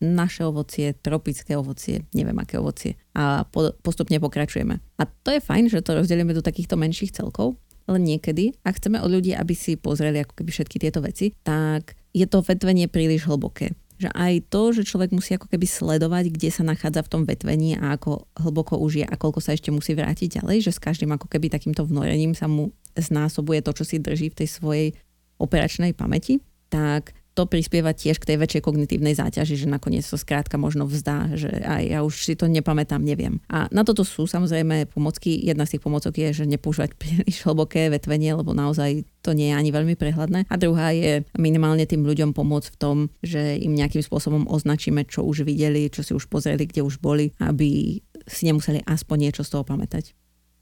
naše 0.00 0.46
ovocie, 0.46 0.96
tropické 0.96 1.58
ovocie, 1.58 2.08
neviem 2.16 2.38
aké 2.40 2.56
ovocie. 2.56 2.96
A 3.12 3.44
po, 3.44 3.76
postupne 3.84 4.16
pokračujeme. 4.16 4.80
A 4.96 5.02
to 5.04 5.28
je 5.34 5.44
fajn, 5.44 5.68
že 5.68 5.84
to 5.84 5.98
rozdelíme 6.00 6.32
do 6.32 6.40
takýchto 6.40 6.80
menších 6.80 7.12
celkov, 7.12 7.60
ale 7.84 8.00
niekedy, 8.00 8.56
ak 8.64 8.80
chceme 8.80 8.96
od 9.02 9.10
ľudí, 9.12 9.36
aby 9.36 9.52
si 9.52 9.76
pozreli 9.76 10.24
ako 10.24 10.40
keby 10.40 10.50
všetky 10.54 10.76
tieto 10.80 11.04
veci, 11.04 11.36
tak 11.44 11.99
je 12.10 12.26
to 12.26 12.42
vetvenie 12.42 12.90
príliš 12.90 13.26
hlboké. 13.26 13.74
Že 14.00 14.10
aj 14.16 14.34
to, 14.48 14.62
že 14.72 14.88
človek 14.88 15.12
musí 15.12 15.36
ako 15.36 15.52
keby 15.52 15.68
sledovať, 15.68 16.32
kde 16.32 16.48
sa 16.48 16.64
nachádza 16.64 17.04
v 17.04 17.12
tom 17.12 17.22
vetvení 17.28 17.76
a 17.76 18.00
ako 18.00 18.24
hlboko 18.40 18.80
už 18.80 19.04
je 19.04 19.06
a 19.06 19.14
koľko 19.14 19.44
sa 19.44 19.52
ešte 19.52 19.68
musí 19.68 19.92
vrátiť 19.92 20.40
ďalej, 20.40 20.64
že 20.64 20.72
s 20.72 20.80
každým 20.80 21.12
ako 21.12 21.28
keby 21.28 21.52
takýmto 21.52 21.84
vnorením 21.84 22.32
sa 22.32 22.48
mu 22.48 22.72
znásobuje 22.96 23.60
to, 23.60 23.76
čo 23.76 23.84
si 23.84 24.00
drží 24.00 24.32
v 24.32 24.38
tej 24.40 24.48
svojej 24.48 24.88
operačnej 25.36 25.92
pamäti, 25.92 26.40
tak 26.72 27.12
to 27.40 27.48
prispieva 27.48 27.96
tiež 27.96 28.20
k 28.20 28.28
tej 28.28 28.36
väčšej 28.36 28.60
kognitívnej 28.60 29.16
záťaži, 29.16 29.64
že 29.64 29.64
nakoniec 29.64 30.04
to 30.04 30.20
skrátka 30.20 30.60
možno 30.60 30.84
vzdá, 30.84 31.32
že 31.40 31.48
aj 31.48 31.82
ja 31.88 31.98
už 32.04 32.12
si 32.12 32.36
to 32.36 32.44
nepamätám, 32.44 33.00
neviem. 33.00 33.40
A 33.48 33.64
na 33.72 33.80
toto 33.80 34.04
sú 34.04 34.28
samozrejme 34.28 34.92
pomocky. 34.92 35.40
Jedna 35.40 35.64
z 35.64 35.80
tých 35.80 35.84
pomocok 35.88 36.12
je, 36.12 36.28
že 36.36 36.44
nepoužívať 36.44 37.00
príliš 37.00 37.40
hlboké 37.48 37.88
vetvenie, 37.88 38.36
lebo 38.36 38.52
naozaj 38.52 39.08
to 39.24 39.32
nie 39.32 39.48
je 39.48 39.56
ani 39.56 39.72
veľmi 39.72 39.96
prehľadné. 39.96 40.52
A 40.52 40.54
druhá 40.60 40.92
je 40.92 41.24
minimálne 41.40 41.88
tým 41.88 42.04
ľuďom 42.04 42.36
pomôcť 42.36 42.76
v 42.76 42.76
tom, 42.76 42.96
že 43.24 43.56
im 43.56 43.72
nejakým 43.72 44.04
spôsobom 44.04 44.44
označíme, 44.52 45.08
čo 45.08 45.24
už 45.24 45.48
videli, 45.48 45.88
čo 45.88 46.04
si 46.04 46.12
už 46.12 46.28
pozreli, 46.28 46.68
kde 46.68 46.84
už 46.84 47.00
boli, 47.00 47.32
aby 47.40 48.04
si 48.28 48.42
nemuseli 48.44 48.84
aspoň 48.84 49.16
niečo 49.16 49.48
z 49.48 49.56
toho 49.56 49.64
pamätať. 49.64 50.12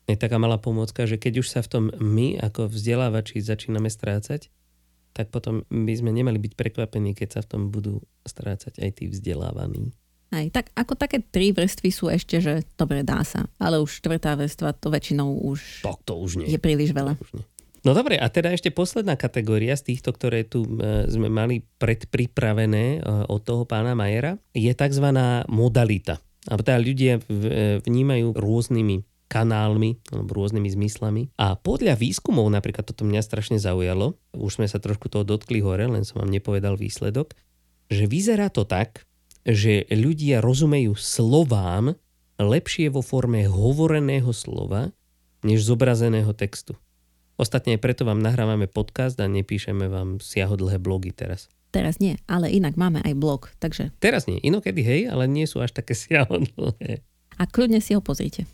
Je 0.06 0.14
taká 0.14 0.38
malá 0.38 0.62
pomôcka, 0.62 1.04
že 1.10 1.18
keď 1.18 1.42
už 1.42 1.50
sa 1.50 1.60
v 1.60 1.68
tom 1.68 1.84
my 1.98 2.38
ako 2.38 2.70
vzdelávači 2.70 3.42
začíname 3.42 3.90
strácať, 3.90 4.48
tak 5.18 5.34
potom 5.34 5.66
by 5.66 5.94
sme 5.98 6.14
nemali 6.14 6.38
byť 6.38 6.54
prekvapení, 6.54 7.10
keď 7.18 7.28
sa 7.34 7.40
v 7.42 7.50
tom 7.50 7.62
budú 7.74 7.98
strácať 8.22 8.78
aj 8.78 8.90
tí 9.02 9.10
vzdelávaní. 9.10 9.90
Aj, 10.30 10.46
tak 10.54 10.70
ako 10.78 10.94
také 10.94 11.18
tri 11.18 11.50
vrstvy 11.50 11.90
sú 11.90 12.06
ešte, 12.06 12.38
že 12.38 12.62
dobre, 12.78 13.02
dá 13.02 13.26
sa. 13.26 13.50
Ale 13.58 13.82
už 13.82 13.98
štvrtá 13.98 14.38
vrstva 14.38 14.78
to 14.78 14.94
väčšinou 14.94 15.42
už, 15.42 15.82
tak 15.82 15.98
to 16.06 16.14
už 16.14 16.38
nie. 16.38 16.46
je 16.46 16.60
príliš 16.62 16.94
veľa. 16.94 17.18
už 17.18 17.42
nie. 17.42 17.44
No 17.82 17.96
dobre, 17.96 18.20
a 18.20 18.28
teda 18.28 18.52
ešte 18.52 18.68
posledná 18.68 19.16
kategória 19.16 19.72
z 19.72 19.94
týchto, 19.94 20.12
ktoré 20.12 20.44
tu 20.44 20.66
e, 20.66 21.08
sme 21.08 21.32
mali 21.32 21.64
predpripravené 21.80 22.84
e, 22.98 23.26
od 23.30 23.40
toho 23.40 23.64
pána 23.64 23.96
Majera, 23.96 24.36
je 24.52 24.68
tzv. 24.68 25.08
modalita. 25.48 26.20
A 26.50 26.60
teda 26.60 26.76
ľudia 26.76 27.16
e, 27.16 27.22
vnímajú 27.80 28.36
rôznymi 28.36 29.07
kanálmi 29.28 30.00
alebo 30.08 30.40
rôznymi 30.40 30.68
zmyslami. 30.72 31.22
A 31.36 31.54
podľa 31.54 32.00
výskumov, 32.00 32.48
napríklad 32.48 32.88
toto 32.88 33.04
mňa 33.04 33.20
strašne 33.20 33.60
zaujalo, 33.60 34.16
už 34.32 34.58
sme 34.58 34.66
sa 34.66 34.80
trošku 34.80 35.12
toho 35.12 35.22
dotkli 35.22 35.60
hore, 35.60 35.84
len 35.84 36.02
som 36.02 36.24
vám 36.24 36.32
nepovedal 36.32 36.80
výsledok, 36.80 37.36
že 37.92 38.08
vyzerá 38.08 38.48
to 38.48 38.64
tak, 38.64 39.04
že 39.44 39.86
ľudia 39.92 40.40
rozumejú 40.40 40.96
slovám 40.96 41.96
lepšie 42.40 42.88
vo 42.88 43.04
forme 43.04 43.44
hovoreného 43.46 44.32
slova, 44.32 44.90
než 45.44 45.64
zobrazeného 45.64 46.34
textu. 46.34 46.74
Ostatne 47.38 47.78
aj 47.78 47.80
preto 47.82 48.02
vám 48.02 48.18
nahrávame 48.18 48.66
podcast 48.66 49.14
a 49.22 49.30
nepíšeme 49.30 49.86
vám 49.86 50.18
siahodlhé 50.18 50.82
blogy 50.82 51.14
teraz. 51.14 51.46
Teraz 51.70 52.02
nie, 52.02 52.18
ale 52.26 52.50
inak 52.50 52.74
máme 52.74 53.04
aj 53.04 53.14
blog, 53.14 53.52
takže... 53.62 53.94
Teraz 54.02 54.26
nie, 54.26 54.40
inokedy 54.42 54.82
hej, 54.82 55.00
ale 55.06 55.30
nie 55.30 55.46
sú 55.46 55.62
až 55.62 55.76
také 55.76 55.94
siahodlhé. 56.02 57.06
A 57.38 57.46
kľudne 57.46 57.78
si 57.78 57.94
ho 57.94 58.02
pozrite. 58.02 58.50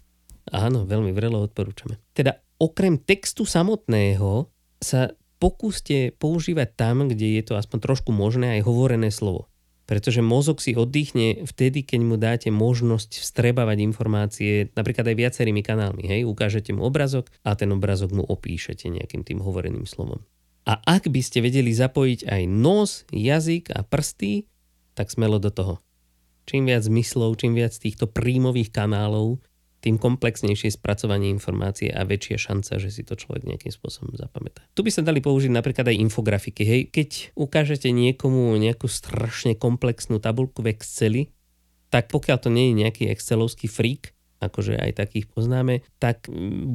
Áno, 0.54 0.86
veľmi 0.86 1.10
vrelo 1.10 1.42
odporúčame. 1.42 1.98
Teda 2.14 2.38
okrem 2.62 2.94
textu 2.94 3.42
samotného 3.42 4.46
sa 4.78 5.10
pokúste 5.42 6.14
používať 6.14 6.78
tam, 6.78 7.10
kde 7.10 7.36
je 7.36 7.42
to 7.42 7.58
aspoň 7.58 7.78
trošku 7.82 8.14
možné 8.14 8.60
aj 8.60 8.70
hovorené 8.70 9.10
slovo. 9.10 9.50
Pretože 9.84 10.24
mozog 10.24 10.64
si 10.64 10.72
oddychne 10.72 11.44
vtedy, 11.44 11.84
keď 11.84 12.00
mu 12.00 12.16
dáte 12.16 12.48
možnosť 12.48 13.20
vstrebávať 13.20 13.84
informácie 13.84 14.72
napríklad 14.72 15.12
aj 15.12 15.16
viacerými 15.20 15.60
kanálmi. 15.60 16.08
Hej? 16.08 16.24
Ukážete 16.24 16.72
mu 16.72 16.88
obrazok 16.88 17.28
a 17.44 17.52
ten 17.52 17.68
obrazok 17.68 18.16
mu 18.16 18.24
opíšete 18.24 18.88
nejakým 18.88 19.28
tým 19.28 19.44
hovoreným 19.44 19.84
slovom. 19.84 20.24
A 20.64 20.80
ak 20.80 21.12
by 21.12 21.20
ste 21.20 21.44
vedeli 21.44 21.68
zapojiť 21.76 22.24
aj 22.24 22.42
nos, 22.48 23.04
jazyk 23.12 23.76
a 23.76 23.84
prsty, 23.84 24.48
tak 24.96 25.12
smelo 25.12 25.36
do 25.36 25.52
toho. 25.52 25.84
Čím 26.48 26.72
viac 26.72 26.88
zmyslov, 26.88 27.36
čím 27.36 27.52
viac 27.52 27.76
týchto 27.76 28.08
príjmových 28.08 28.72
kanálov, 28.72 29.44
tým 29.84 30.00
komplexnejšie 30.00 30.72
spracovanie 30.72 31.28
informácie 31.28 31.92
a 31.92 32.08
väčšia 32.08 32.40
šanca, 32.40 32.80
že 32.80 32.88
si 32.88 33.04
to 33.04 33.20
človek 33.20 33.44
nejakým 33.44 33.68
spôsobom 33.68 34.16
zapamätá. 34.16 34.64
Tu 34.72 34.80
by 34.80 34.88
sa 34.88 35.04
dali 35.04 35.20
použiť 35.20 35.52
napríklad 35.52 35.92
aj 35.92 36.00
infografiky. 36.08 36.64
Hej, 36.64 36.80
keď 36.88 37.08
ukážete 37.36 37.92
niekomu 37.92 38.56
nejakú 38.56 38.88
strašne 38.88 39.52
komplexnú 39.52 40.16
tabulku 40.24 40.64
v 40.64 40.72
Exceli, 40.72 41.22
tak 41.92 42.08
pokiaľ 42.08 42.38
to 42.40 42.48
nie 42.48 42.72
je 42.72 42.80
nejaký 42.80 43.04
excelovský 43.12 43.68
freak, 43.68 44.16
akože 44.40 44.76
aj 44.76 45.04
takých 45.04 45.28
poznáme, 45.30 45.84
tak 46.00 46.28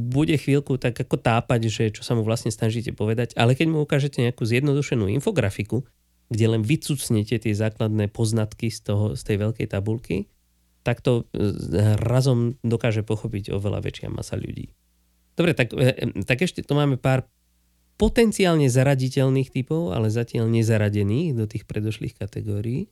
bude 0.10 0.38
chvíľku 0.38 0.78
tak 0.82 0.98
ako 0.98 1.18
tápať, 1.18 1.62
že 1.70 1.84
čo 1.94 2.02
sa 2.06 2.18
mu 2.18 2.26
vlastne 2.26 2.54
snažíte 2.54 2.94
povedať, 2.94 3.34
ale 3.38 3.54
keď 3.54 3.68
mu 3.70 3.84
ukážete 3.84 4.22
nejakú 4.22 4.46
zjednodušenú 4.46 5.10
infografiku, 5.12 5.86
kde 6.30 6.46
len 6.46 6.62
vycucnete 6.62 7.42
tie 7.42 7.54
základné 7.58 8.10
poznatky 8.14 8.70
z, 8.70 8.80
toho, 8.86 9.06
z 9.18 9.22
tej 9.26 9.38
veľkej 9.50 9.68
tabulky, 9.70 10.30
tak 10.84 11.04
to 11.04 11.28
e, 11.32 11.44
razom 12.00 12.56
dokáže 12.64 13.04
pochopiť 13.04 13.52
oveľa 13.52 13.84
väčšia 13.84 14.10
masa 14.12 14.40
ľudí. 14.40 14.72
Dobre, 15.36 15.56
tak, 15.56 15.72
e, 15.76 16.24
tak 16.24 16.44
ešte 16.44 16.64
tu 16.64 16.76
máme 16.76 17.00
pár 17.00 17.28
potenciálne 18.00 18.72
zaraditeľných 18.72 19.52
typov, 19.52 19.92
ale 19.92 20.08
zatiaľ 20.08 20.48
nezaradených 20.48 21.36
do 21.36 21.46
tých 21.48 21.68
predošlých 21.68 22.16
kategórií. 22.16 22.88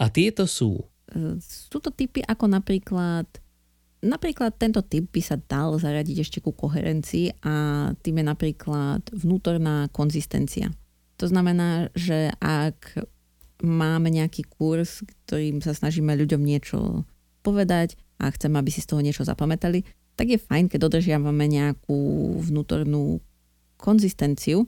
A 0.00 0.08
tieto 0.08 0.48
sú? 0.48 0.80
E, 1.12 1.36
sú 1.40 1.78
to 1.80 1.92
typy 1.92 2.24
ako 2.24 2.48
napríklad 2.48 3.28
Napríklad 4.04 4.60
tento 4.60 4.84
typ 4.84 5.08
by 5.08 5.22
sa 5.24 5.40
dal 5.40 5.80
zaradiť 5.80 6.16
ešte 6.20 6.38
ku 6.44 6.52
koherencii 6.52 7.40
a 7.40 7.88
tým 8.04 8.20
je 8.20 8.24
napríklad 8.28 9.00
vnútorná 9.16 9.88
konzistencia. 9.96 10.68
To 11.16 11.24
znamená, 11.24 11.88
že 11.96 12.28
ak 12.36 13.00
máme 13.62 14.10
nejaký 14.10 14.42
kurz, 14.48 15.06
ktorým 15.26 15.62
sa 15.62 15.76
snažíme 15.76 16.10
ľuďom 16.16 16.42
niečo 16.42 17.06
povedať 17.44 17.94
a 18.18 18.32
chceme, 18.32 18.58
aby 18.58 18.70
si 18.72 18.82
z 18.82 18.90
toho 18.90 19.04
niečo 19.04 19.22
zapamätali, 19.22 19.84
tak 20.14 20.30
je 20.30 20.38
fajn, 20.38 20.70
keď 20.70 20.88
dodržiavame 20.88 21.46
nejakú 21.46 21.98
vnútornú 22.40 23.20
konzistenciu 23.78 24.66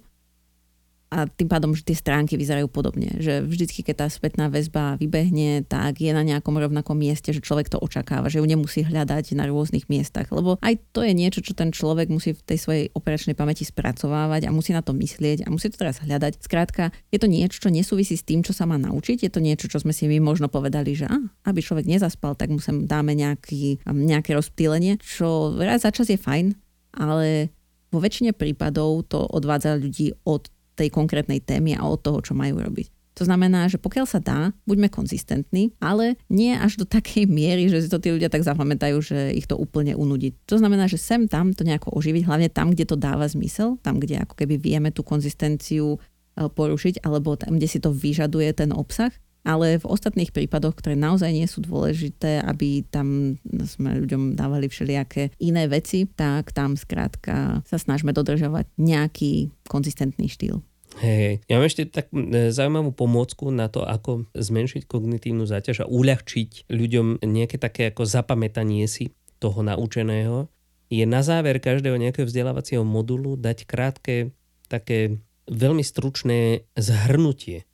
a 1.07 1.31
tým 1.31 1.47
pádom, 1.47 1.71
že 1.71 1.87
tie 1.87 1.95
stránky 1.95 2.35
vyzerajú 2.35 2.67
podobne. 2.67 3.15
Že 3.23 3.47
vždycky, 3.47 3.87
keď 3.87 4.05
tá 4.05 4.07
spätná 4.11 4.51
väzba 4.51 4.99
vybehne, 4.99 5.63
tak 5.63 6.03
je 6.03 6.11
na 6.11 6.27
nejakom 6.27 6.59
rovnakom 6.59 6.99
mieste, 6.99 7.31
že 7.31 7.39
človek 7.39 7.71
to 7.71 7.79
očakáva, 7.79 8.27
že 8.27 8.43
ju 8.43 8.47
nemusí 8.47 8.83
hľadať 8.83 9.39
na 9.39 9.47
rôznych 9.47 9.87
miestach. 9.87 10.27
Lebo 10.35 10.59
aj 10.59 10.83
to 10.91 11.07
je 11.07 11.15
niečo, 11.15 11.47
čo 11.47 11.55
ten 11.55 11.71
človek 11.71 12.11
musí 12.11 12.35
v 12.35 12.43
tej 12.43 12.59
svojej 12.59 12.85
operačnej 12.91 13.39
pamäti 13.39 13.63
spracovávať 13.63 14.51
a 14.51 14.55
musí 14.55 14.75
na 14.75 14.83
to 14.83 14.91
myslieť 14.99 15.47
a 15.47 15.53
musí 15.55 15.71
to 15.71 15.79
teraz 15.79 16.03
hľadať. 16.03 16.43
Skrátka, 16.43 16.91
je 17.15 17.19
to 17.23 17.31
niečo, 17.31 17.63
čo 17.63 17.71
nesúvisí 17.71 18.19
s 18.19 18.27
tým, 18.27 18.43
čo 18.43 18.51
sa 18.51 18.67
má 18.67 18.75
naučiť. 18.75 19.23
Je 19.23 19.31
to 19.31 19.39
niečo, 19.39 19.71
čo 19.71 19.79
sme 19.79 19.95
si 19.95 20.11
my 20.11 20.19
možno 20.19 20.51
povedali, 20.51 20.99
že 20.99 21.07
á, 21.07 21.17
aby 21.47 21.63
človek 21.63 21.87
nezaspal, 21.87 22.35
tak 22.35 22.51
mu 22.51 22.59
sem 22.59 22.83
dáme 22.83 23.15
nejaký, 23.15 23.87
nejaké 23.87 24.35
rozptýlenie, 24.35 24.99
čo 24.99 25.55
raz 25.55 25.87
za 25.87 25.95
čas 25.95 26.11
je 26.11 26.19
fajn, 26.19 26.59
ale 26.99 27.55
vo 27.95 28.03
väčšine 28.03 28.35
prípadov 28.35 29.07
to 29.07 29.23
odvádza 29.23 29.79
ľudí 29.79 30.11
od 30.27 30.51
tej 30.77 30.93
konkrétnej 30.93 31.41
témy 31.41 31.75
a 31.75 31.89
od 31.89 32.05
toho, 32.05 32.21
čo 32.21 32.37
majú 32.37 32.61
robiť. 32.61 32.97
To 33.17 33.25
znamená, 33.25 33.65
že 33.73 33.81
pokiaľ 33.81 34.05
sa 34.05 34.21
dá, 34.21 34.53
buďme 34.69 34.93
konzistentní, 34.93 35.73
ale 35.81 36.21
nie 36.29 36.53
až 36.53 36.77
do 36.77 36.85
takej 36.85 37.25
miery, 37.25 37.65
že 37.73 37.81
si 37.81 37.89
to 37.89 37.97
tí 37.97 38.13
ľudia 38.13 38.29
tak 38.29 38.45
zapamätajú, 38.45 39.01
že 39.01 39.33
ich 39.33 39.49
to 39.49 39.57
úplne 39.57 39.97
unudí. 39.97 40.37
To 40.53 40.61
znamená, 40.61 40.85
že 40.85 41.01
sem 41.01 41.25
tam 41.25 41.57
to 41.57 41.65
nejako 41.65 41.97
oživiť, 41.97 42.29
hlavne 42.29 42.53
tam, 42.53 42.77
kde 42.77 42.85
to 42.85 43.01
dáva 43.01 43.25
zmysel, 43.25 43.81
tam, 43.81 43.97
kde 44.05 44.21
ako 44.21 44.37
keby 44.37 44.61
vieme 44.61 44.93
tú 44.93 45.01
konzistenciu 45.01 45.97
e, 45.97 45.99
porušiť, 46.45 47.01
alebo 47.09 47.41
tam, 47.41 47.57
kde 47.57 47.69
si 47.73 47.81
to 47.81 47.89
vyžaduje 47.89 48.53
ten 48.53 48.69
obsah. 48.77 49.09
Ale 49.47 49.79
v 49.79 49.87
ostatných 49.89 50.35
prípadoch, 50.35 50.75
ktoré 50.77 50.99
naozaj 50.99 51.31
nie 51.31 51.47
sú 51.47 51.63
dôležité, 51.63 52.43
aby 52.45 52.83
tam 52.91 53.39
sme 53.47 54.03
ľuďom 54.03 54.35
dávali 54.35 54.67
všelijaké 54.67 55.31
iné 55.39 55.71
veci, 55.71 56.05
tak 56.05 56.51
tam 56.51 56.75
skrátka 56.75 57.63
sa 57.63 57.79
snažíme 57.79 58.11
dodržovať 58.11 58.67
nejaký 58.77 59.55
konzistentný 59.71 60.27
štýl. 60.27 60.67
Hej, 60.97 61.45
ja 61.45 61.61
mám 61.61 61.69
ešte 61.69 61.85
tak 61.93 62.09
e, 62.09 62.49
zaujímavú 62.49 62.89
pomôcku 62.97 63.53
na 63.53 63.69
to, 63.69 63.85
ako 63.85 64.33
zmenšiť 64.33 64.89
kognitívnu 64.89 65.45
záťaž 65.45 65.85
a 65.85 65.91
uľahčiť 65.93 66.73
ľuďom 66.73 67.21
nejaké 67.21 67.61
také 67.61 67.93
ako 67.93 68.09
zapamätanie 68.09 68.89
si 68.89 69.13
toho 69.37 69.61
naučeného. 69.61 70.49
Je 70.89 71.05
na 71.05 71.21
záver 71.21 71.61
každého 71.61 72.01
nejakého 72.01 72.25
vzdelávacieho 72.25 72.81
modulu 72.81 73.37
dať 73.37 73.69
krátke, 73.69 74.33
také 74.73 75.21
veľmi 75.45 75.85
stručné 75.85 76.65
zhrnutie 76.81 77.69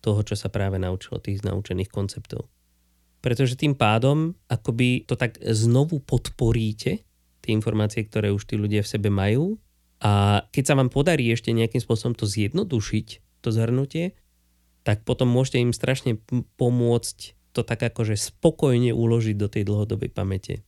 toho, 0.00 0.24
čo 0.24 0.32
sa 0.32 0.48
práve 0.48 0.80
naučilo, 0.80 1.20
tých 1.20 1.44
naučených 1.44 1.92
konceptov. 1.92 2.48
Pretože 3.20 3.60
tým 3.60 3.76
pádom 3.76 4.32
akoby 4.48 5.04
to 5.04 5.20
tak 5.20 5.36
znovu 5.42 6.00
podporíte, 6.00 7.04
tie 7.44 7.50
informácie, 7.52 8.08
ktoré 8.08 8.32
už 8.32 8.48
tí 8.48 8.56
ľudia 8.56 8.80
v 8.80 8.88
sebe 8.88 9.12
majú 9.12 9.60
a 9.98 10.44
keď 10.54 10.64
sa 10.64 10.74
vám 10.78 10.90
podarí 10.94 11.26
ešte 11.30 11.50
nejakým 11.50 11.82
spôsobom 11.82 12.14
to 12.14 12.26
zjednodušiť, 12.26 13.06
to 13.42 13.48
zhrnutie, 13.50 14.14
tak 14.86 15.02
potom 15.02 15.26
môžete 15.26 15.58
im 15.58 15.74
strašne 15.74 16.16
pomôcť 16.56 17.18
to 17.52 17.66
tak 17.66 17.82
akože 17.82 18.14
spokojne 18.14 18.94
uložiť 18.94 19.36
do 19.36 19.50
tej 19.50 19.66
dlhodobej 19.66 20.14
pamäte. 20.14 20.62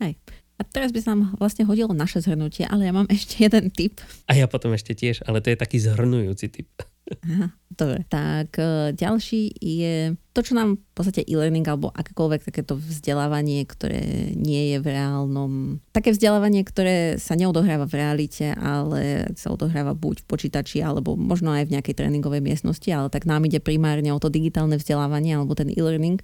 Hej. 0.00 0.20
A 0.60 0.64
teraz 0.68 0.92
by 0.92 1.00
sa 1.00 1.16
nám 1.16 1.32
vlastne 1.40 1.64
hodilo 1.64 1.96
naše 1.96 2.20
zhrnutie, 2.20 2.68
ale 2.68 2.84
ja 2.84 2.92
mám 2.92 3.08
ešte 3.16 3.40
jeden 3.40 3.72
tip. 3.72 4.04
A 4.28 4.36
ja 4.36 4.44
potom 4.44 4.76
ešte 4.76 4.92
tiež, 4.92 5.24
ale 5.24 5.40
to 5.40 5.48
je 5.48 5.56
taký 5.56 5.80
zhrnujúci 5.80 6.52
tip. 6.52 6.68
Aha, 7.10 7.50
dobre. 7.74 8.06
Tak 8.06 8.54
e, 8.54 8.94
ďalší 8.94 9.50
je 9.58 10.14
to, 10.30 10.40
čo 10.46 10.54
nám 10.54 10.78
v 10.78 10.92
podstate 10.94 11.26
e-learning 11.26 11.66
alebo 11.66 11.90
akékoľvek 11.90 12.46
takéto 12.46 12.78
vzdelávanie, 12.78 13.66
ktoré 13.66 14.30
nie 14.38 14.74
je 14.74 14.78
v 14.78 14.86
reálnom... 14.94 15.82
Také 15.90 16.14
vzdelávanie, 16.14 16.62
ktoré 16.62 17.18
sa 17.18 17.34
neodohráva 17.34 17.90
v 17.90 17.98
realite, 17.98 18.54
ale 18.54 19.26
sa 19.34 19.50
odohráva 19.50 19.98
buď 19.98 20.22
v 20.22 20.28
počítači 20.30 20.78
alebo 20.86 21.18
možno 21.18 21.50
aj 21.50 21.66
v 21.66 21.74
nejakej 21.74 21.98
tréningovej 21.98 22.46
miestnosti, 22.46 22.86
ale 22.94 23.10
tak 23.10 23.26
nám 23.26 23.42
ide 23.42 23.58
primárne 23.58 24.14
o 24.14 24.22
to 24.22 24.30
digitálne 24.30 24.78
vzdelávanie 24.78 25.34
alebo 25.34 25.58
ten 25.58 25.68
e-learning, 25.74 26.22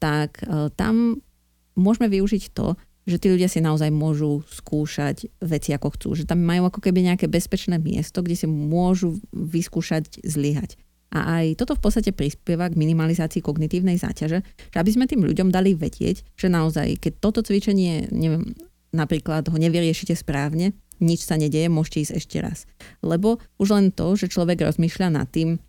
tak 0.00 0.40
e, 0.40 0.72
tam 0.72 1.20
môžeme 1.76 2.08
využiť 2.08 2.56
to, 2.56 2.80
že 3.04 3.20
tí 3.20 3.28
ľudia 3.28 3.52
si 3.52 3.60
naozaj 3.60 3.92
môžu 3.92 4.40
skúšať 4.48 5.28
veci 5.44 5.76
ako 5.76 5.88
chcú. 5.96 6.08
Že 6.16 6.24
tam 6.24 6.40
majú 6.40 6.72
ako 6.72 6.80
keby 6.80 7.12
nejaké 7.12 7.28
bezpečné 7.28 7.76
miesto, 7.76 8.24
kde 8.24 8.36
si 8.36 8.46
môžu 8.48 9.20
vyskúšať 9.32 10.24
zlyhať. 10.24 10.80
A 11.14 11.40
aj 11.40 11.62
toto 11.62 11.78
v 11.78 11.84
podstate 11.84 12.10
prispieva 12.10 12.66
k 12.66 12.74
minimalizácii 12.74 13.38
kognitívnej 13.38 14.00
záťaže, 14.00 14.42
že 14.42 14.76
aby 14.80 14.90
sme 14.90 15.06
tým 15.06 15.22
ľuďom 15.22 15.54
dali 15.54 15.78
vedieť, 15.78 16.26
že 16.34 16.50
naozaj, 16.50 16.98
keď 16.98 17.12
toto 17.22 17.38
cvičenie, 17.44 18.10
neviem, 18.10 18.50
napríklad 18.90 19.46
ho 19.46 19.54
nevyriešite 19.54 20.18
správne, 20.18 20.74
nič 20.98 21.22
sa 21.22 21.38
nedeje, 21.38 21.70
môžete 21.70 22.10
ísť 22.10 22.14
ešte 22.18 22.36
raz. 22.42 22.58
Lebo 22.98 23.38
už 23.62 23.68
len 23.74 23.86
to, 23.94 24.18
že 24.18 24.30
človek 24.30 24.66
rozmýšľa 24.66 25.08
nad 25.14 25.30
tým, 25.30 25.62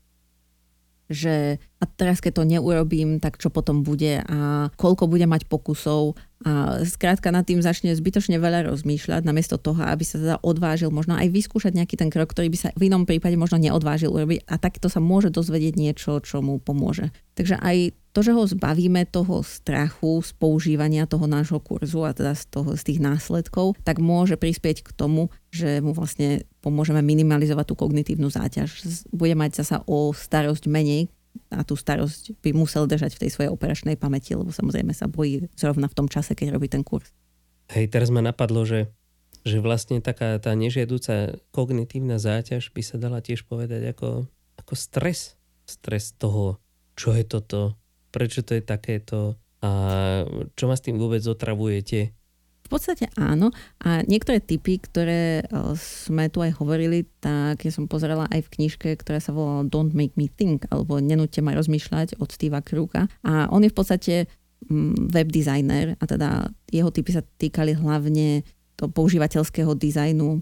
že 1.10 1.62
a 1.86 1.90
teraz 1.94 2.18
keď 2.18 2.42
to 2.42 2.50
neurobím, 2.50 3.22
tak 3.22 3.38
čo 3.38 3.54
potom 3.54 3.86
bude 3.86 4.26
a 4.26 4.74
koľko 4.74 5.06
bude 5.06 5.30
mať 5.30 5.46
pokusov 5.46 6.18
a 6.46 6.82
skrátka 6.82 7.30
nad 7.30 7.46
tým 7.46 7.62
začne 7.62 7.94
zbytočne 7.94 8.42
veľa 8.42 8.68
rozmýšľať, 8.68 9.22
namiesto 9.22 9.62
toho, 9.62 9.86
aby 9.86 10.02
sa 10.02 10.18
teda 10.18 10.36
odvážil 10.42 10.90
možno 10.90 11.14
aj 11.14 11.30
vyskúšať 11.30 11.78
nejaký 11.78 11.96
ten 11.96 12.10
krok, 12.10 12.34
ktorý 12.34 12.50
by 12.50 12.58
sa 12.58 12.70
v 12.74 12.90
inom 12.90 13.06
prípade 13.06 13.38
možno 13.38 13.62
neodvážil 13.62 14.10
urobiť 14.10 14.50
a 14.50 14.58
takto 14.58 14.90
sa 14.90 14.98
môže 14.98 15.30
dozvedieť 15.30 15.74
niečo, 15.78 16.18
čo 16.26 16.42
mu 16.42 16.58
pomôže. 16.58 17.14
Takže 17.38 17.62
aj 17.62 17.96
to, 18.16 18.24
že 18.24 18.32
ho 18.32 18.48
zbavíme 18.48 19.04
toho 19.12 19.44
strachu 19.44 20.24
z 20.24 20.32
používania 20.40 21.04
toho 21.04 21.28
nášho 21.28 21.60
kurzu 21.60 22.08
a 22.08 22.16
teda 22.16 22.32
z, 22.32 22.48
toho, 22.48 22.72
z 22.80 22.84
tých 22.88 23.00
následkov, 23.04 23.76
tak 23.84 24.00
môže 24.00 24.40
prispieť 24.40 24.88
k 24.88 24.90
tomu, 24.96 25.28
že 25.52 25.84
mu 25.84 25.92
vlastne 25.92 26.48
pomôžeme 26.64 27.04
minimalizovať 27.04 27.72
tú 27.72 27.76
kognitívnu 27.76 28.32
záťaž. 28.32 28.88
Bude 29.12 29.36
mať 29.36 29.60
zasa 29.64 29.84
o 29.84 30.16
starosť 30.16 30.64
menej, 30.72 31.12
a 31.52 31.64
tú 31.64 31.76
starosť 31.76 32.40
by 32.42 32.52
musel 32.56 32.88
držať 32.90 33.16
v 33.16 33.22
tej 33.26 33.32
svojej 33.32 33.52
operačnej 33.52 33.96
pamäti, 34.00 34.36
lebo 34.36 34.52
samozrejme 34.52 34.92
sa 34.96 35.10
bojí 35.10 35.48
zrovna 35.56 35.88
v 35.88 35.98
tom 35.98 36.08
čase, 36.08 36.34
keď 36.34 36.56
robí 36.56 36.68
ten 36.72 36.82
kurz. 36.82 37.12
Hej, 37.72 37.90
teraz 37.90 38.14
ma 38.14 38.22
napadlo, 38.22 38.64
že, 38.64 38.94
že 39.42 39.58
vlastne 39.60 40.00
taká 40.00 40.38
tá 40.38 40.54
nežiaduca 40.54 41.42
kognitívna 41.50 42.22
záťaž 42.22 42.70
by 42.72 42.82
sa 42.86 42.96
dala 43.02 43.20
tiež 43.20 43.46
povedať 43.50 43.96
ako, 43.96 44.30
ako 44.60 44.74
stres. 44.78 45.38
Stres 45.66 46.14
toho, 46.14 46.62
čo 46.94 47.10
je 47.18 47.26
toto, 47.26 47.74
prečo 48.14 48.46
to 48.46 48.54
je 48.54 48.62
takéto 48.62 49.34
a 49.66 49.70
čo 50.54 50.70
ma 50.70 50.78
s 50.78 50.86
tým 50.86 51.02
vôbec 51.02 51.26
otravujete 51.26 52.14
v 52.66 52.70
podstate 52.74 53.06
áno. 53.14 53.54
A 53.86 54.02
niektoré 54.10 54.42
typy, 54.42 54.82
ktoré 54.82 55.46
sme 55.78 56.34
tu 56.34 56.42
aj 56.42 56.58
hovorili, 56.58 57.06
tak 57.22 57.62
ja 57.62 57.70
som 57.70 57.86
pozerala 57.86 58.26
aj 58.34 58.50
v 58.50 58.52
knižke, 58.58 58.90
ktorá 58.98 59.22
sa 59.22 59.30
volala 59.30 59.70
Don't 59.70 59.94
Make 59.94 60.18
Me 60.18 60.26
Think, 60.26 60.66
alebo 60.74 60.98
Nenúďte 60.98 61.46
ma 61.46 61.54
rozmýšľať 61.54 62.18
od 62.18 62.30
Steva 62.34 62.66
Kruka. 62.66 63.06
A 63.22 63.46
on 63.54 63.62
je 63.62 63.70
v 63.70 63.78
podstate 63.78 64.14
mm, 64.66 65.14
web 65.14 65.30
designer 65.30 65.94
a 66.02 66.04
teda 66.10 66.50
jeho 66.74 66.90
typy 66.90 67.14
sa 67.14 67.22
týkali 67.22 67.78
hlavne 67.78 68.42
to 68.76 68.90
používateľského 68.90 69.78
dizajnu 69.78 70.42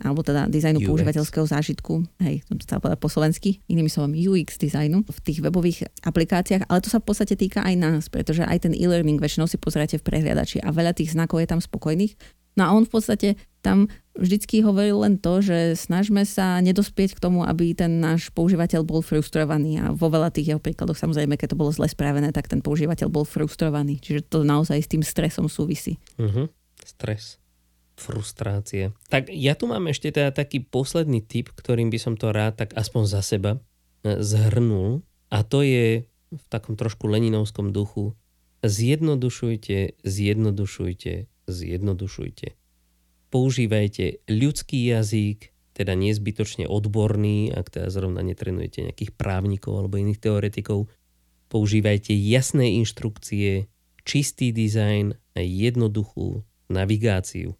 alebo 0.00 0.24
teda 0.24 0.48
dizajnu 0.48 0.80
UX. 0.80 0.88
používateľského 0.88 1.46
zážitku, 1.46 2.04
hej, 2.24 2.40
som 2.48 2.56
chcela 2.60 2.80
povedať 2.80 3.00
po 3.00 3.12
slovensky, 3.12 3.50
inými 3.68 3.92
slovami 3.92 4.16
UX 4.24 4.56
dizajnu 4.56 5.04
v 5.04 5.18
tých 5.20 5.44
webových 5.44 5.92
aplikáciách, 6.02 6.66
ale 6.66 6.80
to 6.80 6.88
sa 6.88 6.98
v 6.98 7.06
podstate 7.06 7.36
týka 7.36 7.60
aj 7.60 7.74
nás, 7.76 8.02
pretože 8.08 8.42
aj 8.42 8.68
ten 8.68 8.72
e-learning 8.72 9.20
väčšinou 9.20 9.44
si 9.44 9.60
pozriete 9.60 10.00
v 10.00 10.06
prehliadači 10.08 10.64
a 10.64 10.72
veľa 10.72 10.96
tých 10.96 11.12
znakov 11.12 11.44
je 11.44 11.48
tam 11.48 11.60
spokojných. 11.60 12.16
No 12.58 12.66
a 12.66 12.74
on 12.74 12.82
v 12.82 12.92
podstate 12.92 13.28
tam 13.62 13.86
vždycky 14.16 14.64
hovoril 14.64 15.04
len 15.06 15.20
to, 15.20 15.38
že 15.44 15.78
snažme 15.78 16.26
sa 16.26 16.58
nedospieť 16.58 17.14
k 17.14 17.22
tomu, 17.22 17.46
aby 17.46 17.76
ten 17.76 18.02
náš 18.02 18.32
používateľ 18.34 18.82
bol 18.82 19.04
frustrovaný 19.04 19.78
a 19.78 19.94
vo 19.94 20.10
veľa 20.10 20.34
tých 20.34 20.56
jeho 20.56 20.60
príkladoch 20.60 20.98
samozrejme, 20.98 21.38
keď 21.38 21.54
to 21.54 21.60
bolo 21.60 21.70
zle 21.70 21.86
spravené, 21.86 22.34
tak 22.34 22.50
ten 22.50 22.58
používateľ 22.64 23.06
bol 23.12 23.22
frustrovaný. 23.22 24.02
Čiže 24.02 24.26
to 24.26 24.38
naozaj 24.42 24.80
s 24.82 24.90
tým 24.90 25.04
stresom 25.04 25.46
súvisí. 25.46 26.00
Uh-huh. 26.18 26.50
Stres 26.80 27.40
frustrácie. 28.00 28.96
Tak 29.12 29.28
ja 29.28 29.52
tu 29.52 29.68
mám 29.68 29.84
ešte 29.92 30.08
teda 30.08 30.32
taký 30.32 30.64
posledný 30.64 31.20
tip, 31.20 31.52
ktorým 31.52 31.92
by 31.92 31.98
som 32.00 32.16
to 32.16 32.32
rád 32.32 32.56
tak 32.56 32.72
aspoň 32.72 33.02
za 33.04 33.20
seba 33.20 33.60
e, 34.00 34.18
zhrnul 34.24 35.04
a 35.28 35.44
to 35.44 35.60
je 35.60 36.08
v 36.30 36.44
takom 36.48 36.80
trošku 36.80 37.04
leninovskom 37.04 37.76
duchu 37.76 38.16
zjednodušujte, 38.64 40.00
zjednodušujte, 40.04 41.12
zjednodušujte. 41.46 42.48
Používajte 43.30 44.26
ľudský 44.26 44.90
jazyk, 44.90 45.54
teda 45.72 45.94
nezbytočne 45.94 46.66
odborný, 46.66 47.54
ak 47.54 47.70
teda 47.70 47.88
zrovna 47.88 48.20
netrenujete 48.20 48.90
nejakých 48.90 49.14
právnikov 49.14 49.80
alebo 49.80 49.96
iných 49.96 50.20
teoretikov. 50.20 50.90
Používajte 51.48 52.12
jasné 52.12 52.74
inštrukcie, 52.82 53.70
čistý 54.04 54.50
dizajn 54.50 55.14
a 55.14 55.40
jednoduchú 55.40 56.42
navigáciu. 56.68 57.54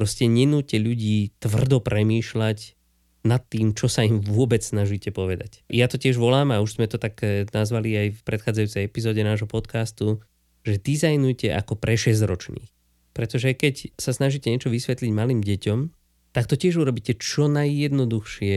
Proste 0.00 0.32
nenúte 0.32 0.80
ľudí 0.80 1.36
tvrdo 1.44 1.84
premýšľať 1.84 2.72
nad 3.20 3.44
tým, 3.44 3.76
čo 3.76 3.84
sa 3.84 4.00
im 4.00 4.24
vôbec 4.24 4.64
snažíte 4.64 5.12
povedať. 5.12 5.60
Ja 5.68 5.92
to 5.92 6.00
tiež 6.00 6.16
volám 6.16 6.56
a 6.56 6.64
už 6.64 6.80
sme 6.80 6.88
to 6.88 6.96
tak 6.96 7.20
e, 7.20 7.44
nazvali 7.52 7.92
aj 7.92 8.08
v 8.16 8.20
predchádzajúcej 8.24 8.88
epizóde 8.88 9.20
nášho 9.20 9.44
podcastu, 9.44 10.24
že 10.64 10.80
dizajnujte 10.80 11.52
ako 11.52 11.76
pre 11.76 12.00
6 12.00 12.16
ročných. 12.16 12.72
Pretože 13.12 13.52
keď 13.52 13.92
sa 14.00 14.16
snažíte 14.16 14.48
niečo 14.48 14.72
vysvetliť 14.72 15.12
malým 15.12 15.44
deťom, 15.44 15.78
tak 16.32 16.48
to 16.48 16.56
tiež 16.56 16.80
urobíte 16.80 17.20
čo 17.20 17.52
najjednoduchšie, 17.52 18.56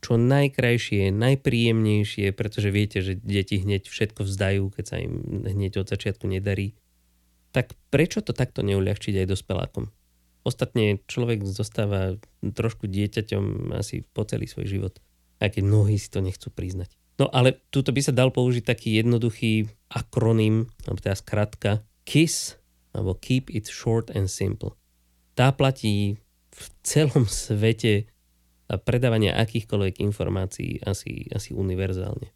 čo 0.00 0.16
najkrajšie, 0.16 1.12
najpríjemnejšie, 1.12 2.32
pretože 2.32 2.72
viete, 2.72 3.04
že 3.04 3.20
deti 3.20 3.60
hneď 3.60 3.84
všetko 3.84 4.24
vzdajú, 4.24 4.72
keď 4.72 4.84
sa 4.88 4.96
im 4.96 5.44
hneď 5.44 5.84
od 5.84 5.92
začiatku 5.92 6.24
nedarí. 6.24 6.72
Tak 7.52 7.76
prečo 7.92 8.24
to 8.24 8.32
takto 8.32 8.64
neuľahčiť 8.64 9.20
aj 9.20 9.28
dospelákom? 9.28 9.92
Ostatne 10.44 11.00
človek 11.08 11.42
zostáva 11.48 12.20
trošku 12.44 12.84
dieťaťom 12.84 13.72
asi 13.72 14.04
po 14.12 14.28
celý 14.28 14.44
svoj 14.44 14.68
život, 14.68 14.94
aj 15.40 15.56
keď 15.56 15.62
mnohí 15.64 15.96
si 15.96 16.12
to 16.12 16.20
nechcú 16.20 16.52
priznať. 16.52 16.92
No 17.16 17.30
ale 17.30 17.64
tuto 17.70 17.94
by 17.94 18.00
sa 18.04 18.12
dal 18.12 18.28
použiť 18.34 18.64
taký 18.66 19.00
jednoduchý 19.00 19.70
akronym, 19.88 20.68
alebo 20.84 21.00
teda 21.00 21.16
skratka 21.16 21.70
KISS, 22.04 22.60
alebo 22.92 23.16
Keep 23.16 23.54
it 23.54 23.66
short 23.70 24.12
and 24.12 24.28
simple. 24.28 24.76
Tá 25.32 25.50
platí 25.54 26.20
v 26.54 26.64
celom 26.86 27.26
svete 27.26 28.10
predávania 28.68 29.38
akýchkoľvek 29.38 30.02
informácií 30.02 30.82
asi, 30.82 31.26
asi 31.30 31.54
univerzálne. 31.54 32.30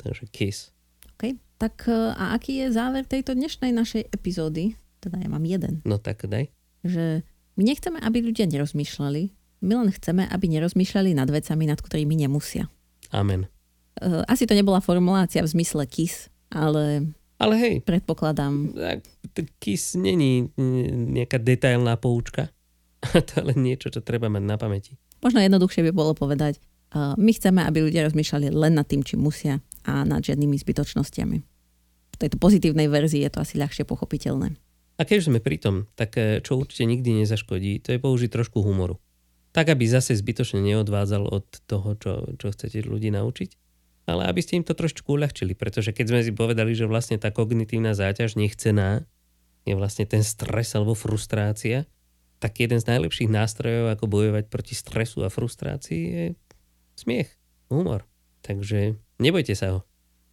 Takže 0.00 0.28
KISS. 0.32 0.72
OK, 1.16 1.36
tak 1.56 1.88
e, 1.88 2.12
a 2.12 2.36
aký 2.36 2.64
je 2.64 2.66
záver 2.72 3.08
tejto 3.08 3.32
dnešnej 3.32 3.72
našej 3.72 4.12
epizódy? 4.12 4.76
Teda 5.00 5.16
ja 5.20 5.28
mám 5.28 5.44
jeden. 5.44 5.80
No 5.88 5.96
tak 5.96 6.28
daj. 6.28 6.52
Že 6.84 7.24
my 7.56 7.62
nechceme, 7.64 7.98
aby 8.00 8.20
ľudia 8.20 8.44
nerozmýšľali, 8.48 9.22
my 9.64 9.72
len 9.72 9.88
chceme, 9.90 10.28
aby 10.28 10.46
nerozmýšľali 10.52 11.16
nad 11.16 11.28
vecami, 11.32 11.64
nad 11.64 11.80
ktorými 11.80 12.14
nemusia. 12.14 12.68
Amen. 13.10 13.48
Eh, 13.96 14.22
asi 14.28 14.44
to 14.44 14.52
nebola 14.52 14.84
formulácia 14.84 15.40
v 15.40 15.48
zmysle 15.48 15.88
KIS, 15.88 16.28
ale, 16.52 17.16
ale 17.40 17.54
hej, 17.56 17.74
predpokladám. 17.80 18.76
KIS 19.56 19.96
není 19.96 20.52
nejaká 21.16 21.40
detailná 21.40 21.96
poučka. 21.96 22.52
to 23.26 23.32
je 23.40 23.44
len 23.44 23.58
niečo, 23.64 23.88
čo 23.88 24.04
treba 24.04 24.28
mať 24.28 24.44
na 24.44 24.56
pamäti. 24.60 25.00
Možno 25.24 25.40
jednoduchšie 25.40 25.88
by 25.88 25.92
bolo 25.96 26.12
povedať, 26.12 26.60
uh, 26.92 27.16
my 27.16 27.32
chceme, 27.32 27.64
aby 27.64 27.88
ľudia 27.88 28.04
rozmýšľali 28.04 28.52
len 28.52 28.76
nad 28.76 28.84
tým, 28.84 29.00
či 29.00 29.16
musia 29.16 29.64
a 29.88 30.04
nad 30.04 30.20
žiadnymi 30.20 30.60
zbytočnosťami. 30.60 31.38
V 32.12 32.16
tejto 32.20 32.36
pozitívnej 32.36 32.88
verzii 32.92 33.24
je 33.24 33.30
to 33.32 33.40
asi 33.40 33.56
ľahšie 33.56 33.88
pochopiteľné. 33.88 34.56
A 34.96 35.04
keď 35.04 35.28
sme 35.28 35.44
pri 35.44 35.60
tom, 35.60 35.84
tak 35.92 36.16
eh, 36.16 36.40
čo 36.40 36.56
určite 36.56 36.88
nikdy 36.88 37.24
nezaškodí, 37.24 37.84
to 37.84 37.96
je 37.96 38.00
použiť 38.00 38.30
trošku 38.32 38.64
humoru. 38.64 38.96
Tak, 39.52 39.72
aby 39.72 39.88
zase 39.88 40.12
zbytočne 40.12 40.60
neodvádzal 40.60 41.32
od 41.32 41.48
toho, 41.64 41.96
čo, 41.96 42.28
čo 42.36 42.52
chcete 42.52 42.84
ľudí 42.84 43.08
naučiť, 43.08 43.50
ale 44.04 44.28
aby 44.28 44.40
ste 44.44 44.60
im 44.60 44.64
to 44.68 44.76
trošku 44.76 45.16
uľahčili, 45.16 45.56
pretože 45.56 45.96
keď 45.96 46.06
sme 46.12 46.20
si 46.20 46.32
povedali, 46.36 46.76
že 46.76 46.84
vlastne 46.84 47.16
tá 47.16 47.32
kognitívna 47.32 47.96
záťaž 47.96 48.36
nechcená 48.36 49.08
je 49.66 49.74
vlastne 49.74 50.06
ten 50.06 50.22
stres 50.22 50.76
alebo 50.78 50.94
frustrácia, 50.94 51.90
tak 52.38 52.62
jeden 52.62 52.78
z 52.78 52.86
najlepších 52.86 53.32
nástrojov, 53.32 53.96
ako 53.96 54.06
bojovať 54.06 54.44
proti 54.46 54.78
stresu 54.78 55.26
a 55.26 55.32
frustrácii 55.32 56.02
je 56.06 56.24
smiech, 56.94 57.32
humor. 57.72 58.06
Takže 58.46 58.94
nebojte 59.18 59.58
sa 59.58 59.66
ho. 59.74 59.80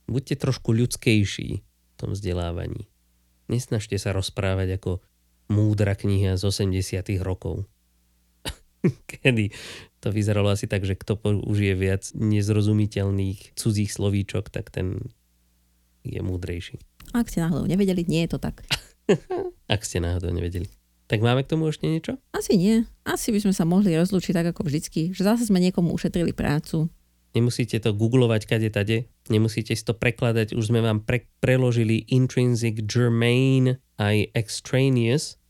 Buďte 0.05 0.37
trošku 0.37 0.75
ľudskejší 0.75 1.49
v 1.63 1.93
tom 1.97 2.13
vzdelávaní. 2.13 2.92
Nesnažte 3.51 3.99
sa 3.99 4.15
rozprávať 4.15 4.79
ako 4.79 4.91
múdra 5.51 5.93
kniha 5.93 6.39
z 6.39 6.43
80 6.47 7.03
rokov. 7.23 7.67
Kedy 9.11 9.51
to 10.03 10.11
vyzeralo 10.11 10.51
asi 10.51 10.67
tak, 10.67 10.83
že 10.83 10.99
kto 10.99 11.15
použije 11.15 11.73
viac 11.75 12.03
nezrozumiteľných 12.15 13.55
cudzích 13.55 13.91
slovíčok, 13.91 14.51
tak 14.51 14.71
ten 14.71 14.99
je 16.03 16.19
múdrejší. 16.19 16.79
Ak 17.15 17.31
ste 17.31 17.43
náhodou 17.43 17.63
nevedeli, 17.67 18.03
nie 18.07 18.27
je 18.27 18.35
to 18.35 18.39
tak. 18.39 18.63
Ak 19.73 19.87
ste 19.87 20.03
náhodou 20.03 20.31
nevedeli. 20.35 20.67
Tak 21.07 21.19
máme 21.19 21.43
k 21.43 21.51
tomu 21.55 21.67
ešte 21.67 21.87
niečo? 21.87 22.15
Asi 22.31 22.55
nie. 22.55 22.87
Asi 23.03 23.31
by 23.35 23.39
sme 23.43 23.53
sa 23.55 23.67
mohli 23.67 23.91
rozlúčiť 23.95 24.33
tak 24.33 24.55
ako 24.55 24.67
vždycky, 24.67 25.11
že 25.11 25.27
zase 25.27 25.47
sme 25.47 25.59
niekomu 25.59 25.91
ušetrili 25.91 26.31
prácu. 26.31 26.87
Nemusíte 27.33 27.81
to 27.81 27.97
googlovať 27.97 28.45
kade 28.45 28.69
tade, 28.69 29.09
nemusíte 29.25 29.73
si 29.73 29.81
to 29.81 29.97
prekladať, 29.97 30.53
už 30.53 30.69
sme 30.69 30.85
vám 30.85 31.01
pre- 31.01 31.25
preložili 31.41 32.05
intrinsic, 32.13 32.85
germane 32.85 33.81
aj 33.97 34.29
extraneous. 34.37 35.41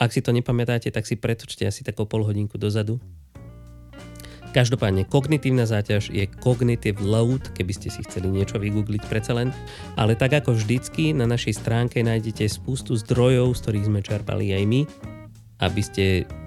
Ak 0.00 0.16
si 0.16 0.24
to 0.24 0.32
nepamätáte, 0.32 0.88
tak 0.88 1.04
si 1.04 1.20
pretočte 1.20 1.68
asi 1.68 1.84
takou 1.84 2.08
pol 2.08 2.24
hodinku 2.24 2.56
dozadu. 2.56 2.96
Každopádne, 4.50 5.06
kognitívna 5.06 5.62
záťaž 5.62 6.10
je 6.10 6.24
cognitive 6.40 6.98
load, 7.04 7.52
keby 7.54 7.70
ste 7.70 7.92
si 7.92 8.02
chceli 8.02 8.32
niečo 8.32 8.58
vygoogliť 8.58 9.04
predsa 9.06 9.36
len. 9.36 9.54
Ale 9.94 10.16
tak 10.16 10.40
ako 10.40 10.56
vždycky, 10.56 11.14
na 11.14 11.28
našej 11.28 11.60
stránke 11.60 12.02
nájdete 12.02 12.48
spustu 12.48 12.98
zdrojov, 12.98 13.54
z 13.54 13.60
ktorých 13.60 13.86
sme 13.92 14.00
čerpali 14.02 14.50
aj 14.56 14.64
my, 14.66 14.80
aby 15.60 15.80
ste 15.84 16.04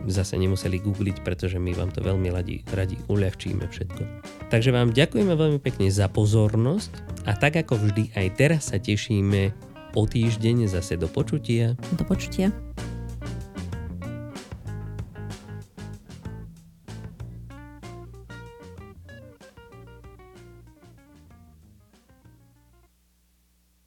zase 0.10 0.36
nemuseli 0.36 0.82
googliť, 0.82 1.22
pretože 1.22 1.62
my 1.62 1.72
vám 1.78 1.94
to 1.94 2.02
veľmi 2.02 2.34
radi, 2.34 2.66
radi 2.74 2.98
uľahčíme 3.08 3.66
všetko. 3.70 4.02
Takže 4.50 4.70
vám 4.74 4.92
ďakujeme 4.92 5.34
veľmi 5.34 5.60
pekne 5.62 5.88
za 5.94 6.10
pozornosť 6.10 6.92
a 7.30 7.38
tak 7.38 7.62
ako 7.62 7.78
vždy 7.78 8.14
aj 8.18 8.28
teraz 8.36 8.62
sa 8.74 8.78
tešíme 8.82 9.54
o 9.94 10.04
týždeň 10.10 10.66
zase 10.66 10.98
do 10.98 11.06
počutia. 11.06 11.78
Do 11.94 12.04
počutia. 12.04 12.50